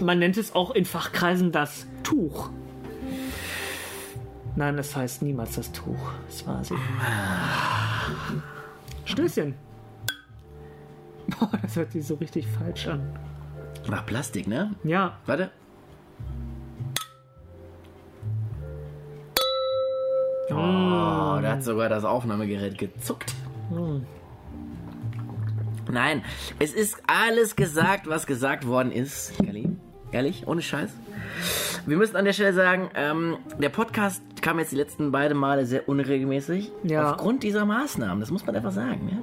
Man 0.00 0.18
nennt 0.18 0.36
es 0.36 0.54
auch 0.54 0.70
in 0.72 0.84
Fachkreisen 0.84 1.52
das 1.52 1.86
Tuch. 2.02 2.50
Nein, 4.54 4.78
es 4.78 4.94
heißt 4.94 5.22
niemals 5.22 5.56
das 5.56 5.72
Tuch. 5.72 6.12
Das 6.26 6.46
war 6.46 6.62
sie. 6.62 6.74
Stößchen. 9.04 9.54
Boah, 11.38 11.50
das 11.62 11.76
hört 11.76 11.92
sich 11.92 12.06
so 12.06 12.14
richtig 12.16 12.46
falsch 12.46 12.86
an. 12.86 13.18
Nach 13.88 14.06
Plastik, 14.06 14.46
ne? 14.46 14.74
Ja, 14.84 15.18
Warte. 15.26 15.50
Oh, 20.54 21.40
da 21.40 21.52
hat 21.52 21.64
sogar 21.64 21.88
das 21.88 22.04
Aufnahmegerät 22.04 22.78
gezuckt. 22.78 23.34
Nein, 25.90 26.22
es 26.58 26.72
ist 26.72 27.02
alles 27.06 27.56
gesagt, 27.56 28.06
was 28.08 28.26
gesagt 28.26 28.66
worden 28.66 28.92
ist. 28.92 29.36
Kelly, 29.38 29.68
ehrlich, 30.12 30.46
ohne 30.46 30.62
Scheiß. 30.62 30.90
Wir 31.86 31.96
müssen 31.96 32.16
an 32.16 32.24
der 32.24 32.32
Stelle 32.32 32.52
sagen, 32.52 32.90
ähm, 32.94 33.36
der 33.58 33.68
Podcast 33.68 34.22
kam 34.40 34.58
jetzt 34.58 34.72
die 34.72 34.76
letzten 34.76 35.10
beiden 35.10 35.36
Male 35.36 35.66
sehr 35.66 35.88
unregelmäßig. 35.88 36.70
Ja. 36.84 37.10
Aufgrund 37.10 37.42
dieser 37.42 37.64
Maßnahmen, 37.64 38.20
das 38.20 38.30
muss 38.30 38.46
man 38.46 38.54
einfach 38.54 38.72
sagen. 38.72 39.08
Ja? 39.10 39.18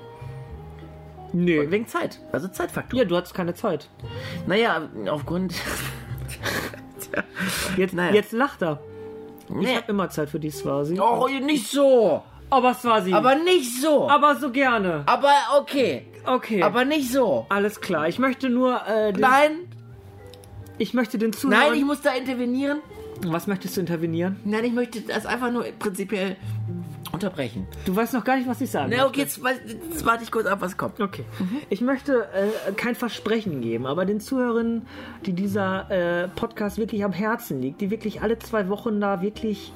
nö. 1.32 1.70
Wegen 1.70 1.88
Zeit, 1.88 2.20
also 2.32 2.48
Zeitfaktor. 2.48 3.00
Ja, 3.00 3.06
du 3.06 3.16
hattest 3.16 3.34
keine 3.34 3.54
Zeit. 3.54 3.90
Naja, 4.48 4.90
aufgrund... 5.10 5.54
Jetzt, 7.78 7.94
Naja. 7.96 8.14
jetzt 8.14 8.32
lacht 8.34 8.62
er. 8.62 8.80
Ich 9.50 9.56
Nee. 9.56 9.76
habe 9.76 9.86
immer 9.92 10.10
Zeit 10.10 10.30
für 10.30 10.40
die 10.40 10.52
Swasi. 10.52 11.00
Oh, 11.00 11.28
nicht 11.28 11.68
so. 11.68 12.22
Aber 12.52 12.74
Swasi. 12.74 13.14
Aber 13.14 13.36
nicht 13.36 13.82
so. 13.82 14.10
aber 14.10 14.36
so 14.36 14.52
gerne. 14.52 15.04
Aber 15.06 15.32
okay. 15.60 16.06
Okay. 16.26 16.62
Aber 16.64 16.86
nicht 16.86 17.12
so. 17.12 17.46
alles 17.50 17.82
klar. 17.82 18.08
Ich 18.08 18.20
möchte 18.20 18.50
nur. 18.50 18.82
Äh, 18.88 19.14
den, 19.14 19.22
Nein, 19.22 19.52
Ich 20.78 20.94
möchte 20.94 21.18
den 21.18 21.34
Zuhörern. 21.34 21.70
nein, 21.70 21.78
ich 21.80 21.86
muss 21.86 22.02
da 22.02 22.12
intervenieren. 22.14 22.80
Was 23.28 23.48
möchtest 23.48 23.76
du 23.76 23.82
intervenieren? 23.82 24.40
Nein, 24.46 24.64
ich 24.66 24.72
möchte 24.74 25.02
das 25.02 25.26
einfach 25.26 25.52
nur 25.52 25.64
prinzipiell 25.78 26.38
unterbrechen. 27.20 27.68
Du 27.86 27.96
weißt 27.96 28.14
noch 28.14 28.24
gar 28.24 28.38
nicht, 28.38 28.48
was 28.48 28.62
ich 28.62 28.72
sagen 28.72 28.94
Na, 28.96 29.06
okay, 29.06 29.22
jetzt, 29.22 29.42
jetzt 29.90 30.06
warte 30.06 30.24
ich 30.24 30.32
kurz 30.32 30.48
ab, 30.48 30.62
was 30.62 30.78
kommt. 30.78 31.00
Okay. 31.00 31.26
Ich 31.70 31.82
möchte 31.82 32.28
äh, 32.34 32.72
kein 32.74 32.96
Versprechen 32.96 33.62
geben, 33.62 33.86
aber 33.86 34.06
den 34.06 34.20
Zuhörern, 34.20 34.88
die 35.26 35.34
dieser 35.34 35.92
äh, 35.92 36.28
Podcast 36.30 36.78
wirklich 36.78 37.04
am 37.04 37.12
Herzen 37.12 37.62
liegt, 37.62 37.82
die 37.82 37.92
wirklich 37.92 38.22
alle 38.22 38.40
zwei 38.40 38.70
Wochen 38.70 39.02
da 39.02 39.22
wirklich 39.22 39.74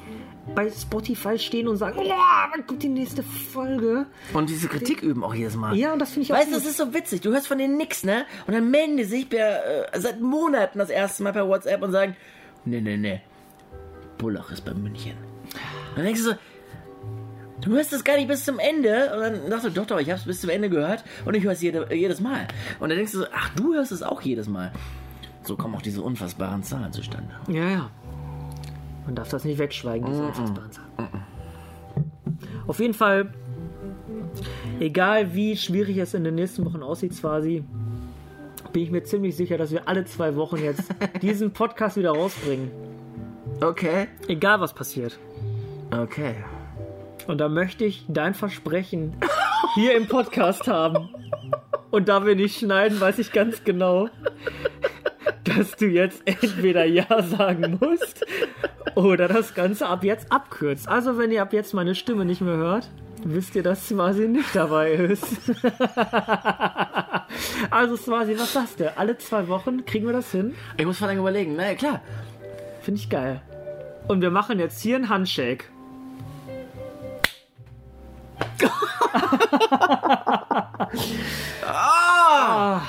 bei 0.55 0.70
Spotify 0.70 1.39
stehen 1.39 1.68
und 1.68 1.78
sagen, 1.78 1.97
oh, 1.99 2.09
wann 2.51 2.68
kommt 2.68 2.84
die 2.84 2.89
nächste 2.89 3.24
Folge? 3.24 4.05
Und 4.34 4.49
diese 4.49 4.68
Kritik 4.68 5.01
üben 5.01 5.24
auch 5.24 5.34
jedes 5.34 5.55
Mal. 5.55 5.76
Ja, 5.76 5.93
und 5.93 5.99
das 5.99 6.11
finde 6.11 6.26
ich 6.26 6.34
auch 6.34 6.38
Weißt 6.38 6.49
du, 6.49 6.55
das 6.55 6.65
ist 6.65 6.78
so 6.78 6.93
witzig. 6.93 7.22
Du 7.22 7.32
hörst 7.32 7.47
von 7.47 7.57
denen 7.57 7.78
nix, 7.78 8.03
ne? 8.03 8.26
Und 8.45 8.53
dann 8.53 8.70
melden 8.70 8.97
die 8.97 9.05
sich 9.05 9.30
per, 9.30 9.93
äh, 9.93 9.99
seit 9.99 10.20
Monaten 10.20 10.80
das 10.80 10.89
erste 10.89 11.24
Mal 11.24 11.32
per 11.34 11.47
WhatsApp 11.47 11.82
und 11.82 11.91
sagen, 11.91 12.15
nee, 12.65 12.82
nee, 12.82 12.97
nee, 12.97 13.22
Bullach 14.18 14.51
ist 14.51 14.65
bei 14.65 14.74
München. 14.74 15.13
Und 15.13 15.97
dann 15.97 16.05
denkst 16.05 16.22
du 16.22 16.32
so, 16.32 16.36
du 17.64 17.72
hörst 17.72 17.93
das 17.93 18.03
gar 18.03 18.18
nicht 18.18 18.28
bis 18.28 18.45
zum 18.45 18.59
Ende. 18.59 19.14
Und 19.14 19.22
dann 19.22 19.49
sagst 19.49 19.66
du, 19.66 19.70
doch, 19.70 19.86
doch, 19.86 19.99
ich 19.99 20.11
hab's 20.11 20.24
bis 20.24 20.41
zum 20.41 20.49
Ende 20.49 20.70
gehört 20.70 21.03
und 21.26 21.36
ich 21.36 21.43
höre 21.43 21.53
es 21.53 21.61
jede, 21.61 21.93
jedes 21.93 22.20
Mal. 22.20 22.47
Und 22.80 22.89
dann 22.89 22.97
denkst 22.97 23.14
du 23.14 23.20
so, 23.20 23.26
ach, 23.34 23.49
du 23.55 23.74
hörst 23.74 23.91
es 23.91 24.03
auch 24.03 24.22
jedes 24.22 24.47
Mal. 24.47 24.72
So 25.43 25.55
kommen 25.55 25.76
auch 25.76 25.82
diese 25.82 26.01
unfassbaren 26.01 26.64
Zahlen 26.64 26.91
zustande. 26.93 27.34
Ja, 27.47 27.70
ja. 27.70 27.89
Man 29.05 29.16
darf 29.16 29.30
das 29.30 29.43
nicht 29.43 29.57
wegschweigen, 29.57 30.07
diese 30.07 30.24
unfassbaren 30.24 30.72
Zahlen. 30.72 31.09
Auf 32.68 32.80
jeden 32.80 32.93
Fall, 32.93 33.34
egal 34.80 35.34
wie 35.34 35.57
schwierig 35.57 35.97
es 35.97 36.14
in 36.14 36.24
den 36.24 36.36
nächsten 36.36 36.66
Wochen 36.66 36.82
aussieht, 36.82 37.20
quasi, 37.20 37.66
bin 38.72 38.84
ich 38.84 38.91
mir 38.91 39.03
ziemlich 39.03 39.36
sicher, 39.36 39.57
dass 39.57 39.72
wir 39.72 39.88
alle 39.88 40.05
zwei 40.05 40.36
Wochen 40.36 40.57
jetzt 40.57 40.84
diesen 41.22 41.51
Podcast 41.51 41.97
wieder 41.97 42.11
rausbringen. 42.11 42.72
Okay. 43.61 44.07
Egal 44.28 44.61
was 44.61 44.74
passiert. 44.74 45.20
Okay. 45.91 46.36
Und 47.28 47.38
da 47.39 47.49
möchte 47.49 47.86
ich 47.86 48.05
dein 48.07 48.34
Versprechen 48.34 49.15
hier 49.76 49.95
im 49.95 50.07
Podcast 50.07 50.67
haben. 50.67 51.09
Und 51.91 52.09
da 52.09 52.26
wir 52.26 52.36
nicht 52.36 52.59
schneiden, 52.59 52.99
weiß 52.99 53.19
ich 53.19 53.32
ganz 53.32 53.63
genau, 53.63 54.09
dass 55.43 55.76
du 55.76 55.86
jetzt 55.86 56.21
entweder 56.26 56.86
Ja 56.86 57.21
sagen 57.21 57.78
musst 57.80 58.26
oder 58.95 59.28
das 59.28 59.53
Ganze 59.53 59.88
ab 59.88 60.03
jetzt 60.03 60.32
abkürzt. 60.32 60.88
Also 60.88 61.17
wenn 61.17 61.32
ihr 61.32 61.41
ab 61.41 61.53
jetzt 61.53 61.74
meine 61.74 61.95
Stimme 61.95 62.26
nicht 62.26 62.41
mehr 62.41 62.57
hört, 62.57 62.89
wisst 63.24 63.55
ihr, 63.55 63.63
dass 63.63 63.88
Swasi 63.88 64.28
nicht 64.28 64.55
dabei 64.55 64.91
ist. 64.91 65.26
also 67.69 67.95
Swasi, 67.95 68.38
was 68.38 68.53
sagst 68.53 68.80
du? 68.80 68.97
Alle 68.97 69.17
zwei 69.17 69.47
Wochen 69.47 69.86
kriegen 69.86 70.05
wir 70.05 70.13
das 70.13 70.32
hin? 70.32 70.55
Ich 70.78 70.86
muss 70.86 70.97
vor 70.97 71.07
lange 71.07 71.19
überlegen. 71.19 71.55
Na 71.55 71.69
ja, 71.69 71.76
klar. 71.76 72.01
Finde 72.82 72.99
ich 72.99 73.09
geil. 73.09 73.41
Und 74.07 74.21
wir 74.21 74.32
machen 74.32 74.59
jetzt 74.59 74.82
hier 74.82 74.97
einen 74.97 75.09
Handshake. 75.09 75.65
Ah! 81.66 82.82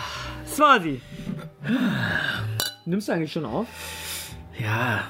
Swasi. 0.46 1.00
Nimmst 2.84 3.08
du 3.08 3.12
eigentlich 3.12 3.32
schon 3.32 3.44
auf? 3.44 3.66
Ja. 4.58 5.04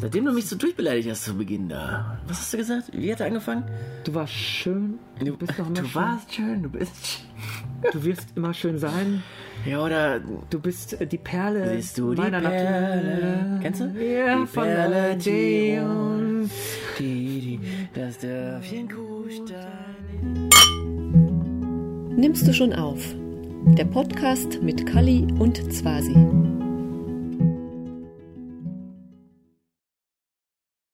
Seitdem 0.00 0.24
du 0.26 0.32
mich 0.32 0.46
so 0.46 0.54
durchbeleidigt 0.56 1.10
hast 1.10 1.24
zu 1.24 1.34
Beginn 1.34 1.68
da. 1.68 2.18
Was 2.28 2.38
hast 2.38 2.54
du 2.54 2.58
gesagt? 2.58 2.84
Wie 2.92 3.10
hat 3.12 3.18
er 3.20 3.26
angefangen? 3.26 3.64
Du 4.04 4.14
warst 4.14 4.32
schön. 4.32 4.98
Du 5.18 5.36
bist 5.36 5.58
noch 5.58 5.66
immer 5.66 5.74
Du 5.74 5.84
schön. 5.86 5.94
warst 5.94 6.34
schön, 6.34 6.62
du 6.62 6.68
bist 6.68 6.94
schön. 7.06 7.24
Du 7.92 8.04
wirst 8.04 8.28
immer 8.36 8.54
schön 8.54 8.78
sein. 8.78 9.22
Ja, 9.66 9.82
oder 9.84 10.20
Du 10.50 10.60
bist 10.60 11.00
äh, 11.00 11.06
die 11.06 11.18
Perle 11.18 11.74
siehst 11.76 11.98
du 11.98 12.14
die 12.14 12.20
meiner 12.20 12.40
Perle? 12.40 13.42
Natur. 13.42 13.58
Kennst 13.62 13.80
du? 13.80 13.84
Ja, 13.86 14.40
die 14.40 14.46
von 14.46 14.64
Perle, 14.64 14.94
der 14.94 15.14
die 15.16 15.78
uns, 15.80 16.50
die, 16.98 17.40
die, 17.40 17.60
das 17.94 18.18
Dörfchen-Kuhstein. 18.18 20.48
Nimmst 22.16 22.46
du 22.46 22.52
schon 22.52 22.72
auf? 22.72 23.00
Der 23.76 23.84
Podcast 23.84 24.62
mit 24.62 24.86
Kali 24.86 25.26
und 25.38 25.72
Zwasi. 25.72 26.14